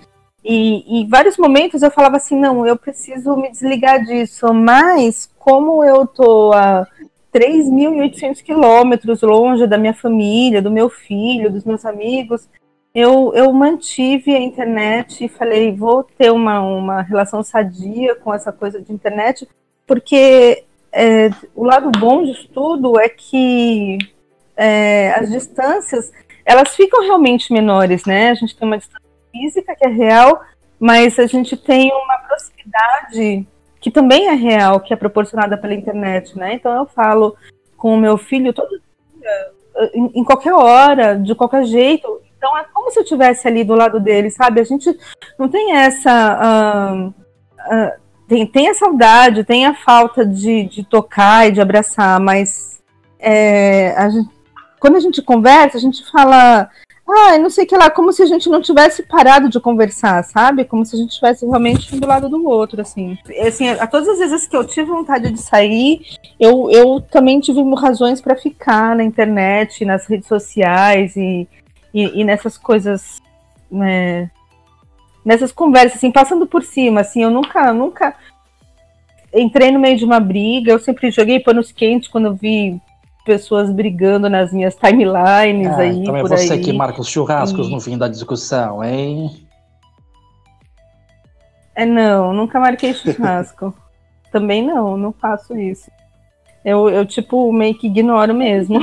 E, 0.50 1.02
em 1.02 1.08
vários 1.10 1.38
momentos 1.38 1.84
eu 1.84 1.92
falava 1.92 2.16
assim, 2.16 2.40
não, 2.40 2.66
eu 2.66 2.78
preciso 2.78 3.36
me 3.36 3.52
desligar 3.52 4.02
disso, 4.06 4.54
mas 4.54 5.30
como 5.38 5.84
eu 5.84 6.08
tô 6.08 6.54
a 6.54 6.88
3.800 7.34 8.42
quilômetros 8.42 9.22
longe 9.24 9.68
da 9.68 9.78
minha 9.78 9.94
família, 9.94 10.62
do 10.62 10.72
meu 10.72 10.90
filho, 10.90 11.52
dos 11.52 11.66
meus 11.66 11.86
amigos, 11.86 12.48
eu, 12.96 13.34
eu 13.36 13.52
mantive 13.52 14.34
a 14.34 14.40
internet 14.40 15.26
e 15.26 15.28
falei, 15.28 15.76
vou 15.76 16.02
ter 16.02 16.32
uma, 16.32 16.62
uma 16.62 17.02
relação 17.02 17.44
sadia 17.44 18.16
com 18.16 18.34
essa 18.34 18.54
coisa 18.54 18.82
de 18.82 18.94
internet, 18.94 19.46
porque 19.86 20.64
é, 20.94 21.30
o 21.54 21.66
lado 21.66 21.92
bom 22.00 22.24
disso 22.24 22.48
tudo 22.54 22.98
é 22.98 23.10
que 23.10 23.98
é, 24.56 25.12
as 25.12 25.30
distâncias, 25.30 26.10
elas 26.46 26.74
ficam 26.74 27.02
realmente 27.02 27.52
menores, 27.52 28.06
né? 28.06 28.30
A 28.30 28.34
gente 28.34 28.56
tem 28.56 28.66
uma 28.66 28.78
distância 28.78 29.07
física 29.38 29.76
que 29.76 29.86
é 29.86 29.90
real, 29.90 30.42
mas 30.80 31.18
a 31.20 31.26
gente 31.26 31.56
tem 31.56 31.92
uma 31.92 32.18
proximidade 32.20 33.48
que 33.80 33.92
também 33.92 34.28
é 34.28 34.34
real, 34.34 34.80
que 34.80 34.94
é 34.94 34.98
proporcionada 34.98 35.58
pela 35.58 35.74
internet, 35.74 36.38
né? 36.38 36.54
Então 36.54 36.76
eu 36.76 36.86
falo 36.86 37.36
com 37.76 37.94
o 37.94 37.98
meu 37.98 38.18
filho 38.18 38.52
todo 38.52 38.70
dia, 38.70 39.92
em, 39.94 40.20
em 40.20 40.24
qualquer 40.24 40.54
hora, 40.54 41.16
de 41.16 41.36
qualquer 41.36 41.64
jeito, 41.64 42.22
então 42.38 42.58
é 42.58 42.64
como 42.74 42.92
se 42.92 43.00
eu 43.00 43.04
estivesse 43.04 43.48
ali 43.48 43.64
do 43.64 43.76
lado 43.76 44.00
dele, 44.00 44.30
sabe? 44.30 44.62
A 44.62 44.64
gente 44.64 44.98
não 45.38 45.50
tem 45.50 45.76
essa. 45.76 46.40
Uh, 46.44 47.08
uh, 47.10 47.92
tem, 48.28 48.46
tem 48.46 48.70
a 48.70 48.74
saudade, 48.74 49.44
tem 49.44 49.66
a 49.66 49.74
falta 49.74 50.26
de, 50.26 50.66
de 50.66 50.84
tocar 50.84 51.48
e 51.48 51.52
de 51.52 51.62
abraçar, 51.62 52.20
mas 52.20 52.82
é, 53.20 53.94
a 53.98 54.10
gente, 54.10 54.30
quando 54.80 54.98
a 54.98 55.00
gente 55.00 55.22
conversa, 55.22 55.78
a 55.78 55.82
gente 55.82 56.10
fala. 56.12 56.70
Ah, 57.10 57.38
não 57.38 57.50
sei 57.50 57.64
o 57.64 57.68
que 57.68 57.78
lá, 57.78 57.90
como 57.90 58.12
se 58.12 58.22
a 58.22 58.26
gente 58.26 58.50
não 58.50 58.62
tivesse 58.62 59.02
parado 59.04 59.50
de 59.50 59.60
conversar, 59.60 60.24
sabe? 60.24 60.66
Como 60.66 60.86
se 60.86 60.96
a 60.96 61.00
gente 61.00 61.12
estivesse 61.12 61.46
realmente 61.46 61.96
um 61.96 62.00
do 62.00 62.08
lado 62.08 62.28
do 62.28 62.46
outro, 62.48 62.82
assim. 62.82 63.18
assim. 63.46 63.70
A 63.70 63.88
todas 63.88 64.10
as 64.10 64.18
vezes 64.20 64.46
que 64.46 64.58
eu 64.58 64.66
tive 64.66 64.90
vontade 64.92 65.32
de 65.32 65.40
sair, 65.40 66.02
eu, 66.40 66.70
eu 66.70 67.00
também 67.00 67.40
tive 67.40 67.62
razões 67.76 68.20
para 68.20 68.36
ficar 68.36 68.96
na 68.96 69.04
internet, 69.04 69.86
nas 69.86 70.06
redes 70.06 70.28
sociais 70.28 71.16
e 71.16 71.48
e, 71.98 72.22
e 72.22 72.24
nessas 72.24 72.58
coisas, 72.58 73.22
né, 73.72 74.30
nessas 75.26 75.52
conversas, 75.52 75.98
assim, 75.98 76.12
passando 76.12 76.46
por 76.46 76.64
cima, 76.64 77.02
assim, 77.02 77.24
eu 77.24 77.32
nunca, 77.32 77.74
nunca 77.74 78.16
entrei 79.34 79.72
no 79.72 79.80
meio 79.80 79.98
de 79.98 80.06
uma 80.06 80.20
briga, 80.20 80.72
eu 80.72 80.80
sempre 80.80 81.10
joguei 81.10 81.40
panos 81.40 81.72
quentes 81.72 82.08
quando 82.08 82.36
vi 82.36 82.80
pessoas 83.28 83.70
brigando 83.70 84.30
nas 84.30 84.54
minhas 84.54 84.74
timelines 84.74 85.78
é, 85.78 85.82
aí. 85.82 86.00
Então 86.00 86.16
é 86.16 86.22
você 86.24 86.54
aí. 86.54 86.62
que 86.62 86.72
marca 86.72 87.02
os 87.02 87.10
churrascos 87.10 87.68
e... 87.68 87.72
no 87.72 87.82
fim 87.82 87.98
da 87.98 88.08
discussão, 88.08 88.82
hein? 88.82 89.46
É, 91.76 91.86
não, 91.86 92.34
nunca 92.34 92.58
marquei 92.58 92.94
churrasco. 92.94 93.74
Também 94.32 94.66
não, 94.66 94.98
não 94.98 95.12
faço 95.12 95.58
isso. 95.58 95.92
Eu, 96.64 96.90
eu, 96.90 97.06
tipo, 97.06 97.52
meio 97.52 97.76
que 97.76 97.88
ignoro 97.88 98.34
mesmo. 98.34 98.80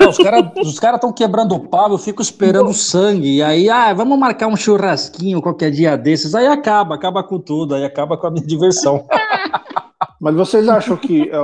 Não, 0.00 0.08
os 0.08 0.18
caras 0.18 0.44
os 0.60 0.78
cara 0.78 0.96
estão 0.96 1.12
quebrando 1.12 1.54
o 1.54 1.60
pau, 1.60 1.90
eu 1.90 1.98
fico 1.98 2.22
esperando 2.22 2.72
sangue. 2.72 3.36
E 3.36 3.42
aí, 3.42 3.68
ah, 3.70 3.92
vamos 3.92 4.18
marcar 4.18 4.46
um 4.46 4.56
churrasquinho 4.56 5.42
qualquer 5.42 5.70
dia 5.70 5.96
desses. 5.96 6.34
Aí 6.34 6.46
acaba, 6.46 6.94
acaba 6.94 7.22
com 7.22 7.40
tudo, 7.40 7.74
aí 7.74 7.84
acaba 7.84 8.16
com 8.16 8.26
a 8.26 8.30
minha 8.30 8.46
diversão. 8.46 9.04
Mas 10.20 10.34
vocês 10.34 10.68
acham 10.68 10.96
que 10.96 11.28
é, 11.28 11.38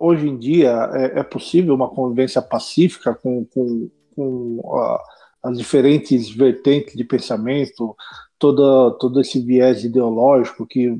hoje 0.00 0.28
em 0.28 0.36
dia 0.36 0.90
é, 0.92 1.20
é 1.20 1.22
possível 1.22 1.74
uma 1.74 1.88
convivência 1.88 2.42
pacífica 2.42 3.14
com, 3.14 3.44
com, 3.44 3.88
com 4.14 4.98
as 5.42 5.56
diferentes 5.56 6.30
vertentes 6.30 6.94
de 6.94 7.04
pensamento, 7.04 7.96
toda, 8.38 8.96
todo 8.98 9.20
esse 9.20 9.40
viés 9.40 9.84
ideológico 9.84 10.66
que 10.66 10.98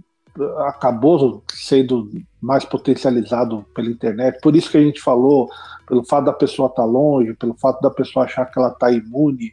acabou 0.59 1.43
sendo 1.53 2.09
mais 2.41 2.65
potencializado 2.65 3.65
pela 3.75 3.89
internet. 3.89 4.41
Por 4.41 4.55
isso 4.55 4.71
que 4.71 4.77
a 4.77 4.83
gente 4.83 5.01
falou, 5.01 5.49
pelo 5.87 6.05
fato 6.05 6.27
da 6.27 6.33
pessoa 6.33 6.69
estar 6.69 6.83
tá 6.83 6.89
longe, 6.89 7.35
pelo 7.35 7.55
fato 7.55 7.81
da 7.81 7.91
pessoa 7.91 8.25
achar 8.25 8.47
que 8.47 8.59
ela 8.59 8.69
está 8.69 8.91
imune 8.91 9.53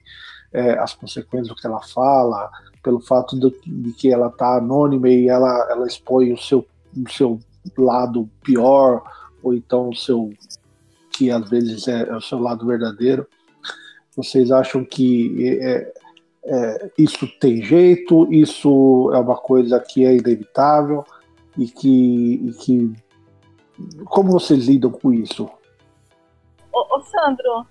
é, 0.54 0.78
às 0.80 0.94
consequências 0.94 1.50
do 1.50 1.56
que 1.56 1.66
ela 1.66 1.82
fala, 1.82 2.50
pelo 2.84 3.00
fato 3.02 3.38
de 3.40 3.92
que 3.94 4.12
ela 4.12 4.28
está 4.28 4.58
anônima 4.58 5.10
e 5.10 5.28
ela, 5.28 5.68
ela 5.70 5.88
expõe 5.88 6.32
o 6.32 6.38
seu, 6.38 6.66
o 7.06 7.12
seu 7.12 7.40
lado 7.78 8.30
pior, 8.44 9.04
ou 9.44 9.54
então 9.54 9.90
o 9.90 9.96
seu 9.96 10.32
que 11.12 11.32
às 11.32 11.50
vezes 11.50 11.88
é, 11.88 12.08
é 12.08 12.16
o 12.16 12.22
seu 12.22 12.40
lado 12.40 12.66
verdadeiro. 12.66 13.28
Vocês 14.16 14.52
acham 14.52 14.86
que 14.86 15.60
é, 15.62 15.94
é, 16.46 16.92
isso 16.98 17.28
tem 17.40 17.64
jeito, 17.64 18.32
isso 18.32 19.12
é 19.14 19.20
uma 19.20 19.36
coisa 19.36 19.80
que 19.80 20.06
é 20.06 20.16
inevitável 20.16 21.04
e 21.58 21.68
que, 21.68 22.36
e 22.46 22.54
que 22.54 22.94
como 24.06 24.32
vocês 24.32 24.68
lidam 24.68 24.92
com 24.92 25.14
isso? 25.14 25.50
Ô, 26.72 26.98
ô 26.98 27.02
Sandro, 27.02 27.66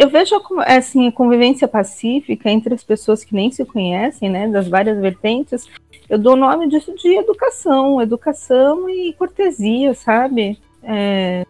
eu 0.00 0.08
vejo 0.08 0.34
assim, 0.64 1.08
a 1.08 1.12
convivência 1.12 1.68
pacífica 1.68 2.50
entre 2.50 2.72
as 2.72 2.82
pessoas 2.82 3.22
que 3.22 3.34
nem 3.34 3.50
se 3.50 3.66
conhecem, 3.66 4.30
né, 4.30 4.48
das 4.48 4.66
várias 4.66 4.98
vertentes, 4.98 5.68
eu 6.08 6.18
dou 6.18 6.32
o 6.32 6.36
nome 6.36 6.68
disso 6.68 6.94
de 6.94 7.16
educação, 7.16 8.00
educação 8.00 8.88
e 8.88 9.12
cortesia, 9.12 9.92
sabe? 9.92 10.58
É, 10.82 11.44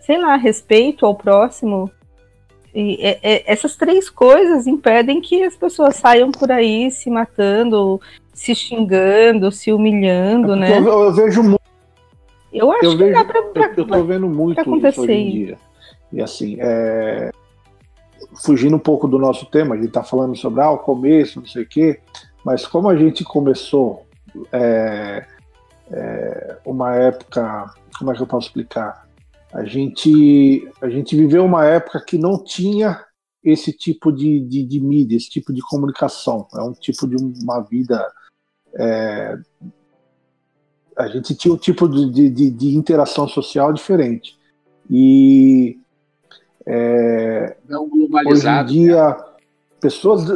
sei 0.00 0.16
lá, 0.16 0.36
respeito 0.36 1.04
ao 1.04 1.14
próximo, 1.14 1.90
e 2.74 2.98
é, 3.00 3.18
é, 3.22 3.52
essas 3.52 3.76
três 3.76 4.08
coisas 4.08 4.66
impedem 4.66 5.20
que 5.20 5.42
as 5.42 5.54
pessoas 5.54 5.96
saiam 5.96 6.30
por 6.32 6.50
aí 6.50 6.90
se 6.90 7.10
matando, 7.10 8.00
se 8.32 8.54
xingando, 8.54 9.52
se 9.52 9.70
humilhando, 9.70 10.54
é 10.54 10.56
né? 10.56 10.78
Eu, 10.78 10.86
eu, 10.86 11.12
vejo 11.12 11.42
muito. 11.42 11.60
Eu 12.50 12.72
acho 12.72 12.84
eu 12.86 12.90
que 12.92 12.96
vejo, 12.96 13.12
dá 13.12 13.24
pra, 13.24 13.42
pra, 13.42 13.72
Eu 13.76 13.86
tô 13.86 14.04
vendo 14.04 14.28
muito 14.28 14.60
isso 14.60 15.02
hoje 15.02 15.12
em 15.12 15.30
dia. 15.30 15.58
E 16.10 16.22
assim, 16.22 16.56
é... 16.58 17.30
fugindo 18.42 18.76
um 18.76 18.80
pouco 18.80 19.08
do 19.08 19.18
nosso 19.18 19.46
tema, 19.46 19.74
a 19.74 19.78
gente 19.78 19.90
tá 19.90 20.02
falando 20.02 20.36
sobre 20.36 20.60
ah, 20.60 20.70
o 20.70 20.78
começo, 20.78 21.40
não 21.40 21.46
sei 21.46 21.62
o 21.62 21.68
quê, 21.68 22.00
mas 22.44 22.66
como 22.66 22.88
a 22.88 22.96
gente 22.96 23.24
começou 23.24 24.06
é, 24.52 25.26
é, 25.90 26.58
uma 26.64 26.94
época, 26.94 27.72
como 27.98 28.12
é 28.12 28.14
que 28.14 28.22
eu 28.22 28.26
posso 28.26 28.48
explicar? 28.48 29.06
A 29.52 29.64
gente, 29.64 30.70
a 30.80 30.88
gente 30.88 31.16
viveu 31.16 31.44
uma 31.44 31.64
época 31.64 32.04
que 32.04 32.18
não 32.18 32.42
tinha 32.42 33.04
esse 33.42 33.72
tipo 33.72 34.12
de, 34.12 34.40
de, 34.40 34.64
de 34.64 34.80
mídia, 34.80 35.16
esse 35.16 35.30
tipo 35.30 35.52
de 35.52 35.62
comunicação. 35.62 36.46
É 36.54 36.60
um 36.60 36.72
tipo 36.72 37.06
de 37.06 37.16
uma 37.16 37.60
vida. 37.60 38.04
É, 38.74 39.38
a 40.96 41.06
gente 41.06 41.34
tinha 41.34 41.54
um 41.54 41.56
tipo 41.56 41.88
de, 41.88 42.30
de, 42.30 42.50
de 42.50 42.76
interação 42.76 43.28
social 43.28 43.72
diferente. 43.72 44.36
E 44.90 45.78
é, 46.66 47.56
não 47.68 47.88
globalizado. 47.88 48.70
Hoje 48.70 48.78
em 48.78 48.82
dia, 48.82 49.08
né? 49.08 49.16
pessoas. 49.80 50.26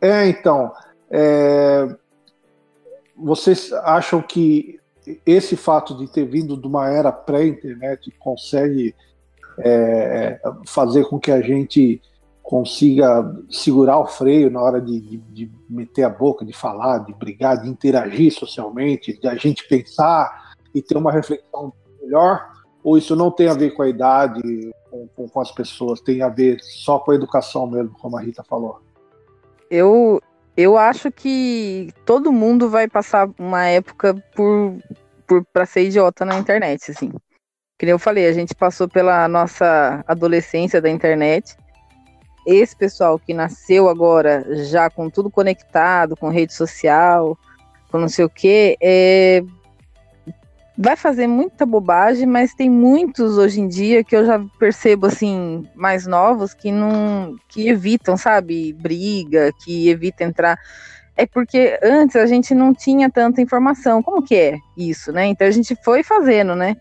É, 0.00 0.26
então. 0.28 0.72
É, 1.10 1.96
vocês 3.16 3.72
acham 3.72 4.22
que 4.22 4.78
esse 5.26 5.56
fato 5.56 5.96
de 5.96 6.06
ter 6.06 6.24
vindo 6.24 6.56
de 6.56 6.66
uma 6.66 6.88
era 6.88 7.10
pré-internet 7.10 8.10
consegue 8.18 8.94
é, 9.58 10.40
fazer 10.66 11.04
com 11.06 11.18
que 11.18 11.32
a 11.32 11.40
gente 11.40 12.00
consiga 12.42 13.36
segurar 13.50 13.98
o 13.98 14.06
freio 14.06 14.50
na 14.50 14.62
hora 14.62 14.80
de, 14.80 15.00
de, 15.00 15.16
de, 15.18 15.52
meter 15.68 16.04
a 16.04 16.08
boca, 16.08 16.44
de 16.44 16.52
falar, 16.52 16.98
de 16.98 17.12
brigar, 17.12 17.60
de 17.60 17.68
interagir 17.68 18.32
socialmente, 18.32 19.18
de 19.20 19.28
a 19.28 19.34
gente 19.34 19.68
pensar 19.68 20.54
e 20.74 20.80
ter 20.80 20.96
uma 20.96 21.12
reflexão 21.12 21.72
melhor? 22.00 22.50
Ou 22.82 22.96
isso 22.96 23.14
não 23.14 23.30
tem 23.30 23.48
a 23.48 23.54
ver 23.54 23.72
com 23.72 23.82
a 23.82 23.88
idade, 23.88 24.40
com, 24.90 25.08
com, 25.08 25.28
com 25.28 25.40
as 25.40 25.50
pessoas, 25.52 26.00
tem 26.00 26.22
a 26.22 26.28
ver 26.28 26.60
só 26.60 26.98
com 26.98 27.10
a 27.10 27.14
educação 27.14 27.66
mesmo, 27.66 27.90
como 27.90 28.16
a 28.16 28.20
Rita 28.20 28.42
falou? 28.42 28.80
Eu, 29.70 30.20
eu 30.56 30.76
acho 30.76 31.10
que 31.12 31.92
todo 32.04 32.32
mundo 32.32 32.68
vai 32.68 32.88
passar 32.88 33.28
uma 33.38 33.66
época 33.66 34.14
por, 34.34 34.78
por 35.26 35.44
para 35.52 35.66
ser 35.66 35.84
idiota 35.84 36.24
na 36.24 36.38
internet, 36.38 36.90
assim. 36.90 37.12
Que 37.78 37.86
eu 37.86 37.98
falei, 37.98 38.26
a 38.26 38.32
gente 38.32 38.54
passou 38.54 38.88
pela 38.88 39.28
nossa 39.28 40.02
adolescência 40.06 40.80
da 40.80 40.90
internet. 40.90 41.56
Esse 42.46 42.74
pessoal 42.74 43.18
que 43.18 43.32
nasceu 43.32 43.88
agora 43.88 44.44
já 44.64 44.90
com 44.90 45.08
tudo 45.08 45.30
conectado, 45.30 46.16
com 46.16 46.28
rede 46.28 46.54
social, 46.54 47.38
com 47.90 47.98
não 47.98 48.08
sei 48.08 48.24
o 48.24 48.30
quê, 48.30 48.76
é, 48.80 49.44
vai 50.78 50.94
fazer 50.94 51.26
muita 51.26 51.66
bobagem, 51.66 52.24
mas 52.24 52.54
tem 52.54 52.70
muitos 52.70 53.36
hoje 53.36 53.60
em 53.60 53.66
dia 53.66 54.04
que 54.04 54.14
eu 54.14 54.24
já 54.24 54.40
percebo 54.60 55.06
assim, 55.06 55.68
mais 55.74 56.06
novos 56.06 56.54
que 56.54 56.70
não 56.70 57.34
que 57.48 57.68
evitam, 57.68 58.16
sabe, 58.16 58.72
briga, 58.72 59.52
que 59.64 59.88
evitam 59.88 60.28
entrar 60.28 60.56
é 61.18 61.26
porque 61.26 61.76
antes 61.82 62.14
a 62.14 62.26
gente 62.26 62.54
não 62.54 62.72
tinha 62.72 63.10
tanta 63.10 63.42
informação. 63.42 64.00
Como 64.00 64.22
que 64.22 64.36
é 64.36 64.58
isso, 64.76 65.10
né? 65.10 65.26
Então 65.26 65.48
a 65.48 65.50
gente 65.50 65.76
foi 65.84 66.04
fazendo, 66.04 66.54
né? 66.54 66.76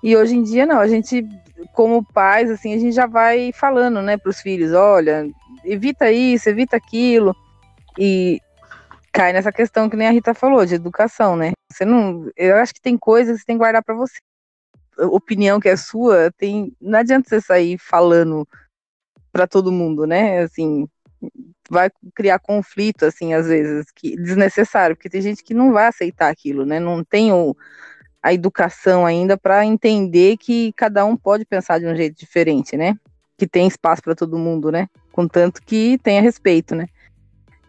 E 0.00 0.16
hoje 0.16 0.36
em 0.36 0.44
dia 0.44 0.64
não, 0.64 0.78
a 0.78 0.86
gente 0.86 1.26
como 1.74 2.04
pais 2.04 2.48
assim, 2.50 2.72
a 2.72 2.78
gente 2.78 2.92
já 2.92 3.06
vai 3.06 3.52
falando, 3.52 4.00
né, 4.00 4.16
para 4.16 4.30
os 4.30 4.40
filhos, 4.40 4.72
olha, 4.72 5.28
evita 5.64 6.10
isso, 6.10 6.48
evita 6.48 6.76
aquilo. 6.76 7.34
E 7.98 8.40
cai 9.12 9.32
nessa 9.32 9.52
questão 9.52 9.88
que 9.88 9.96
nem 9.96 10.08
a 10.08 10.12
Rita 10.12 10.34
falou, 10.34 10.64
de 10.64 10.74
educação, 10.74 11.36
né? 11.36 11.52
Você 11.70 11.84
não. 11.84 12.30
Eu 12.36 12.56
acho 12.56 12.74
que 12.74 12.80
tem 12.80 12.96
coisas 12.96 13.34
que 13.34 13.40
você 13.40 13.46
tem 13.46 13.56
que 13.56 13.60
guardar 13.60 13.82
para 13.82 13.94
você. 13.94 14.16
Opinião 14.98 15.60
que 15.60 15.68
é 15.68 15.76
sua, 15.76 16.30
tem. 16.36 16.74
Não 16.80 16.98
adianta 16.98 17.28
você 17.28 17.40
sair 17.40 17.78
falando 17.78 18.46
para 19.32 19.46
todo 19.46 19.72
mundo, 19.72 20.06
né? 20.06 20.40
Assim, 20.40 20.88
vai 21.68 21.90
criar 22.14 22.38
conflito, 22.38 23.04
assim, 23.04 23.32
às 23.32 23.46
vezes, 23.46 23.86
que 23.94 24.16
desnecessário, 24.16 24.96
porque 24.96 25.08
tem 25.08 25.22
gente 25.22 25.42
que 25.44 25.54
não 25.54 25.72
vai 25.72 25.86
aceitar 25.86 26.30
aquilo, 26.30 26.66
né? 26.66 26.80
Não 26.80 27.04
tem 27.04 27.32
o, 27.32 27.56
a 28.22 28.34
educação 28.34 29.06
ainda 29.06 29.36
para 29.36 29.64
entender 29.64 30.36
que 30.36 30.72
cada 30.72 31.04
um 31.04 31.16
pode 31.16 31.44
pensar 31.44 31.78
de 31.78 31.86
um 31.86 31.94
jeito 31.94 32.18
diferente, 32.18 32.76
né? 32.76 32.96
Que 33.36 33.46
tem 33.46 33.66
espaço 33.66 34.02
para 34.02 34.14
todo 34.14 34.38
mundo, 34.38 34.70
né? 34.70 34.88
Contanto 35.12 35.62
que 35.62 35.98
tenha 35.98 36.20
respeito, 36.20 36.74
né? 36.74 36.86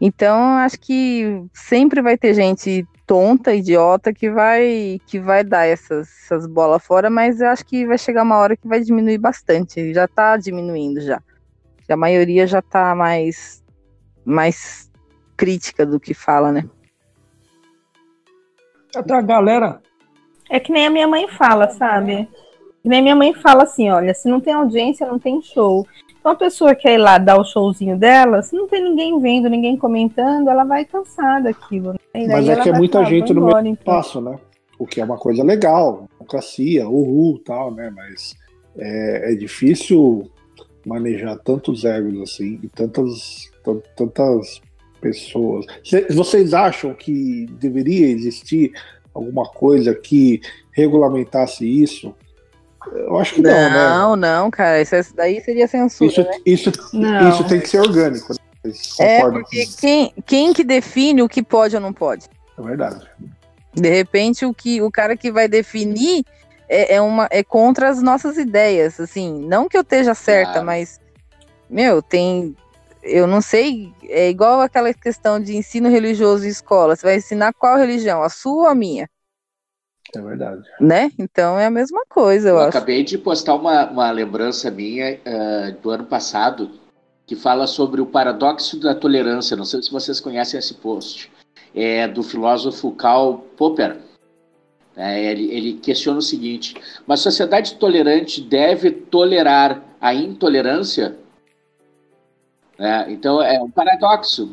Então, 0.04 0.58
acho 0.58 0.80
que 0.80 1.46
sempre 1.54 2.02
vai 2.02 2.18
ter 2.18 2.34
gente 2.34 2.88
tonta, 3.06 3.54
idiota, 3.54 4.12
que 4.12 4.32
vai 4.32 5.00
que 5.06 5.20
vai 5.20 5.44
dar 5.44 5.68
essas, 5.68 6.10
essas 6.24 6.48
bolas 6.48 6.84
fora, 6.84 7.08
mas 7.08 7.40
eu 7.40 7.50
acho 7.50 7.64
que 7.64 7.86
vai 7.86 8.00
chegar 8.00 8.24
uma 8.24 8.38
hora 8.38 8.58
que 8.58 8.68
vai 8.68 8.80
diminuir 8.80 9.20
bastante. 9.20 9.94
Já 9.94 10.06
está 10.06 10.38
diminuindo 10.38 11.00
já. 11.02 11.22
A 11.88 11.96
maioria 11.96 12.48
já 12.48 12.60
está 12.60 12.96
mais, 12.96 13.64
mais 14.26 14.90
crítica 15.38 15.86
do 15.86 16.00
que 16.00 16.14
fala, 16.14 16.52
né? 16.52 16.64
A 18.96 19.22
galera. 19.22 19.82
É 20.50 20.60
que 20.60 20.72
nem 20.72 20.88
a 20.88 20.90
minha 20.90 21.08
mãe 21.08 21.28
fala, 21.28 21.70
sabe? 21.70 22.28
Que 22.82 22.90
nem 22.90 23.00
a 23.00 23.04
minha 23.04 23.16
mãe 23.16 23.34
fala 23.34 23.64
assim: 23.64 23.90
olha, 23.90 24.14
se 24.14 24.28
não 24.28 24.40
tem 24.40 24.54
audiência, 24.54 25.06
não 25.06 25.20
tem 25.20 25.42
show. 25.42 25.86
Então 26.22 26.34
a 26.34 26.36
pessoa 26.36 26.76
quer 26.76 26.94
ir 26.94 26.98
lá 27.00 27.18
dar 27.18 27.40
o 27.40 27.44
showzinho 27.44 27.98
dela, 27.98 28.44
se 28.44 28.56
não 28.56 28.68
tem 28.68 28.84
ninguém 28.84 29.20
vendo, 29.20 29.50
ninguém 29.50 29.76
comentando, 29.76 30.50
ela 30.50 30.64
vai 30.64 30.86
cansar 30.86 31.42
daquilo. 31.42 31.94
Né? 31.94 32.28
Mas 32.28 32.48
é 32.48 32.62
que 32.62 32.70
é 32.70 32.74
muita 32.74 33.00
falar, 33.00 33.10
gente 33.10 33.34
no 33.34 33.44
mesmo 33.48 33.68
então. 33.68 33.84
passo, 33.84 34.22
né? 34.22 34.38
O 34.78 34.86
que 34.86 35.02
é 35.02 35.04
uma 35.04 35.18
coisa 35.18 35.44
legal, 35.44 36.08
democracia, 36.14 36.88
uhul, 36.88 37.40
tal, 37.44 37.74
né? 37.74 37.92
Mas 37.96 38.36
é, 38.78 39.34
é 39.34 39.36
difícil 39.36 40.30
manejar 40.86 41.38
tantos 41.40 41.86
egos 41.86 42.22
assim 42.22 42.60
e 42.62 42.68
tantas, 42.68 43.52
tantas 43.96 44.62
pessoas. 45.02 45.66
Vocês 46.12 46.54
acham 46.54 46.94
que 46.94 47.48
deveria 47.60 48.08
existir 48.08 48.72
alguma 49.12 49.46
coisa 49.46 49.96
que 49.96 50.40
regulamentasse 50.72 51.66
isso? 51.66 52.14
Eu 52.94 53.18
acho 53.18 53.36
que 53.36 53.42
não, 53.42 53.52
não 53.52 53.70
né? 53.70 53.70
Não, 53.70 54.16
não, 54.16 54.52
cara. 54.52 54.82
Isso 54.82 55.16
daí 55.16 55.42
seria 55.42 55.68
censura. 55.68 56.10
Isso, 56.10 56.22
né? 56.24 56.38
isso, 56.46 56.70
isso 57.30 57.44
tem 57.48 57.60
que 57.60 57.70
ser 57.70 57.80
orgânico. 57.80 58.34
Né? 58.34 58.40
É, 59.00 59.22
porque 59.22 59.66
quem, 59.80 60.14
quem 60.26 60.54
que 60.54 60.64
define 60.64 61.22
o 61.22 61.30
que 61.30 61.42
pode 61.42 61.76
ou 61.76 61.82
não 61.82 61.94
pode? 61.94 62.28
É 62.58 62.62
verdade. 62.62 63.08
De 63.74 63.90
repente, 63.90 64.46
o, 64.46 64.54
que, 64.54 64.82
o 64.82 64.92
cara 64.92 65.16
que 65.16 65.32
vai 65.32 65.48
definir 65.48 66.24
é, 66.68 66.96
é, 66.96 67.02
uma, 67.02 67.28
é 67.32 67.44
contra 67.44 67.90
as 67.90 68.02
nossas 68.02 68.38
ideias. 68.38 69.00
Assim, 69.00 69.46
não 69.48 69.68
que 69.68 69.78
eu 69.78 69.82
esteja 69.82 70.14
certa, 70.14 70.60
ah. 70.60 70.64
mas, 70.64 71.00
meu, 71.70 72.02
tem. 72.02 72.56
Eu 73.04 73.26
não 73.26 73.42
sei, 73.42 73.92
é 74.04 74.30
igual 74.30 74.62
aquela 74.62 74.94
questão 74.94 75.40
de 75.40 75.58
ensino 75.58 75.90
religioso 75.90 76.46
em 76.46 76.50
escola. 76.50 76.96
Você 76.96 77.04
vai 77.04 77.16
ensinar 77.18 77.52
qual 77.52 77.76
religião? 77.78 78.22
A 78.22 78.30
sua 78.30 78.64
ou 78.64 78.68
a 78.68 78.76
minha? 78.76 79.10
É 80.16 80.22
verdade. 80.22 80.64
Né? 80.80 81.12
Então 81.18 81.58
é 81.58 81.66
a 81.66 81.72
mesma 81.72 82.04
coisa, 82.10 82.50
eu, 82.50 82.56
eu 82.56 82.60
acho. 82.62 82.78
Acabei 82.78 83.04
de 83.04 83.18
postar 83.18 83.56
uma, 83.56 83.90
uma 83.90 84.12
lembrança 84.12 84.70
minha 84.70 85.16
uh, 85.16 85.82
do 85.82 85.90
ano 85.90 86.06
passado 86.06 86.72
que 87.26 87.36
fala 87.36 87.66
sobre 87.66 88.02
o 88.02 88.06
paradoxo 88.06 88.80
da 88.80 88.94
tolerância. 88.94 89.56
Não 89.56 89.64
sei 89.64 89.82
se 89.82 89.92
vocês 89.92 90.20
conhecem 90.20 90.60
esse 90.60 90.74
post. 90.74 91.32
É 91.74 92.08
do 92.08 92.22
filósofo 92.22 92.92
Karl 92.92 93.38
Popper. 93.56 93.98
É, 94.98 95.32
ele, 95.32 95.50
ele 95.52 95.74
questiona 95.74 96.20
o 96.20 96.22
seguinte: 96.22 96.76
uma 97.08 97.16
sociedade 97.16 97.76
tolerante 97.76 98.42
deve 98.42 98.92
tolerar 98.92 99.82
a 100.02 100.14
intolerância? 100.14 101.18
É, 102.78 103.12
então 103.12 103.42
é 103.42 103.62
um 103.62 103.70
paradoxo, 103.70 104.50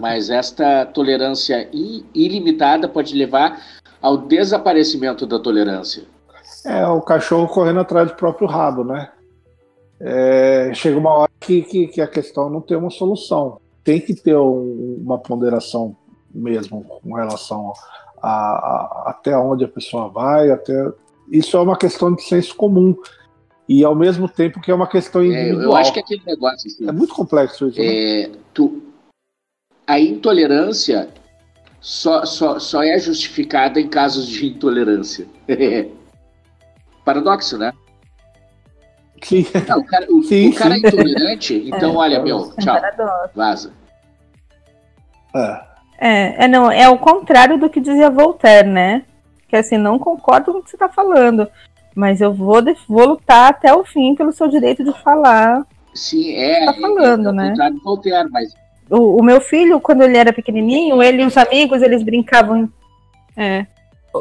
mas 0.00 0.30
esta 0.30 0.86
tolerância 0.86 1.68
ilimitada 2.14 2.88
pode 2.88 3.14
levar 3.14 3.62
ao 4.00 4.16
desaparecimento 4.16 5.26
da 5.26 5.38
tolerância. 5.38 6.04
É, 6.64 6.86
o 6.86 7.00
cachorro 7.00 7.48
correndo 7.48 7.80
atrás 7.80 8.08
do 8.08 8.16
próprio 8.16 8.48
rabo, 8.48 8.84
né? 8.84 9.10
É, 10.00 10.70
chega 10.74 10.98
uma 10.98 11.10
hora 11.10 11.30
que, 11.40 11.62
que, 11.62 11.88
que, 11.88 12.00
a 12.00 12.06
questão 12.06 12.48
não 12.48 12.60
tem 12.60 12.76
uma 12.76 12.90
solução. 12.90 13.60
Tem 13.82 14.00
que 14.00 14.14
ter 14.14 14.36
um, 14.36 15.00
uma 15.02 15.18
ponderação 15.18 15.96
mesmo 16.32 16.84
com 16.84 17.14
relação 17.14 17.72
a, 18.22 18.28
a, 18.28 19.04
até 19.06 19.36
onde 19.36 19.64
a 19.64 19.68
pessoa 19.68 20.08
vai, 20.08 20.50
até 20.50 20.72
isso 21.30 21.56
é 21.56 21.60
uma 21.60 21.76
questão 21.76 22.14
de 22.14 22.22
senso 22.22 22.54
comum 22.54 22.94
e 23.68 23.84
ao 23.84 23.94
mesmo 23.94 24.28
tempo 24.28 24.60
que 24.60 24.70
é 24.70 24.74
uma 24.74 24.86
questão 24.86 25.24
individual. 25.24 25.62
É, 25.62 25.64
eu 25.66 25.76
acho 25.76 25.92
que 25.92 26.00
aquele 26.00 26.22
negócio 26.24 26.70
assim, 26.70 26.88
é 26.88 26.92
muito 26.92 27.14
complexo 27.14 27.68
isso. 27.68 27.80
É, 27.80 28.28
né? 28.28 28.34
tu, 28.54 28.82
a 29.86 30.00
intolerância 30.00 31.08
só, 31.80 32.24
só, 32.24 32.58
só 32.58 32.82
é 32.82 32.98
justificada 32.98 33.80
em 33.80 33.88
casos 33.88 34.26
de 34.26 34.46
intolerância. 34.46 35.26
Paradoxo, 37.04 37.56
né? 37.56 37.72
Sim. 39.22 39.46
Não, 39.68 39.78
o 39.78 39.84
cara, 39.84 40.06
o, 40.10 40.22
sim, 40.22 40.50
o 40.50 40.54
cara 40.54 40.74
é 40.74 40.78
intolerante, 40.78 41.54
então 41.66 41.92
é, 41.92 41.96
olha, 41.96 42.22
meu, 42.22 42.52
é 42.56 42.62
tchau, 42.62 42.80
vaza. 43.34 43.72
É. 45.34 45.60
é. 45.98 46.44
É, 46.44 46.48
não, 46.48 46.70
é 46.70 46.88
o 46.88 46.98
contrário 46.98 47.58
do 47.58 47.68
que 47.68 47.80
dizia 47.80 48.10
Voltaire, 48.10 48.68
né? 48.68 49.04
Que 49.48 49.56
assim, 49.56 49.76
não 49.76 49.98
concordo 49.98 50.52
com 50.52 50.58
o 50.58 50.62
que 50.62 50.70
você 50.70 50.76
está 50.76 50.88
falando, 50.88 51.48
mas 51.94 52.20
eu 52.20 52.32
vou, 52.32 52.62
vou 52.86 53.06
lutar 53.08 53.50
até 53.50 53.74
o 53.74 53.84
fim 53.84 54.14
pelo 54.14 54.32
seu 54.32 54.46
direito 54.48 54.84
de 54.84 54.92
falar. 55.02 55.66
Sim, 55.94 56.34
é. 56.34 56.66
Tá 56.66 56.74
falando, 56.74 57.26
é, 57.26 57.30
é, 57.30 57.32
né? 57.32 57.72
Voltaire, 57.82 58.28
mas 58.30 58.54
o, 58.90 59.20
o, 59.20 59.22
meu 59.22 59.40
filho, 59.40 59.80
quando 59.80 60.02
ele 60.02 60.16
era 60.16 60.32
pequenininho, 60.32 61.02
ele 61.02 61.22
e 61.22 61.26
os 61.26 61.36
amigos, 61.36 61.82
eles 61.82 62.02
brincavam. 62.02 62.70
É, 63.36 63.66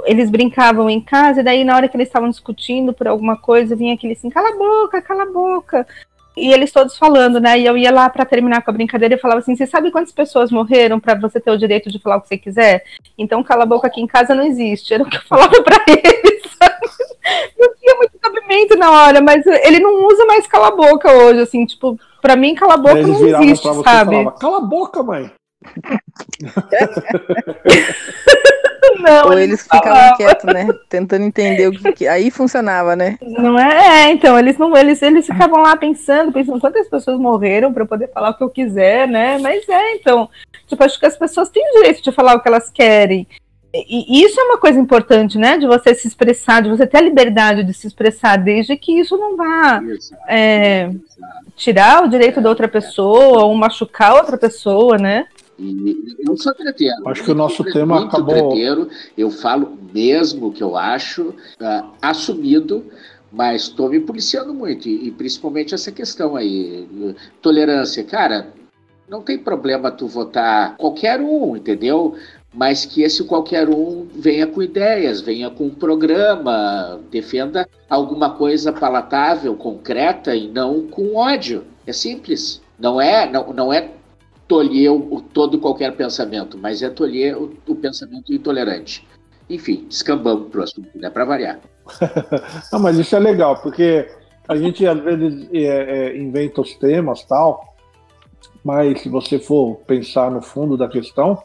eles 0.05 0.29
brincavam 0.29 0.89
em 0.89 1.01
casa, 1.01 1.39
e 1.39 1.43
daí 1.43 1.63
na 1.63 1.75
hora 1.75 1.87
que 1.87 1.95
eles 1.95 2.07
estavam 2.07 2.29
discutindo 2.29 2.93
por 2.93 3.07
alguma 3.07 3.37
coisa, 3.37 3.75
vinha 3.75 3.93
aquele 3.93 4.13
assim, 4.13 4.29
cala 4.29 4.49
a 4.49 4.57
boca, 4.57 5.01
cala 5.01 5.23
a 5.23 5.31
boca. 5.31 5.87
E 6.37 6.53
eles 6.53 6.71
todos 6.71 6.95
falando, 6.95 7.39
né? 7.39 7.59
E 7.59 7.65
eu 7.65 7.75
ia 7.75 7.91
lá 7.91 8.07
para 8.11 8.23
terminar 8.23 8.61
com 8.61 8.69
a 8.69 8.73
brincadeira 8.73 9.15
e 9.15 9.19
falava 9.19 9.39
assim: 9.39 9.55
Você 9.55 9.65
sabe 9.65 9.89
quantas 9.89 10.11
pessoas 10.11 10.51
morreram 10.51 10.99
para 10.99 11.15
você 11.15 11.39
ter 11.39 11.49
o 11.49 11.57
direito 11.57 11.89
de 11.89 11.97
falar 11.97 12.17
o 12.17 12.21
que 12.21 12.27
você 12.27 12.37
quiser? 12.37 12.83
Então, 13.17 13.43
cala 13.43 13.63
a 13.63 13.65
boca 13.65 13.87
aqui 13.87 13.99
em 13.99 14.05
casa 14.05 14.35
não 14.35 14.43
existe. 14.43 14.93
Era 14.93 15.01
o 15.01 15.09
que 15.09 15.17
eu 15.17 15.21
falava 15.23 15.51
para 15.63 15.83
eles. 15.87 16.43
Não 17.59 17.73
tinha 17.75 17.95
muito 17.95 18.19
cabimento 18.19 18.77
na 18.77 18.91
hora, 18.91 19.19
mas 19.19 19.45
ele 19.47 19.79
não 19.79 20.05
usa 20.05 20.25
mais 20.25 20.45
cala 20.45 20.67
a 20.67 20.75
boca 20.75 21.11
hoje, 21.11 21.41
assim, 21.41 21.65
tipo, 21.65 21.99
Pra 22.27 22.35
mim, 22.35 22.53
cala 22.55 22.73
a 22.73 22.77
boca 22.77 23.07
não 23.07 23.25
existe, 23.25 23.73
sabe? 23.83 24.15
Falava, 24.15 24.31
cala 24.33 24.57
a 24.57 24.59
boca, 24.59 25.01
mãe. 25.01 25.31
não, 28.99 29.27
Ou 29.27 29.39
eles 29.39 29.63
ficavam 29.63 30.17
quietos, 30.17 30.43
né? 30.43 30.67
Tentando 30.89 31.23
entender 31.23 31.69
o 31.69 31.71
que, 31.71 31.93
que, 31.93 32.05
Aí 32.05 32.29
funcionava, 32.29 32.97
né? 32.97 33.17
Não 33.21 33.57
é, 33.57 34.07
é, 34.07 34.11
então, 34.11 34.37
eles 34.37 34.57
não, 34.57 34.75
eles, 34.75 35.01
eles 35.01 35.25
ficavam 35.25 35.61
lá 35.61 35.77
pensando, 35.77 36.33
pensando 36.33 36.59
quantas 36.59 36.89
pessoas 36.89 37.17
morreram 37.17 37.71
para 37.71 37.85
poder 37.85 38.11
falar 38.11 38.31
o 38.31 38.33
que 38.33 38.43
eu 38.43 38.49
quiser, 38.49 39.07
né? 39.07 39.37
Mas 39.37 39.63
é, 39.69 39.95
então, 39.95 40.29
tipo, 40.67 40.83
acho 40.83 40.99
que 40.99 41.05
as 41.05 41.15
pessoas 41.15 41.47
têm 41.47 41.65
o 41.65 41.75
direito 41.75 42.03
de 42.03 42.11
falar 42.11 42.35
o 42.35 42.41
que 42.41 42.49
elas 42.49 42.69
querem. 42.69 43.25
E 43.87 44.23
isso 44.23 44.39
é 44.39 44.43
uma 44.43 44.57
coisa 44.57 44.79
importante, 44.79 45.37
né? 45.37 45.57
De 45.57 45.67
você 45.67 45.93
se 45.93 46.07
expressar, 46.07 46.61
de 46.61 46.69
você 46.69 46.87
ter 46.87 46.97
a 46.97 47.01
liberdade 47.01 47.63
de 47.63 47.73
se 47.73 47.87
expressar, 47.87 48.37
desde 48.37 48.75
que 48.77 48.99
isso 48.99 49.17
não 49.17 49.35
vá 49.35 49.81
é, 50.27 50.91
tirar 51.55 52.03
o 52.03 52.09
direito 52.09 52.39
da 52.39 52.49
outra 52.49 52.67
pessoa 52.67 53.43
ou 53.43 53.55
machucar 53.55 54.15
outra 54.15 54.37
pessoa, 54.37 54.97
né? 54.97 55.27
Eu 55.59 56.37
sou 56.37 56.53
treteiro. 56.53 57.07
Acho 57.07 57.23
que 57.23 57.31
o 57.31 57.35
nosso 57.35 57.63
tema 57.63 57.95
muito 57.99 58.15
acabou. 58.15 58.49
Treteiro, 58.49 58.89
eu 59.17 59.31
falo 59.31 59.77
mesmo 59.93 60.51
que 60.53 60.61
eu 60.61 60.77
acho, 60.77 61.29
uh, 61.29 61.89
assumido, 61.99 62.85
mas 63.31 63.63
estou 63.63 63.89
me 63.89 63.99
policiando 63.99 64.53
muito. 64.53 64.87
E, 64.87 65.07
e, 65.07 65.11
principalmente 65.11 65.73
essa 65.73 65.91
questão 65.91 66.35
aí, 66.35 66.87
tolerância. 67.41 68.03
Cara, 68.03 68.53
não 69.09 69.21
tem 69.21 69.37
problema 69.37 69.89
tu 69.89 70.07
votar 70.07 70.75
qualquer 70.77 71.19
um, 71.21 71.55
entendeu? 71.55 72.15
Mas 72.57 72.85
que 72.85 73.03
esse 73.03 73.23
qualquer 73.23 73.69
um 73.69 74.07
venha 74.15 74.47
com 74.47 74.63
ideias, 74.63 75.21
venha 75.21 75.47
com 75.47 75.65
um 75.65 75.69
programa, 75.69 76.99
defenda 77.11 77.69
alguma 77.87 78.31
coisa 78.31 78.73
palatável, 78.73 79.55
concreta 79.55 80.35
e 80.35 80.47
não 80.47 80.87
com 80.87 81.15
ódio. 81.15 81.65
É 81.85 81.93
simples. 81.93 82.59
Não 82.79 82.99
é, 82.99 83.29
não, 83.29 83.53
não 83.53 83.71
é 83.71 83.91
tolher 84.47 84.91
o, 84.91 85.21
todo 85.21 85.59
qualquer 85.59 85.95
pensamento, 85.95 86.57
mas 86.57 86.81
é 86.81 86.89
tolher 86.89 87.37
o, 87.37 87.53
o 87.67 87.75
pensamento 87.75 88.33
intolerante. 88.33 89.07
Enfim, 89.47 89.85
descambamos 89.87 90.49
para 90.49 90.61
o 90.61 90.63
assunto, 90.63 90.89
né? 90.95 91.11
Para 91.11 91.25
variar. 91.25 91.59
Não, 92.73 92.79
mas 92.79 92.97
isso 92.97 93.15
é 93.15 93.19
legal, 93.19 93.61
porque 93.61 94.09
a 94.47 94.55
gente 94.55 94.85
às 94.85 94.99
vezes 94.99 95.47
é, 95.53 95.59
é, 95.59 96.17
inventa 96.17 96.59
os 96.61 96.73
temas 96.73 97.23
tal, 97.23 97.75
mas 98.63 98.99
se 99.01 99.09
você 99.09 99.37
for 99.37 99.75
pensar 99.85 100.31
no 100.31 100.41
fundo 100.41 100.75
da 100.75 100.87
questão, 100.87 101.41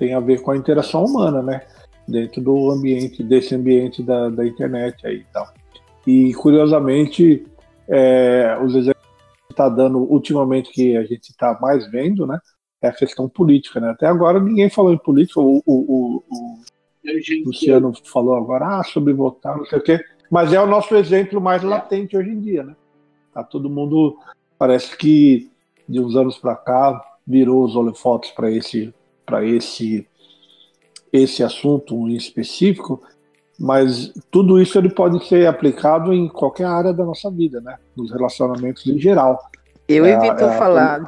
tem 0.00 0.14
a 0.14 0.20
ver 0.20 0.40
com 0.40 0.50
a 0.50 0.56
interação 0.56 1.04
humana, 1.04 1.42
né? 1.42 1.60
Dentro 2.08 2.40
do 2.40 2.70
ambiente, 2.70 3.22
desse 3.22 3.54
ambiente 3.54 4.02
da, 4.02 4.30
da 4.30 4.46
internet 4.46 5.06
aí 5.06 5.18
e 5.18 5.26
tal. 5.30 5.46
E 6.06 6.32
curiosamente, 6.34 7.46
é, 7.86 8.58
os 8.64 8.74
exemplos 8.74 9.04
está 9.50 9.68
dando 9.68 9.98
ultimamente 9.98 10.72
que 10.72 10.96
a 10.96 11.04
gente 11.04 11.28
está 11.28 11.56
mais 11.60 11.88
vendo, 11.90 12.26
né? 12.26 12.38
É 12.82 12.88
a 12.88 12.92
questão 12.92 13.28
política, 13.28 13.78
né? 13.78 13.90
Até 13.90 14.06
agora 14.06 14.40
ninguém 14.40 14.70
falou 14.70 14.92
em 14.92 14.98
política. 14.98 15.38
O, 15.38 15.58
o, 15.58 15.62
o, 15.66 16.24
o 16.24 16.58
Luciano 17.44 17.92
falou 18.10 18.34
agora 18.34 18.80
ah, 18.80 18.82
sobre 18.82 19.12
votar, 19.12 19.58
não 19.58 19.66
sei 19.66 19.78
o 19.78 19.82
quê. 19.82 20.00
Mas 20.30 20.52
é 20.54 20.60
o 20.60 20.66
nosso 20.66 20.96
exemplo 20.96 21.40
mais 21.40 21.62
latente 21.62 22.16
hoje 22.16 22.30
em 22.30 22.40
dia, 22.40 22.64
né? 22.64 22.74
Tá 23.34 23.44
todo 23.44 23.68
mundo 23.68 24.16
parece 24.58 24.96
que 24.96 25.50
de 25.86 26.00
uns 26.00 26.16
anos 26.16 26.38
para 26.38 26.56
cá 26.56 27.04
virou 27.26 27.64
os 27.64 27.76
holofotes 27.76 28.30
para 28.30 28.50
esse 28.50 28.94
para 29.30 29.46
esse 29.46 30.06
esse 31.12 31.42
assunto 31.42 31.94
em 32.08 32.14
específico 32.14 33.00
mas 33.62 34.10
tudo 34.30 34.58
isso 34.58 34.78
ele 34.78 34.88
pode 34.88 35.22
ser 35.28 35.46
aplicado 35.46 36.14
em 36.14 36.26
qualquer 36.30 36.64
área 36.64 36.94
da 36.94 37.04
nossa 37.04 37.30
vida, 37.30 37.60
né? 37.60 37.76
Nos 37.94 38.10
relacionamentos 38.10 38.86
em 38.86 38.98
geral. 38.98 39.38
Eu 39.86 40.06
é, 40.06 40.12
evito 40.12 40.44
é, 40.44 40.56
falar. 40.56 41.06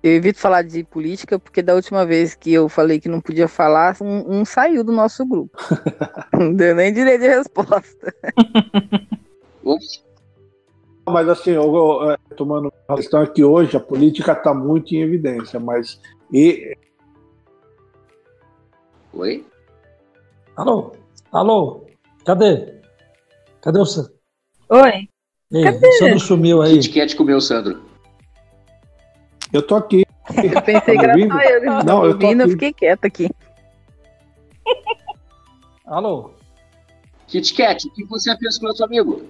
Eu 0.00 0.12
evito 0.12 0.38
falar 0.38 0.62
de 0.62 0.84
política 0.84 1.40
porque 1.40 1.60
da 1.60 1.74
última 1.74 2.06
vez 2.06 2.36
que 2.36 2.52
eu 2.52 2.68
falei 2.68 3.00
que 3.00 3.08
não 3.08 3.20
podia 3.20 3.48
falar, 3.48 3.96
um, 4.00 4.38
um 4.38 4.44
saiu 4.44 4.84
do 4.84 4.92
nosso 4.92 5.26
grupo. 5.26 5.58
não 6.32 6.54
deu 6.54 6.72
nem 6.76 6.92
direito 6.92 7.22
de 7.22 7.28
resposta. 7.28 8.14
mas 11.04 11.28
assim, 11.28 11.50
eu, 11.50 11.74
eu, 11.74 12.12
é, 12.12 12.16
tomando 12.36 12.72
a 12.86 12.94
questão 12.94 13.22
é 13.22 13.26
que 13.26 13.42
hoje 13.42 13.76
a 13.76 13.80
política 13.80 14.32
está 14.32 14.54
muito 14.54 14.94
em 14.94 15.02
evidência, 15.02 15.58
mas 15.58 16.00
e... 16.32 16.76
Oi? 19.14 19.46
Alô? 20.56 20.92
Alô? 21.30 21.86
Cadê? 22.24 22.80
Cadê 23.60 23.78
o 23.78 23.84
Sandro? 23.84 24.12
Oi. 24.70 25.08
Ei, 25.52 25.64
Cadê? 25.64 25.88
O 25.88 25.92
Sandro 25.92 26.20
sumiu 26.20 26.62
aí. 26.62 26.78
Kit 26.78 26.88
Kat 26.98 27.16
comeu 27.16 27.36
o 27.36 27.40
Sandro. 27.40 27.82
Eu 29.52 29.62
tô 29.66 29.76
aqui. 29.76 30.02
Eu 30.42 30.62
pensei 30.62 30.96
que 30.96 31.04
era 31.04 31.14
só 31.14 31.40
eu 31.42 31.64
não, 31.64 31.78
não 31.80 32.04
eu 32.04 32.18
tô 32.18 32.26
ouvindo, 32.26 32.42
eu 32.42 32.48
fiquei 32.48 32.72
quieta 32.72 33.06
aqui. 33.06 33.28
Alô? 35.84 36.30
Kit 37.26 37.52
Kat, 37.54 37.86
o 37.86 37.92
que 37.92 38.04
você 38.04 38.34
pensa 38.38 38.58
com 38.58 38.66
o 38.66 38.68
nosso 38.68 38.84
amigo? 38.84 39.26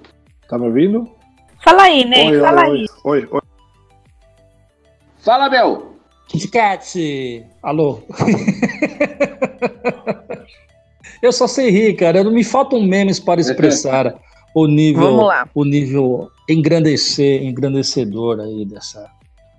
Tá 0.49 0.59
me 0.59 0.66
ouvindo? 0.66 1.11
Fala 1.64 1.83
aí, 1.85 2.05
Ney, 2.05 2.41
fala 2.41 2.68
oi, 2.68 2.78
aí. 2.78 2.87
Oi, 3.05 3.28
oi. 3.30 3.41
Fala, 5.18 5.49
Bel. 5.49 5.91
Kit 6.29 6.49
Kat. 6.49 7.47
Alô? 7.62 8.03
Eu 11.23 11.33
só 11.33 11.47
sei 11.47 11.70
rir, 11.70 11.95
cara. 11.95 12.25
Não 12.25 12.33
me 12.33 12.43
faltam 12.43 12.83
memes 12.83 13.20
para 13.20 13.41
expressar 13.41 14.12
o 14.55 14.66
nível, 14.66 15.29
o 15.55 15.64
nível 15.64 16.31
engrandecer, 16.49 17.45
engrandecedor 17.45 18.41
aí 18.41 18.64
dessa, 18.66 19.09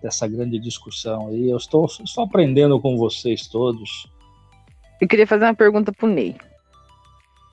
dessa 0.02 0.28
grande 0.28 0.60
discussão 0.60 1.30
aí. 1.30 1.50
Eu 1.50 1.58
estou, 1.58 1.86
estou 1.86 2.26
aprendendo 2.26 2.80
com 2.82 2.98
vocês 2.98 3.48
todos. 3.48 4.08
Eu 5.00 5.08
queria 5.08 5.26
fazer 5.26 5.46
uma 5.46 5.56
pergunta 5.56 5.92
pro 5.92 6.08
Ney. 6.08 6.36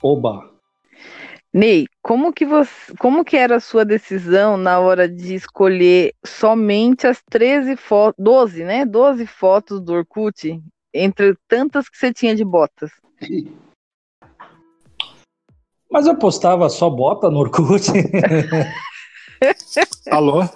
Oba. 0.03 0.50
Ney, 1.53 1.85
como 2.01 2.31
que 2.31 2.45
você, 2.45 2.95
como 2.97 3.25
que 3.25 3.35
era 3.35 3.57
a 3.57 3.59
sua 3.59 3.83
decisão 3.83 4.55
na 4.55 4.79
hora 4.79 5.07
de 5.07 5.35
escolher 5.35 6.13
somente 6.25 7.05
as 7.05 7.21
13 7.29 7.75
fotos, 7.75 8.23
12, 8.23 8.63
né? 8.63 8.85
12 8.85 9.27
fotos 9.27 9.81
do 9.81 9.91
Orkut 9.91 10.61
entre 10.93 11.35
tantas 11.49 11.89
que 11.89 11.97
você 11.97 12.13
tinha 12.13 12.33
de 12.33 12.45
botas? 12.45 12.89
Mas 15.91 16.07
eu 16.07 16.15
postava 16.15 16.69
só 16.69 16.89
bota 16.89 17.29
no 17.29 17.39
Orkut. 17.39 17.91
Alô? 20.09 20.47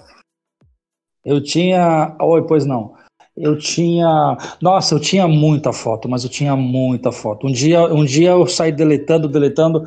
Eu 1.25 1.43
tinha. 1.43 2.15
Oi, 2.21 2.47
pois 2.47 2.65
não. 2.65 2.95
Eu 3.35 3.57
tinha. 3.57 4.37
Nossa, 4.61 4.95
eu 4.95 4.99
tinha 4.99 5.27
muita 5.27 5.73
foto, 5.73 6.07
mas 6.07 6.23
eu 6.23 6.29
tinha 6.29 6.55
muita 6.55 7.11
foto. 7.11 7.47
Um 7.47 7.51
dia, 7.51 7.83
um 7.83 8.05
dia 8.05 8.29
eu 8.29 8.47
saí 8.47 8.71
deletando, 8.71 9.27
deletando. 9.27 9.83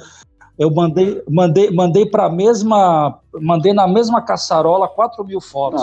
Eu 0.59 0.71
mandei, 0.71 1.23
mandei, 1.31 1.71
mandei 1.71 2.07
para 2.07 2.29
mesma, 2.29 3.21
mandei 3.41 3.73
na 3.73 3.87
mesma 3.87 4.21
caçarola 4.21 4.89
4 4.89 5.25
mil 5.25 5.41
fotos. 5.41 5.81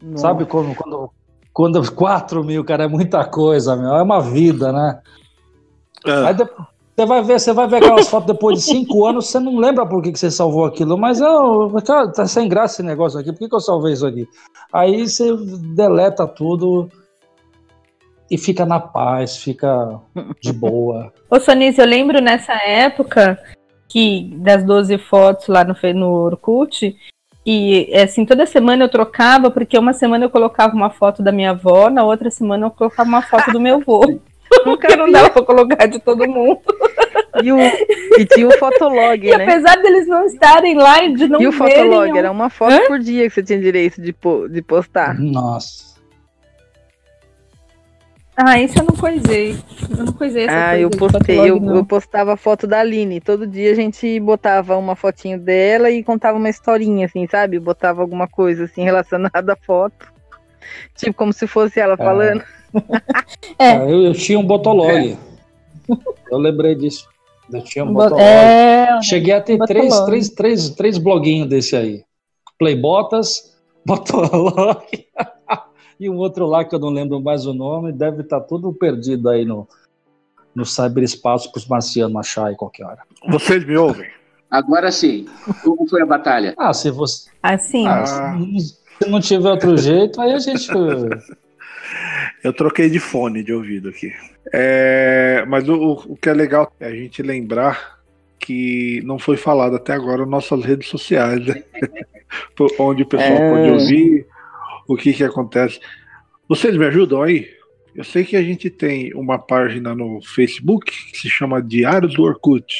Nossa. 0.00 0.18
Sabe 0.20 0.46
quando, 0.46 0.76
quando, 0.76 1.10
quando 1.52 1.92
4 1.92 2.44
mil, 2.44 2.64
cara, 2.64 2.84
é 2.84 2.88
muita 2.88 3.24
coisa, 3.24 3.74
meu. 3.74 3.94
É 3.94 4.02
uma 4.02 4.20
vida, 4.20 4.72
né? 4.72 5.00
É. 6.06 6.26
Aí 6.26 6.34
depois, 6.34 6.68
você 6.98 7.06
vai 7.06 7.22
ver, 7.22 7.40
você 7.40 7.52
vai 7.52 7.68
ver 7.68 7.76
aquelas 7.76 8.08
fotos 8.08 8.26
depois 8.26 8.58
de 8.58 8.64
cinco 8.64 9.06
anos, 9.06 9.28
você 9.28 9.38
não 9.38 9.56
lembra 9.56 9.86
por 9.86 10.02
que, 10.02 10.10
que 10.10 10.18
você 10.18 10.30
salvou 10.30 10.64
aquilo, 10.64 10.98
mas 10.98 11.20
eu, 11.20 11.70
cara, 11.86 12.08
tá 12.12 12.26
sem 12.26 12.48
graça 12.48 12.74
esse 12.74 12.82
negócio 12.82 13.20
aqui, 13.20 13.30
por 13.30 13.38
que, 13.38 13.48
que 13.48 13.54
eu 13.54 13.60
salvei 13.60 13.92
isso 13.92 14.04
aqui? 14.04 14.28
Aí 14.72 15.08
você 15.08 15.36
deleta 15.36 16.26
tudo 16.26 16.90
e 18.30 18.36
fica 18.36 18.66
na 18.66 18.80
paz, 18.80 19.36
fica 19.38 20.00
de 20.40 20.52
boa. 20.52 21.12
Ô 21.30 21.40
Sonis, 21.40 21.78
eu 21.78 21.86
lembro 21.86 22.20
nessa 22.20 22.54
época 22.54 23.38
que 23.88 24.30
das 24.36 24.64
12 24.64 24.98
fotos 24.98 25.48
lá 25.48 25.64
no, 25.64 25.74
no 25.94 26.10
Orkut, 26.12 26.94
e 27.50 27.90
assim, 27.94 28.26
toda 28.26 28.44
semana 28.44 28.84
eu 28.84 28.90
trocava, 28.90 29.50
porque 29.50 29.78
uma 29.78 29.94
semana 29.94 30.26
eu 30.26 30.30
colocava 30.30 30.74
uma 30.74 30.90
foto 30.90 31.22
da 31.22 31.32
minha 31.32 31.52
avó, 31.52 31.88
na 31.88 32.04
outra 32.04 32.30
semana 32.30 32.66
eu 32.66 32.70
colocava 32.70 33.08
uma 33.08 33.22
foto 33.22 33.50
do 33.50 33.60
meu 33.60 33.76
avô. 33.76 34.20
Porque 34.64 34.96
não 34.96 35.10
dava 35.10 35.30
pra 35.30 35.42
colocar 35.42 35.86
de 35.86 35.98
todo 35.98 36.26
mundo. 36.26 36.60
E, 37.42 37.52
o, 37.52 37.58
e 37.58 38.26
tinha 38.26 38.48
o 38.48 38.58
fotolog, 38.58 39.20
e 39.24 39.36
né? 39.36 39.44
apesar 39.44 39.76
deles 39.76 40.06
não 40.06 40.24
estarem 40.24 40.74
lá 40.74 41.04
e 41.04 41.14
de 41.14 41.28
não 41.28 41.40
E 41.40 41.46
o 41.46 41.52
fotolog, 41.52 42.16
era 42.16 42.30
uma 42.30 42.48
foto 42.48 42.72
Hã? 42.72 42.86
por 42.86 42.98
dia 42.98 43.24
que 43.24 43.30
você 43.30 43.42
tinha 43.42 43.58
direito 43.58 44.00
de, 44.00 44.14
de 44.50 44.62
postar. 44.62 45.18
Nossa. 45.18 45.87
Ah, 48.40 48.60
isso 48.60 48.78
eu 48.78 48.84
não 48.84 48.94
coisei. 48.94 49.56
Eu 49.90 50.04
não 50.04 50.12
coisei 50.12 50.44
essa 50.44 50.68
Ah, 50.68 50.78
eu 50.78 50.88
postei. 50.90 51.36
eu, 51.40 51.60
eu, 51.60 51.84
postava 51.84 52.36
foto 52.36 52.68
da 52.68 52.78
Aline. 52.78 53.20
Todo 53.20 53.48
dia 53.48 53.72
a 53.72 53.74
gente 53.74 54.20
botava 54.20 54.76
uma 54.76 54.94
fotinho 54.94 55.40
dela 55.40 55.90
e 55.90 56.04
contava 56.04 56.38
uma 56.38 56.48
historinha, 56.48 57.06
assim, 57.06 57.26
sabe? 57.26 57.58
Botava 57.58 58.00
alguma 58.00 58.28
coisa, 58.28 58.66
assim, 58.66 58.84
relacionada 58.86 59.54
à 59.54 59.56
foto. 59.56 60.12
Tipo, 60.94 61.14
como 61.14 61.32
se 61.32 61.48
fosse 61.48 61.80
ela 61.80 61.94
é. 61.94 61.96
falando. 61.96 62.44
é. 63.58 63.72
Ah, 63.72 63.90
eu, 63.90 64.02
eu, 64.04 64.12
tinha 64.12 64.38
um 64.38 64.46
Botolog. 64.46 64.88
É. 64.88 65.16
Eu 66.30 66.38
lembrei 66.38 66.76
disso. 66.76 67.08
Eu 67.52 67.64
tinha 67.64 67.84
um 67.84 67.92
Botolog. 67.92 68.22
É, 68.22 69.02
Cheguei 69.02 69.34
a 69.34 69.40
ter 69.40 69.58
três, 69.66 70.00
três, 70.02 70.28
três, 70.28 70.70
três 70.70 70.96
bloguinhos 70.96 71.48
desse 71.48 71.74
aí. 71.74 72.04
Playbotas, 72.56 73.58
Botolog 73.84 74.86
e 75.98 76.08
um 76.08 76.16
outro 76.16 76.46
lá 76.46 76.64
que 76.64 76.74
eu 76.74 76.78
não 76.78 76.90
lembro 76.90 77.20
mais 77.20 77.46
o 77.46 77.52
nome. 77.52 77.92
Deve 77.92 78.22
estar 78.22 78.40
tá 78.40 78.46
tudo 78.46 78.72
perdido 78.72 79.28
aí 79.28 79.44
no, 79.44 79.66
no 80.54 80.64
cyberespaço 80.64 81.50
para 81.50 81.58
os 81.58 81.66
marcianos 81.66 82.16
achar 82.16 82.46
aí 82.46 82.56
qualquer 82.56 82.84
hora. 82.84 83.02
Vocês 83.28 83.64
me 83.64 83.76
ouvem? 83.76 84.08
Agora 84.50 84.90
sim. 84.90 85.26
Como 85.62 85.88
foi 85.88 86.02
a 86.02 86.06
batalha? 86.06 86.54
Ah, 86.56 86.72
se 86.72 86.90
você. 86.90 87.30
Assim. 87.42 87.86
Ah, 87.86 88.38
se 89.02 89.08
não 89.08 89.20
tiver 89.20 89.50
outro 89.50 89.76
jeito, 89.76 90.20
aí 90.20 90.32
a 90.32 90.38
gente. 90.38 90.68
Eu 92.42 92.52
troquei 92.52 92.88
de 92.88 93.00
fone 93.00 93.42
de 93.42 93.52
ouvido 93.52 93.88
aqui. 93.88 94.12
É, 94.52 95.44
mas 95.48 95.68
o, 95.68 96.04
o 96.06 96.16
que 96.16 96.28
é 96.28 96.32
legal 96.32 96.72
é 96.78 96.86
a 96.86 96.94
gente 96.94 97.22
lembrar 97.22 97.98
que 98.38 99.02
não 99.04 99.18
foi 99.18 99.36
falado 99.36 99.76
até 99.76 99.92
agora 99.92 100.20
nas 100.20 100.28
nossas 100.28 100.64
redes 100.64 100.88
sociais, 100.88 101.44
né? 101.44 101.62
onde 102.78 103.02
o 103.02 103.06
pessoal 103.06 103.32
é... 103.32 103.50
pode 103.50 103.70
ouvir, 103.70 104.26
o 104.88 104.96
que 104.96 105.12
que 105.12 105.22
acontece. 105.22 105.78
Vocês 106.48 106.76
me 106.76 106.86
ajudam 106.86 107.22
aí? 107.22 107.58
eu 107.98 108.04
sei 108.04 108.24
que 108.24 108.36
a 108.36 108.42
gente 108.42 108.70
tem 108.70 109.12
uma 109.12 109.40
página 109.40 109.92
no 109.92 110.22
Facebook 110.22 110.92
que 111.10 111.18
se 111.18 111.28
chama 111.28 111.60
Diários 111.60 112.14
do 112.14 112.22
Orkut. 112.22 112.72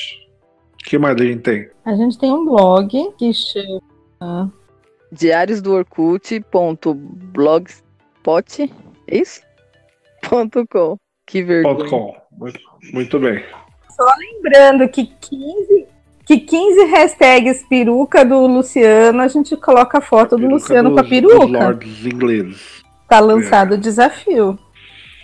O 0.75 0.77
que 0.85 0.97
mais 0.97 1.21
a 1.21 1.25
gente 1.25 1.41
tem? 1.41 1.69
A 1.85 1.97
gente 1.97 2.17
tem 2.17 2.33
um 2.33 2.45
blog 2.45 3.13
que 3.19 3.33
chama 3.35 4.53
Diários 5.11 5.61
do 5.61 5.73
Orkut.blogspot, 5.73 8.73
é 9.09 9.19
isso? 9.19 9.43
Ponto 10.29 10.65
.com. 10.69 10.97
Que 11.27 11.43
vergonha. 11.43 11.77
Ponto 11.77 11.91
.com. 11.91 12.15
Muito, 12.31 12.61
muito 12.93 13.19
bem. 13.19 13.45
Só 13.91 14.07
lembrando 14.19 14.89
que 14.89 15.07
15, 15.07 15.89
que 16.29 16.39
15 16.39 16.85
hashtags 16.85 17.65
peruca 17.67 18.23
do 18.23 18.47
Luciano, 18.47 19.23
a 19.23 19.29
gente 19.29 19.57
coloca 19.57 19.97
a 19.97 20.01
foto 20.03 20.37
do 20.37 20.47
Luciano 20.47 20.91
dos, 20.91 21.01
com 21.01 21.07
a 21.07 21.09
peruca. 21.09 21.39
Dos 21.39 21.51
lords 21.51 22.05
ingleses. 22.05 22.85
Tá 23.09 23.19
lançado 23.19 23.73
é. 23.73 23.79
o 23.79 23.81
desafio. 23.81 24.59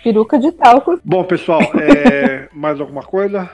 Peruca 0.03 0.39
de 0.39 0.51
talco. 0.51 0.99
Bom, 1.05 1.23
pessoal, 1.23 1.61
é... 1.79 2.49
mais 2.51 2.81
alguma 2.81 3.03
coisa? 3.03 3.47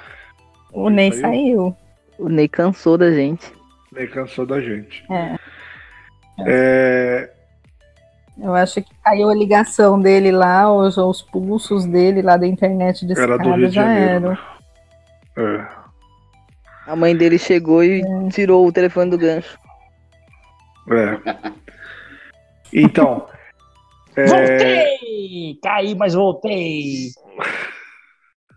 O 0.71 0.89
Ney 0.89 1.11
saiu? 1.11 1.21
saiu. 1.21 1.77
O 2.17 2.29
Ney 2.29 2.47
cansou 2.47 2.97
da 2.97 3.11
gente. 3.11 3.51
O 3.91 3.95
Ney 3.95 4.07
cansou 4.07 4.45
da 4.45 4.61
gente. 4.61 5.03
É. 5.11 5.35
é... 6.47 7.31
Eu 8.41 8.55
acho 8.55 8.81
que 8.81 8.95
caiu 9.03 9.29
a 9.29 9.35
ligação 9.35 9.99
dele 9.99 10.31
lá, 10.31 10.73
os, 10.73 10.95
os 10.95 11.21
pulsos 11.21 11.85
dele 11.85 12.21
lá 12.21 12.37
da 12.37 12.47
internet 12.47 13.05
de 13.05 13.11
era 13.19 13.37
do 13.37 13.51
Rio 13.51 13.69
já 13.69 13.91
eram. 13.91 14.29
Né? 14.29 14.39
É. 15.35 15.80
A 16.91 16.95
mãe 16.95 17.15
dele 17.15 17.39
chegou 17.39 17.81
e 17.81 18.01
é. 18.01 18.29
tirou 18.31 18.67
o 18.67 18.71
telefone 18.71 19.09
do 19.09 19.17
gancho. 19.17 19.57
É. 20.91 21.17
Então. 22.73 23.25
é... 24.13 24.25
Voltei! 24.25 25.57
Caí, 25.63 25.95
mas 25.95 26.13
voltei! 26.13 27.11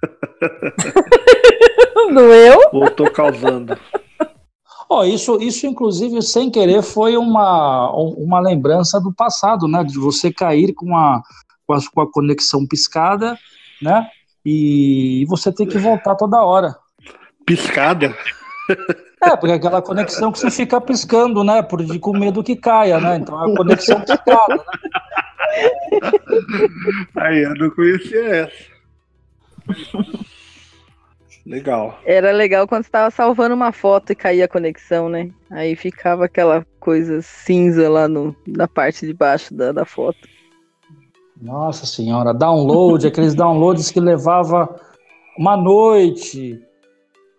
Doeu? 2.13 2.59
Voltou 2.73 3.09
causando. 3.09 3.79
Oh, 4.91 5.05
isso, 5.05 5.41
isso, 5.41 5.69
inclusive, 5.69 6.21
sem 6.21 6.51
querer, 6.51 6.83
foi 6.83 7.17
uma, 7.17 7.93
uma 7.93 8.41
lembrança 8.41 9.01
do 9.01 9.15
passado, 9.15 9.69
né? 9.69 9.85
De 9.85 9.97
você 9.97 10.33
cair 10.33 10.75
com 10.75 10.97
a, 10.97 11.23
com 11.65 11.73
a, 11.73 11.79
com 11.89 12.01
a 12.01 12.11
conexão 12.11 12.67
piscada, 12.67 13.39
né? 13.81 14.09
E 14.45 15.25
você 15.29 15.53
tem 15.53 15.69
que 15.69 15.79
voltar 15.79 16.17
toda 16.17 16.43
hora. 16.43 16.83
Piscada? 17.47 18.15
É, 19.23 19.37
porque 19.37 19.53
aquela 19.53 19.81
conexão 19.81 20.31
que 20.33 20.39
você 20.39 20.51
fica 20.51 20.81
piscando, 20.81 21.43
né? 21.43 21.63
Por, 21.63 21.83
de, 21.83 21.99
com 21.99 22.17
medo 22.17 22.43
que 22.43 22.57
caia, 22.57 23.01
né? 23.01 23.17
Então 23.17 23.43
é 23.43 23.53
a 23.53 23.57
conexão 23.57 24.01
piscada, 24.01 24.55
né? 24.55 24.63
Aí, 27.17 27.43
eu 27.43 27.55
não 27.55 27.71
conhecia 27.71 28.25
essa. 28.37 28.75
Legal. 31.47 31.99
Era 32.07 32.33
legal 32.33 32.67
quando 32.67 32.85
estava 32.85 33.11
salvando 33.11 33.55
uma 33.55 33.71
foto 33.71 34.13
e 34.13 34.15
caía 34.15 34.47
a 34.47 34.49
conexão, 34.49 35.11
né? 35.11 35.31
Aí 35.51 35.77
ficava 35.77 36.25
aquela 36.25 36.67
coisa 36.81 37.21
cinza 37.21 37.89
lá 37.89 38.09
no, 38.09 38.35
na 38.47 38.67
parte 38.67 39.07
de 39.07 39.13
baixo 39.13 39.55
da, 39.55 39.71
da 39.71 39.85
foto. 39.85 40.19
Nossa 41.41 41.85
senhora, 41.85 42.33
download, 42.33 43.07
aqueles 43.07 43.35
downloads 43.35 43.91
que 43.91 44.01
levava 44.01 44.75
uma 45.37 45.57
noite 45.57 46.64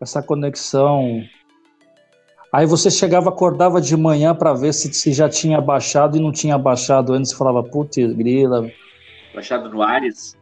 essa 0.06 0.24
conexão. 0.24 1.24
Aí 2.52 2.66
você 2.66 2.90
chegava, 2.90 3.30
acordava 3.30 3.82
de 3.82 3.98
manhã 3.98 4.34
para 4.34 4.54
ver 4.54 4.74
se, 4.74 4.94
se 4.94 5.12
já 5.12 5.28
tinha 5.28 5.60
baixado 5.60 6.16
e 6.16 6.22
não 6.22 6.32
tinha 6.32 6.58
baixado 6.58 7.12
antes, 7.12 7.32
você 7.32 7.38
falava, 7.38 7.62
putz, 7.62 7.98
grila. 8.14 8.70
Baixado 9.34 9.70
no 9.70 9.82
Ares? 9.82 10.38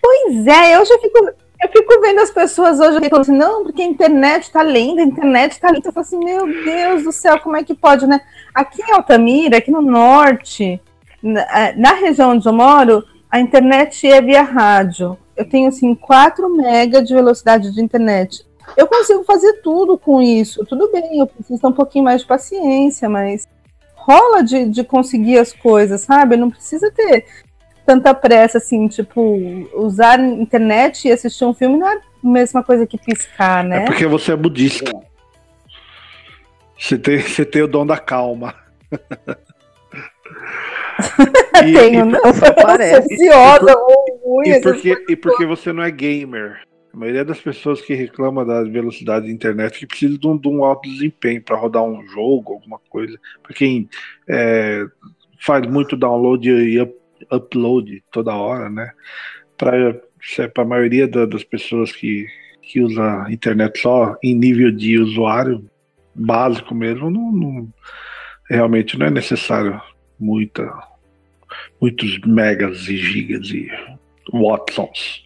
Pois 0.00 0.46
é, 0.46 0.76
eu 0.76 0.86
já 0.86 0.98
fico, 1.00 1.18
eu 1.18 1.68
fico 1.68 2.00
vendo 2.00 2.20
as 2.20 2.30
pessoas 2.30 2.78
hoje 2.78 3.00
falando 3.08 3.22
assim, 3.22 3.36
não, 3.36 3.64
porque 3.64 3.82
a 3.82 3.86
internet 3.86 4.52
tá 4.52 4.62
linda, 4.62 5.02
a 5.02 5.04
internet 5.04 5.58
tá 5.58 5.72
linda. 5.72 5.88
Eu 5.88 5.92
falo 5.92 6.06
assim, 6.06 6.18
meu 6.18 6.46
Deus 6.46 7.02
do 7.02 7.10
céu, 7.10 7.40
como 7.40 7.56
é 7.56 7.64
que 7.64 7.74
pode, 7.74 8.06
né? 8.06 8.20
Aqui 8.54 8.82
em 8.82 8.92
Altamira, 8.92 9.56
aqui 9.56 9.72
no 9.72 9.82
norte, 9.82 10.80
na, 11.20 11.72
na 11.76 11.92
região 11.94 12.30
onde 12.30 12.46
eu 12.46 12.52
moro, 12.52 13.02
a 13.28 13.40
internet 13.40 14.06
é 14.06 14.22
via 14.22 14.42
rádio. 14.42 15.18
Eu 15.36 15.48
tenho, 15.48 15.68
assim, 15.68 15.94
4 15.94 16.48
mega 16.48 17.02
de 17.02 17.14
velocidade 17.14 17.72
de 17.72 17.82
internet. 17.82 18.46
Eu 18.76 18.86
consigo 18.86 19.22
fazer 19.24 19.60
tudo 19.62 19.98
com 19.98 20.22
isso. 20.22 20.64
Tudo 20.64 20.90
bem, 20.90 21.18
eu 21.18 21.26
preciso 21.26 21.60
ter 21.60 21.66
um 21.66 21.72
pouquinho 21.72 22.04
mais 22.04 22.22
de 22.22 22.26
paciência, 22.26 23.08
mas 23.08 23.46
rola 23.94 24.42
de, 24.42 24.66
de 24.66 24.82
conseguir 24.84 25.38
as 25.38 25.52
coisas, 25.52 26.00
sabe? 26.02 26.36
Não 26.36 26.50
precisa 26.50 26.90
ter 26.90 27.26
tanta 27.84 28.12
pressa, 28.14 28.58
assim, 28.58 28.88
tipo, 28.88 29.20
usar 29.74 30.18
internet 30.18 31.06
e 31.06 31.12
assistir 31.12 31.44
um 31.44 31.54
filme 31.54 31.76
não 31.76 31.88
é 31.88 31.96
a 31.96 32.00
mesma 32.22 32.62
coisa 32.62 32.86
que 32.86 32.98
piscar, 32.98 33.62
né? 33.62 33.84
É 33.84 33.86
porque 33.86 34.06
você 34.06 34.32
é 34.32 34.36
budista. 34.36 34.90
Você 36.78 36.98
tem, 36.98 37.18
você 37.18 37.44
tem 37.44 37.62
o 37.62 37.68
dom 37.68 37.86
da 37.86 37.98
calma. 37.98 38.54
e, 41.66 41.72
Tenho, 41.72 42.00
e, 42.00 42.04
não. 42.04 42.20
Parece. 42.62 43.14
Ansiosa, 43.14 43.76
e, 44.44 44.50
e, 44.50 44.60
porque, 44.60 45.04
e 45.08 45.16
porque 45.16 45.46
você 45.46 45.72
não 45.72 45.82
é 45.82 45.90
gamer. 45.90 46.62
A 46.92 46.96
maioria 46.96 47.24
das 47.24 47.40
pessoas 47.40 47.80
que 47.82 47.94
reclamam 47.94 48.46
da 48.46 48.62
velocidade 48.62 49.26
da 49.26 49.32
internet 49.32 49.78
que 49.78 49.86
precisa 49.86 50.18
de 50.18 50.26
um, 50.26 50.36
de 50.36 50.48
um 50.48 50.64
alto 50.64 50.88
desempenho 50.88 51.42
para 51.42 51.56
rodar 51.56 51.82
um 51.82 52.06
jogo, 52.08 52.54
alguma 52.54 52.80
coisa. 52.88 53.18
Para 53.42 53.54
quem 53.54 53.88
é, 54.28 54.86
faz 55.38 55.66
muito 55.66 55.96
download 55.96 56.48
e 56.48 56.80
upload 57.30 58.02
toda 58.10 58.34
hora, 58.34 58.70
né? 58.70 58.92
Para 59.58 60.00
a 60.56 60.64
maioria 60.64 61.06
da, 61.06 61.26
das 61.26 61.44
pessoas 61.44 61.92
que, 61.92 62.26
que 62.62 62.80
usa 62.80 63.24
a 63.24 63.32
internet 63.32 63.78
só 63.78 64.16
em 64.22 64.34
nível 64.34 64.72
de 64.72 64.98
usuário 64.98 65.68
básico 66.14 66.74
mesmo, 66.74 67.10
não, 67.10 67.30
não 67.30 67.68
realmente 68.48 68.98
não 68.98 69.06
é 69.06 69.10
necessário 69.10 69.80
muita, 70.18 70.70
muitos 71.80 72.18
megas 72.20 72.88
e 72.88 72.96
gigas 72.96 73.48
e 73.48 73.68
watsons. 74.32 75.24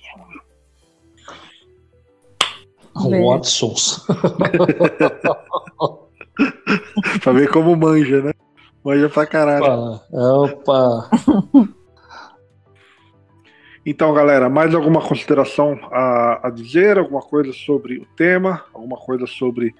Watsons. 2.94 4.04
pra 7.22 7.32
ver 7.32 7.50
como 7.50 7.76
manja, 7.76 8.20
né? 8.20 8.32
Manja 8.84 9.08
pra 9.08 9.26
caralho. 9.26 10.00
Opa. 10.12 11.08
Opa. 11.26 11.70
Então, 13.84 14.12
galera, 14.12 14.48
mais 14.50 14.74
alguma 14.74 15.00
consideração 15.00 15.78
a, 15.90 16.48
a 16.48 16.50
dizer? 16.50 16.98
Alguma 16.98 17.22
coisa 17.22 17.52
sobre 17.52 17.98
o 17.98 18.06
tema? 18.14 18.62
Alguma 18.74 18.96
coisa 18.96 19.26
sobre 19.26 19.74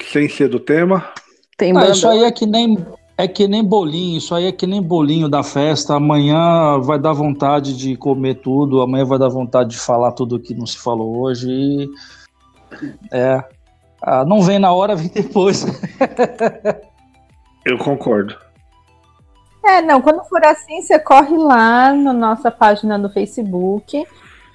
sem 0.00 0.28
ser 0.28 0.48
do 0.48 0.60
tema? 0.60 1.12
Tem 1.56 1.76
ah, 1.76 1.88
isso 1.88 2.08
aí 2.08 2.24
é 2.24 2.30
que 2.30 2.46
nem 2.46 2.78
é 3.24 3.28
que 3.28 3.46
nem 3.46 3.64
bolinho, 3.64 4.18
isso 4.18 4.34
aí 4.34 4.46
é 4.46 4.52
que 4.52 4.66
nem 4.66 4.82
bolinho 4.82 5.28
da 5.28 5.42
festa. 5.42 5.94
Amanhã 5.94 6.78
vai 6.80 6.98
dar 6.98 7.12
vontade 7.12 7.76
de 7.76 7.96
comer 7.96 8.36
tudo, 8.36 8.82
amanhã 8.82 9.04
vai 9.04 9.18
dar 9.18 9.28
vontade 9.28 9.70
de 9.70 9.78
falar 9.78 10.12
tudo 10.12 10.40
que 10.40 10.54
não 10.54 10.66
se 10.66 10.78
falou 10.78 11.18
hoje. 11.20 11.48
E... 11.48 11.90
É. 13.10 13.42
Ah, 14.00 14.24
não 14.24 14.42
vem 14.42 14.58
na 14.58 14.72
hora, 14.72 14.94
vem 14.96 15.08
depois. 15.08 15.64
Eu 17.64 17.78
concordo. 17.78 18.36
É, 19.64 19.80
não, 19.80 20.00
quando 20.00 20.24
for 20.24 20.44
assim, 20.44 20.82
você 20.82 20.98
corre 20.98 21.36
lá 21.36 21.92
na 21.92 22.12
nossa 22.12 22.50
página 22.50 22.98
do 22.98 23.08
Facebook 23.08 24.04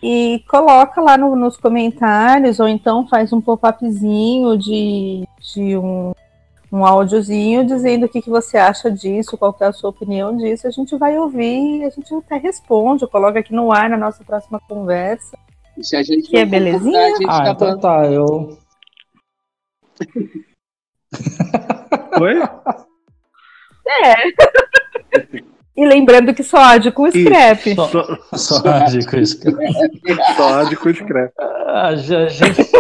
e 0.03 0.43
coloca 0.49 0.99
lá 1.01 1.17
no, 1.17 1.35
nos 1.35 1.55
comentários, 1.55 2.59
ou 2.59 2.67
então 2.67 3.07
faz 3.07 3.31
um 3.31 3.39
pop-upzinho 3.39 4.57
de, 4.57 5.25
de 5.39 5.77
um, 5.77 6.13
um 6.71 6.85
áudiozinho 6.85 7.65
dizendo 7.65 8.05
o 8.05 8.09
que, 8.09 8.21
que 8.21 8.29
você 8.29 8.57
acha 8.57 8.91
disso, 8.91 9.37
qual 9.37 9.55
é 9.59 9.65
a 9.65 9.73
sua 9.73 9.89
opinião 9.89 10.35
disso. 10.35 10.67
A 10.67 10.71
gente 10.71 10.97
vai 10.97 11.17
ouvir 11.17 11.79
e 11.79 11.85
a 11.85 11.89
gente 11.89 12.13
até 12.13 12.37
responde, 12.37 13.07
coloca 13.07 13.39
aqui 13.39 13.53
no 13.53 13.71
ar 13.71 13.89
na 13.89 13.97
nossa 13.97 14.23
próxima 14.23 14.59
conversa. 14.59 15.37
E 15.77 15.83
se 15.83 15.95
a 15.95 16.03
gente 16.03 16.29
que 16.29 16.37
é 16.37 16.45
belezinha? 16.45 17.13
Ah, 17.27 17.43
tá 17.43 17.51
então 17.51 17.79
tá, 17.79 18.05
eu. 18.07 18.57
Oi? 22.19 22.41
É. 23.87 24.15
E 25.75 25.85
lembrando 25.85 26.33
que 26.33 26.43
só 26.43 26.57
ade 26.57 26.91
com 26.91 27.07
scrap. 27.09 27.75
Só, 27.75 27.87
só 28.35 28.67
ade 28.67 29.05
com 29.05 29.23
scrap. 29.23 29.55
só 30.35 30.61
ade 30.61 30.75
com 30.75 30.91
scrap. 30.93 31.31
A 31.39 31.95
gente, 31.95 32.71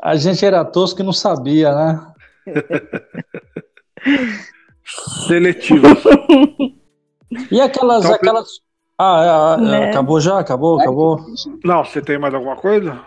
a 0.00 0.14
gente 0.14 0.46
era 0.46 0.64
tosco 0.64 1.02
e 1.02 1.04
não 1.04 1.12
sabia, 1.12 1.74
né? 1.74 2.11
Seletivo. 5.26 5.86
E 7.50 7.60
aquelas. 7.60 8.04
Então, 8.04 8.16
aquelas... 8.16 8.48
Ah, 8.98 9.56
é, 9.58 9.62
é, 9.62 9.66
né? 9.66 9.90
acabou 9.90 10.20
já? 10.20 10.38
Acabou? 10.38 10.80
Acabou? 10.80 11.24
Não, 11.64 11.84
você 11.84 12.02
tem 12.02 12.18
mais 12.18 12.34
alguma 12.34 12.56
coisa? 12.56 13.00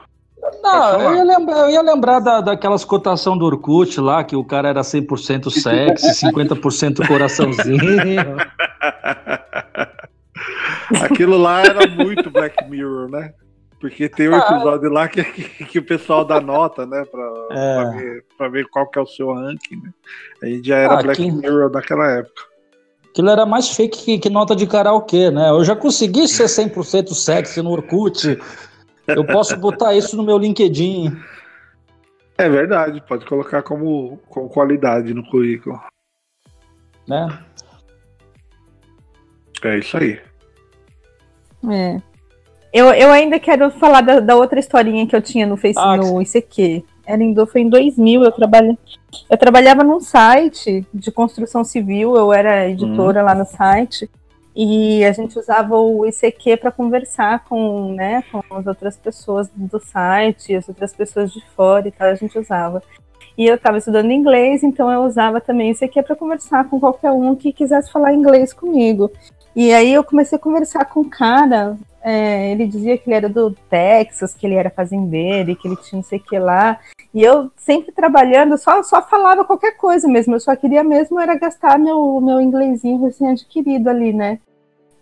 Não, 0.61 1.01
eu 1.01 1.15
ia 1.15 1.23
lembrar, 1.23 1.59
eu 1.59 1.69
ia 1.69 1.81
lembrar 1.81 2.19
da, 2.19 2.41
daquelas 2.41 2.85
cotação 2.85 3.37
do 3.37 3.45
Orkut 3.45 3.99
lá, 3.99 4.23
que 4.23 4.35
o 4.35 4.43
cara 4.43 4.69
era 4.69 4.81
100% 4.81 5.49
sexy, 5.49 6.27
50% 6.27 7.07
coraçãozinho. 7.07 8.37
Aquilo 11.01 11.37
lá 11.37 11.61
era 11.61 11.87
muito 11.87 12.29
Black 12.29 12.69
Mirror, 12.69 13.09
né? 13.09 13.33
Porque 13.79 14.07
tem 14.07 14.29
um 14.29 14.35
ah. 14.35 14.39
episódio 14.39 14.89
lá 14.89 15.07
que, 15.07 15.23
que, 15.23 15.65
que, 15.65 15.79
o 15.79 15.83
pessoal 15.83 16.23
dá 16.23 16.39
nota, 16.39 16.85
né? 16.85 17.03
Pra, 17.05 17.33
é. 17.51 17.75
pra, 17.75 17.89
ver, 17.91 18.25
pra 18.37 18.47
ver 18.47 18.67
qual 18.69 18.87
que 18.89 18.97
é 18.97 19.01
o 19.01 19.05
seu 19.05 19.33
ranking, 19.33 19.75
né? 19.77 19.93
Aí 20.41 20.61
já 20.63 20.77
era 20.77 20.99
ah, 20.99 21.03
Black 21.03 21.21
que... 21.21 21.31
Mirror 21.31 21.69
naquela 21.71 22.09
época. 22.09 22.41
Aquilo 23.09 23.29
era 23.29 23.45
mais 23.45 23.69
fake 23.69 24.03
que, 24.03 24.19
que 24.19 24.29
nota 24.29 24.55
de 24.55 24.67
karaokê, 24.67 25.31
né? 25.31 25.49
Eu 25.49 25.63
já 25.63 25.75
consegui 25.75 26.27
ser 26.27 26.45
100% 26.45 27.13
sexy 27.13 27.61
no 27.61 27.71
Orkut. 27.71 28.37
Eu 29.07 29.25
posso 29.25 29.55
botar 29.57 29.93
isso 29.93 30.17
no 30.17 30.23
meu 30.23 30.37
LinkedIn. 30.37 31.15
É 32.37 32.49
verdade, 32.49 33.01
pode 33.07 33.25
colocar 33.25 33.63
como, 33.63 34.17
como 34.27 34.49
qualidade 34.49 35.13
no 35.13 35.23
currículo. 35.29 35.79
Né? 37.07 37.39
É 39.63 39.77
isso 39.77 39.97
aí. 39.97 40.19
É. 41.71 42.14
Eu, 42.75 42.87
eu 42.87 43.09
ainda 43.09 43.39
quero 43.39 43.71
falar 43.71 44.01
da, 44.01 44.19
da 44.19 44.35
outra 44.35 44.59
historinha 44.59 45.07
que 45.07 45.15
eu 45.15 45.21
tinha 45.21 45.47
no 45.47 45.55
Facebook, 45.55 45.93
ah, 45.93 45.95
no 45.95 46.21
ICQ. 46.21 46.83
Era 47.05 47.23
em, 47.23 47.33
foi 47.45 47.61
em 47.61 47.69
2000, 47.69 48.21
eu, 48.21 48.31
trabalha, 48.33 48.77
eu 49.29 49.37
trabalhava 49.37 49.81
num 49.81 50.01
site 50.01 50.85
de 50.93 51.09
construção 51.09 51.63
civil, 51.63 52.17
eu 52.17 52.33
era 52.33 52.67
editora 52.67 53.21
hum. 53.21 53.25
lá 53.27 53.33
no 53.33 53.45
site, 53.45 54.09
e 54.53 55.05
a 55.05 55.13
gente 55.13 55.39
usava 55.39 55.79
o 55.79 56.05
ICQ 56.05 56.57
para 56.57 56.69
conversar 56.69 57.45
com, 57.45 57.93
né, 57.93 58.25
com 58.29 58.43
as 58.53 58.67
outras 58.67 58.97
pessoas 58.97 59.49
do 59.55 59.79
site, 59.79 60.53
as 60.53 60.67
outras 60.67 60.93
pessoas 60.93 61.31
de 61.31 61.41
fora 61.55 61.87
e 61.87 61.91
tal, 61.91 62.09
a 62.09 62.15
gente 62.15 62.37
usava. 62.37 62.83
E 63.37 63.45
eu 63.45 63.55
estava 63.55 63.77
estudando 63.77 64.11
inglês, 64.11 64.63
então 64.63 64.91
eu 64.91 65.03
usava 65.03 65.39
também 65.39 65.71
isso 65.71 65.85
aqui 65.85 66.03
para 66.03 66.13
conversar 66.13 66.69
com 66.69 66.77
qualquer 66.77 67.13
um 67.13 67.37
que 67.37 67.53
quisesse 67.53 67.89
falar 67.89 68.13
inglês 68.13 68.51
comigo. 68.51 69.09
E 69.55 69.73
aí 69.73 69.93
eu 69.93 70.03
comecei 70.03 70.37
a 70.37 70.41
conversar 70.41 70.83
com 70.83 70.99
o 70.99 71.09
cara 71.09 71.77
é, 72.07 72.51
ele 72.51 72.67
dizia 72.67 72.99
que 72.99 73.09
ele 73.09 73.15
era 73.15 73.27
do 73.27 73.49
Texas, 73.67 74.35
que 74.35 74.45
ele 74.45 74.53
era 74.53 74.69
fazendeiro, 74.69 75.55
que 75.55 75.67
ele 75.67 75.75
tinha 75.77 75.97
não 75.97 76.03
sei 76.03 76.19
o 76.19 76.21
que 76.21 76.37
lá. 76.37 76.79
E 77.11 77.23
eu 77.23 77.49
sempre 77.57 77.91
trabalhando, 77.91 78.59
só, 78.59 78.83
só 78.83 79.01
falava 79.01 79.43
qualquer 79.43 79.75
coisa 79.75 80.07
mesmo. 80.07 80.35
Eu 80.35 80.39
só 80.39 80.55
queria 80.55 80.83
mesmo 80.83 81.19
era 81.19 81.33
gastar 81.33 81.79
meu, 81.79 82.21
meu 82.21 82.39
inglesinho 82.39 83.01
recém-adquirido 83.01 83.89
ali, 83.89 84.13
né? 84.13 84.37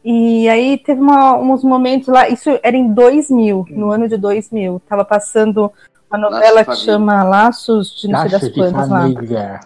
E 0.02 0.48
aí 0.48 0.78
teve 0.78 1.02
uma, 1.02 1.38
uns 1.38 1.62
momentos 1.62 2.08
lá, 2.08 2.30
isso 2.30 2.58
era 2.64 2.78
em 2.78 2.94
2000, 2.94 3.66
no 3.72 3.92
ano 3.92 4.08
de 4.08 4.16
2000. 4.16 4.82
Tava 4.88 5.04
passando 5.04 5.70
uma 6.10 6.18
novela 6.18 6.64
que 6.64 6.76
chama 6.78 7.22
Laços 7.24 8.00
de 8.00 8.08
não 8.08 8.22
sei 8.22 8.30
das 8.30 8.48
quantas 8.48 8.90
lá. 8.90 9.60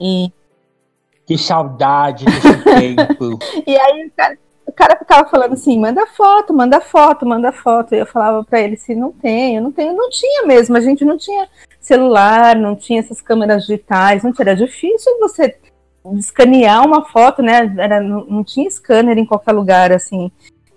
E... 0.00 0.32
Que 1.26 1.36
saudade 1.36 2.24
desse 2.24 2.64
tempo. 2.64 3.38
e 3.66 3.76
aí, 3.76 4.10
cara, 4.16 4.38
o 4.72 4.74
cara 4.74 4.96
ficava 4.96 5.28
falando 5.28 5.52
assim, 5.52 5.78
manda 5.78 6.06
foto, 6.06 6.54
manda 6.54 6.80
foto, 6.80 7.26
manda 7.26 7.52
foto. 7.52 7.94
E 7.94 7.98
eu 7.98 8.06
falava 8.06 8.42
para 8.42 8.60
ele 8.60 8.74
assim, 8.74 8.94
não 8.94 9.12
tenho, 9.12 9.60
não 9.60 9.70
tenho, 9.70 9.94
não 9.94 10.08
tinha 10.08 10.46
mesmo. 10.46 10.76
A 10.76 10.80
gente 10.80 11.04
não 11.04 11.18
tinha 11.18 11.46
celular, 11.78 12.56
não 12.56 12.74
tinha 12.74 13.00
essas 13.00 13.20
câmeras 13.20 13.66
digitais, 13.66 14.22
não 14.22 14.32
era 14.38 14.56
difícil 14.56 15.18
você 15.20 15.56
escanear 16.14 16.84
uma 16.86 17.04
foto, 17.04 17.42
né? 17.42 17.72
Era, 17.78 18.00
não, 18.00 18.24
não 18.24 18.42
tinha 18.42 18.68
scanner 18.70 19.18
em 19.18 19.26
qualquer 19.26 19.52
lugar, 19.52 19.92
assim. 19.92 20.32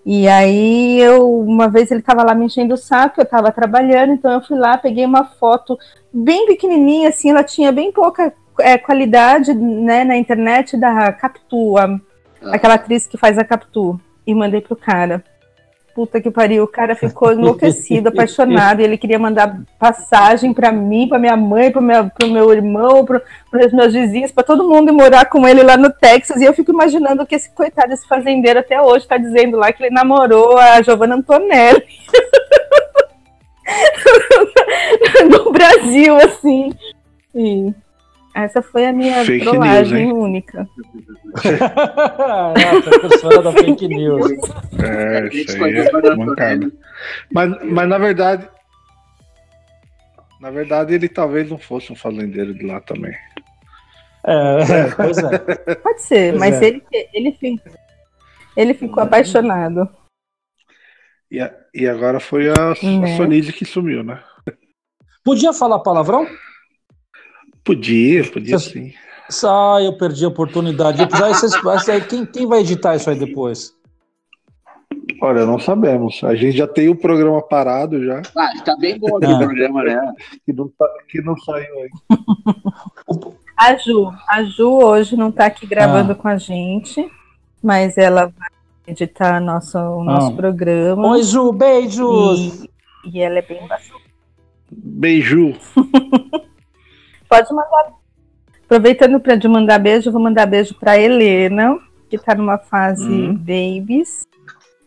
E 0.06 0.28
aí 0.28 1.00
eu, 1.00 1.40
uma 1.40 1.68
vez 1.68 1.90
ele 1.90 2.02
estava 2.02 2.22
lá 2.24 2.36
me 2.36 2.46
enchendo 2.46 2.76
o 2.76 2.78
saco, 2.78 3.22
eu 3.22 3.24
estava 3.24 3.52
trabalhando, 3.52 4.14
então 4.14 4.32
eu 4.32 4.42
fui 4.42 4.58
lá, 4.58 4.78
peguei 4.78 5.06
uma 5.06 5.24
foto 5.24 5.80
bem 6.14 6.46
pequenininha, 6.46 7.10
assim, 7.10 7.32
ela 7.32 7.44
tinha 7.44 7.72
bem 7.72 7.92
pouca 7.92 8.32
é, 8.60 8.78
qualidade, 8.78 9.54
né, 9.54 10.04
na 10.04 10.16
internet 10.16 10.78
da 10.78 11.12
Captua 11.12 12.00
aquela 12.52 12.76
atriz 12.76 13.08
que 13.08 13.18
faz 13.18 13.38
a 13.38 13.44
Capitu, 13.44 14.00
e 14.26 14.34
mandei 14.34 14.62
pro 14.62 14.76
cara. 14.76 15.24
Puta 15.94 16.20
que 16.20 16.30
pariu, 16.30 16.64
o 16.64 16.68
cara 16.68 16.94
ficou 16.94 17.32
enlouquecido, 17.32 18.10
apaixonado, 18.10 18.82
e 18.82 18.84
ele 18.84 18.98
queria 18.98 19.18
mandar 19.18 19.62
passagem 19.80 20.54
para 20.54 20.70
mim, 20.70 21.08
para 21.08 21.18
minha 21.18 21.38
mãe, 21.38 21.72
para 21.72 21.82
meu, 21.82 22.10
pro 22.10 22.28
meu 22.28 22.52
irmão, 22.52 23.06
para 23.06 23.22
os 23.66 23.72
meus 23.72 23.94
vizinhos, 23.94 24.32
para 24.32 24.44
todo 24.44 24.68
mundo 24.68 24.92
morar 24.92 25.26
com 25.30 25.48
ele 25.48 25.64
lá 25.64 25.78
no 25.78 25.90
Texas. 25.90 26.42
E 26.42 26.44
eu 26.44 26.54
fico 26.54 26.72
imaginando 26.72 27.26
que 27.26 27.36
esse 27.36 27.50
coitado, 27.50 27.94
esse 27.94 28.06
fazendeiro 28.06 28.60
até 28.60 28.82
hoje 28.82 29.06
está 29.06 29.18
dizendo 29.18 29.56
lá 29.56 29.72
que 29.72 29.84
ele 29.84 29.96
namorou 29.96 30.58
a 30.58 30.82
Giovanna 30.82 31.16
Antonelli. 31.16 31.86
no 35.30 35.52
Brasil, 35.52 36.18
assim. 36.18 36.74
E 37.34 37.74
essa 38.36 38.62
foi 38.62 38.86
a 38.86 38.92
minha 38.92 39.24
fake 39.24 39.46
trollagem 39.46 40.08
news, 40.08 40.18
única. 40.18 40.70
é, 41.46 43.38
a 43.38 43.42
da 43.42 43.52
fake 43.54 43.88
news. 43.88 44.30
É, 44.84 45.28
isso 45.34 45.64
aí 45.64 45.78
é 45.78 46.16
mancada. 46.18 46.70
Mas, 47.32 47.64
mas 47.64 47.88
na 47.88 47.98
verdade. 47.98 48.50
Na 50.42 50.52
verdade, 50.52 50.94
ele 50.94 51.08
talvez 51.08 51.50
não 51.50 51.58
fosse 51.58 51.94
um 51.94 51.96
fazendeiro 51.96 52.54
de 52.54 52.66
lá 52.66 52.82
também. 52.82 53.16
É, 54.28 54.82
é 54.82 54.92
pois 54.94 55.18
é. 55.18 55.76
Pode 55.76 56.02
ser, 56.02 56.32
pois 56.32 56.40
mas 56.40 56.62
é. 56.62 56.66
ele, 56.66 56.84
ele, 57.14 57.62
ele 58.58 58.74
ficou 58.74 59.02
apaixonado. 59.02 59.90
E, 61.32 61.40
a, 61.40 61.56
e 61.74 61.88
agora 61.88 62.20
foi 62.20 62.50
a, 62.50 62.54
a 62.54 63.00
né? 63.00 63.16
Sonise 63.16 63.54
que 63.54 63.64
sumiu, 63.64 64.04
né? 64.04 64.22
Podia 65.24 65.54
falar 65.54 65.80
palavrão? 65.80 66.28
Podia, 67.66 68.24
podia 68.32 68.60
Você... 68.60 68.70
sim. 68.70 68.94
Ah, 69.44 69.80
eu 69.82 69.98
perdi 69.98 70.24
a 70.24 70.28
oportunidade. 70.28 71.00
quem, 72.08 72.26
quem 72.28 72.46
vai 72.46 72.60
editar 72.60 72.96
isso 72.96 73.10
aí 73.10 73.18
depois? 73.18 73.74
Olha, 75.20 75.48
não 75.48 75.58
sabemos. 75.58 76.24
A 76.24 76.36
gente 76.36 76.58
já 76.58 76.68
tem 76.68 76.90
o 76.90 76.96
programa 76.96 77.42
parado 77.42 78.06
já. 78.06 78.22
Ah, 78.38 78.54
está 78.54 78.78
bem 78.78 79.00
bom 79.00 79.18
aqui 79.18 79.26
o 79.26 79.38
programa, 79.40 79.84
né? 79.84 80.14
Que 80.46 80.54
não, 80.54 80.70
tá, 80.78 80.88
que 81.10 81.22
não 81.22 81.36
saiu 81.38 81.74
aí. 81.80 81.90
A 83.58 83.78
Ju, 83.78 84.12
a 84.28 84.44
Ju 84.44 84.70
hoje 84.70 85.16
não 85.16 85.30
está 85.30 85.46
aqui 85.46 85.66
gravando 85.66 86.12
ah. 86.12 86.16
com 86.16 86.28
a 86.28 86.38
gente, 86.38 87.10
mas 87.64 87.98
ela 87.98 88.26
vai 88.26 88.50
editar 88.86 89.40
nosso, 89.40 89.80
o 89.80 90.04
nosso 90.04 90.34
ah. 90.34 90.36
programa. 90.36 91.12
Oi, 91.12 91.24
Ju, 91.24 91.54
beijos! 91.54 92.66
E, 93.06 93.12
e 93.14 93.22
ela 93.22 93.40
é 93.40 93.42
bem 93.42 93.66
bacana. 93.66 94.02
Beijo! 94.70 95.54
Pode 97.36 97.54
mandar. 97.54 97.94
Aproveitando 98.64 99.20
para 99.20 99.36
de 99.36 99.48
mandar 99.48 99.78
beijo, 99.78 100.12
vou 100.12 100.22
mandar 100.22 100.46
beijo 100.46 100.74
para 100.76 100.98
Helena, 100.98 101.78
que 102.10 102.16
está 102.16 102.34
numa 102.34 102.58
fase 102.58 103.04
hum. 103.04 103.36
babies. 103.36 104.26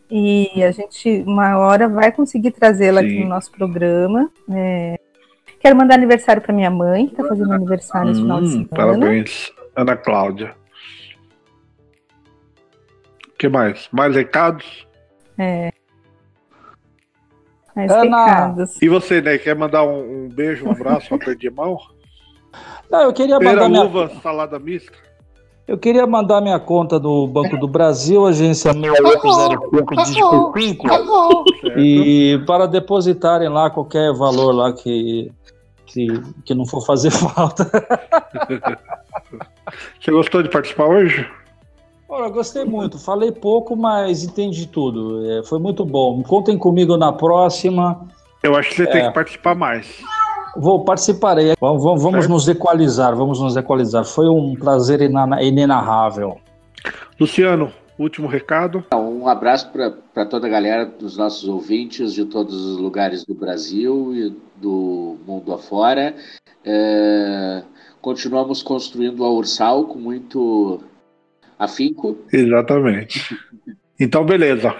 E 0.09 0.63
a 0.63 0.71
gente, 0.71 1.23
uma 1.27 1.57
hora, 1.59 1.87
vai 1.87 2.11
conseguir 2.11 2.51
trazê-la 2.51 3.01
aqui 3.01 3.23
no 3.23 3.29
nosso 3.29 3.51
programa. 3.51 4.29
É... 4.51 4.99
Quero 5.59 5.75
mandar 5.75 5.95
aniversário 5.95 6.41
para 6.41 6.53
minha 6.53 6.71
mãe, 6.71 7.05
que 7.05 7.13
está 7.13 7.27
fazendo 7.27 7.53
aniversário 7.53 8.11
hum, 8.11 8.15
final 8.15 8.39
de 8.41 8.47
hum, 8.47 8.51
semana. 8.51 8.69
Parabéns, 8.69 9.51
Ana 9.75 9.95
Cláudia. 9.95 10.55
O 13.27 13.37
que 13.37 13.47
mais? 13.47 13.87
Mais 13.91 14.15
recados? 14.15 14.87
É. 15.37 15.71
Mais 17.75 17.91
Ana. 17.91 18.25
recados. 18.25 18.81
E 18.81 18.89
você, 18.89 19.21
né? 19.21 19.37
Quer 19.37 19.55
mandar 19.55 19.83
um, 19.83 20.25
um 20.25 20.29
beijo, 20.29 20.65
um 20.65 20.71
abraço, 20.71 21.13
uma 21.13 21.19
perder 21.19 21.51
mão? 21.51 21.77
Não, 22.89 23.01
eu 23.01 23.13
queria 23.13 23.37
Pera, 23.37 23.67
mandar 23.67 23.85
uva, 23.85 24.07
minha... 24.07 24.21
salada 24.21 24.57
mista. 24.59 24.93
Eu 25.67 25.77
queria 25.77 26.07
mandar 26.07 26.41
minha 26.41 26.59
conta 26.59 26.99
do 26.99 27.27
Banco 27.27 27.55
do 27.55 27.67
Brasil, 27.67 28.25
agência 28.25 28.73
6805 28.73 30.87
de 31.75 31.77
e 31.77 32.43
para 32.47 32.65
depositarem 32.65 33.49
lá 33.49 33.69
qualquer 33.69 34.11
valor 34.13 34.51
lá 34.51 34.73
que, 34.73 35.31
que, 35.85 36.07
que 36.43 36.55
não 36.55 36.65
for 36.65 36.83
fazer 36.83 37.11
falta. 37.13 37.69
Você 40.01 40.09
gostou 40.09 40.41
de 40.41 40.49
participar 40.49 40.87
hoje? 40.87 41.29
Olha, 42.09 42.29
gostei 42.29 42.65
muito. 42.65 42.97
Falei 42.97 43.31
pouco, 43.31 43.75
mas 43.75 44.23
entendi 44.23 44.67
tudo. 44.67 45.23
É, 45.29 45.43
foi 45.43 45.59
muito 45.59 45.85
bom. 45.85 46.23
Contem 46.23 46.57
comigo 46.57 46.97
na 46.97 47.13
próxima. 47.13 48.07
Eu 48.41 48.55
acho 48.55 48.69
que 48.69 48.77
você 48.77 48.83
é. 48.83 48.91
tem 48.91 49.05
que 49.05 49.13
participar 49.13 49.53
mais. 49.53 50.01
Vou 50.55 50.83
participarei. 50.83 51.53
Vamos, 51.59 52.01
vamos 52.01 52.27
nos 52.27 52.47
equalizar, 52.47 53.15
vamos 53.15 53.39
nos 53.39 53.55
equalizar. 53.55 54.05
Foi 54.05 54.27
um 54.27 54.55
prazer 54.55 55.01
inenarrável. 55.01 56.37
Luciano, 57.19 57.71
último 57.97 58.27
recado. 58.27 58.85
Um 58.93 59.27
abraço 59.27 59.71
para 59.71 60.25
toda 60.25 60.47
a 60.47 60.49
galera 60.49 60.85
dos 60.85 61.17
nossos 61.17 61.47
ouvintes 61.47 62.13
de 62.13 62.25
todos 62.25 62.55
os 62.65 62.77
lugares 62.77 63.25
do 63.25 63.33
Brasil 63.33 64.15
e 64.15 64.35
do 64.55 65.17
mundo 65.27 65.53
afora. 65.53 66.15
É, 66.63 67.63
continuamos 68.01 68.63
construindo 68.63 69.23
a 69.23 69.31
Ursal 69.31 69.85
com 69.85 69.99
muito 69.99 70.81
afinco. 71.57 72.17
Exatamente. 72.31 73.37
Então, 73.99 74.25
beleza. 74.25 74.73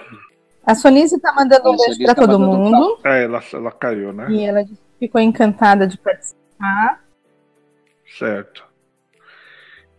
A 0.65 0.76
Sonise 0.76 1.15
está 1.15 1.34
mandando 1.34 1.72
um 1.72 1.76
beijo 1.76 2.03
para 2.03 2.15
tá 2.15 2.22
todo 2.22 2.39
mundo. 2.39 2.99
É, 3.03 3.26
ela, 3.26 3.41
ela 3.53 3.72
caiu, 3.72 4.13
né? 4.13 4.28
E 4.30 4.43
ela 4.45 4.63
disse 4.63 4.89
ficou 5.00 5.22
encantada 5.22 5.88
de 5.88 5.97
participar. 5.97 7.04
Certo. 8.18 8.64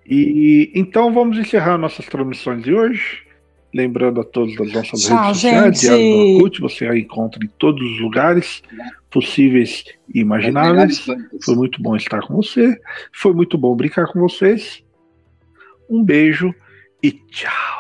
E 0.07 0.71
então 0.75 1.13
vamos 1.13 1.39
encerrar 1.39 1.79
nossas 1.79 2.07
transmissões 2.07 2.63
de 2.63 2.75
hoje. 2.75 3.23
Lembrando 3.73 4.21
a 4.21 4.25
todos 4.25 4.57
das 4.57 4.73
nossas 4.73 5.03
Tchau, 5.03 5.27
redes 5.27 5.41
sociais, 5.41 5.81
Diário 5.81 6.11
do 6.11 6.35
Orkut, 6.35 6.61
você 6.61 6.89
a 6.89 6.99
encontra 6.99 7.45
em 7.45 7.49
todos 7.57 7.81
os 7.81 8.01
lugares 8.01 8.65
possíveis 9.09 9.85
e 10.13 10.21
imagináveis. 10.21 11.07
Foi 11.45 11.55
muito 11.55 11.81
bom 11.81 11.95
estar 11.95 12.21
com 12.21 12.35
você. 12.35 12.77
Foi 13.13 13.33
muito 13.33 13.57
bom 13.57 13.77
brincar 13.77 14.09
com 14.09 14.19
vocês. 14.19 14.83
Um 15.89 16.03
beijo 16.03 16.53
e 17.01 17.13
tchau. 17.13 17.80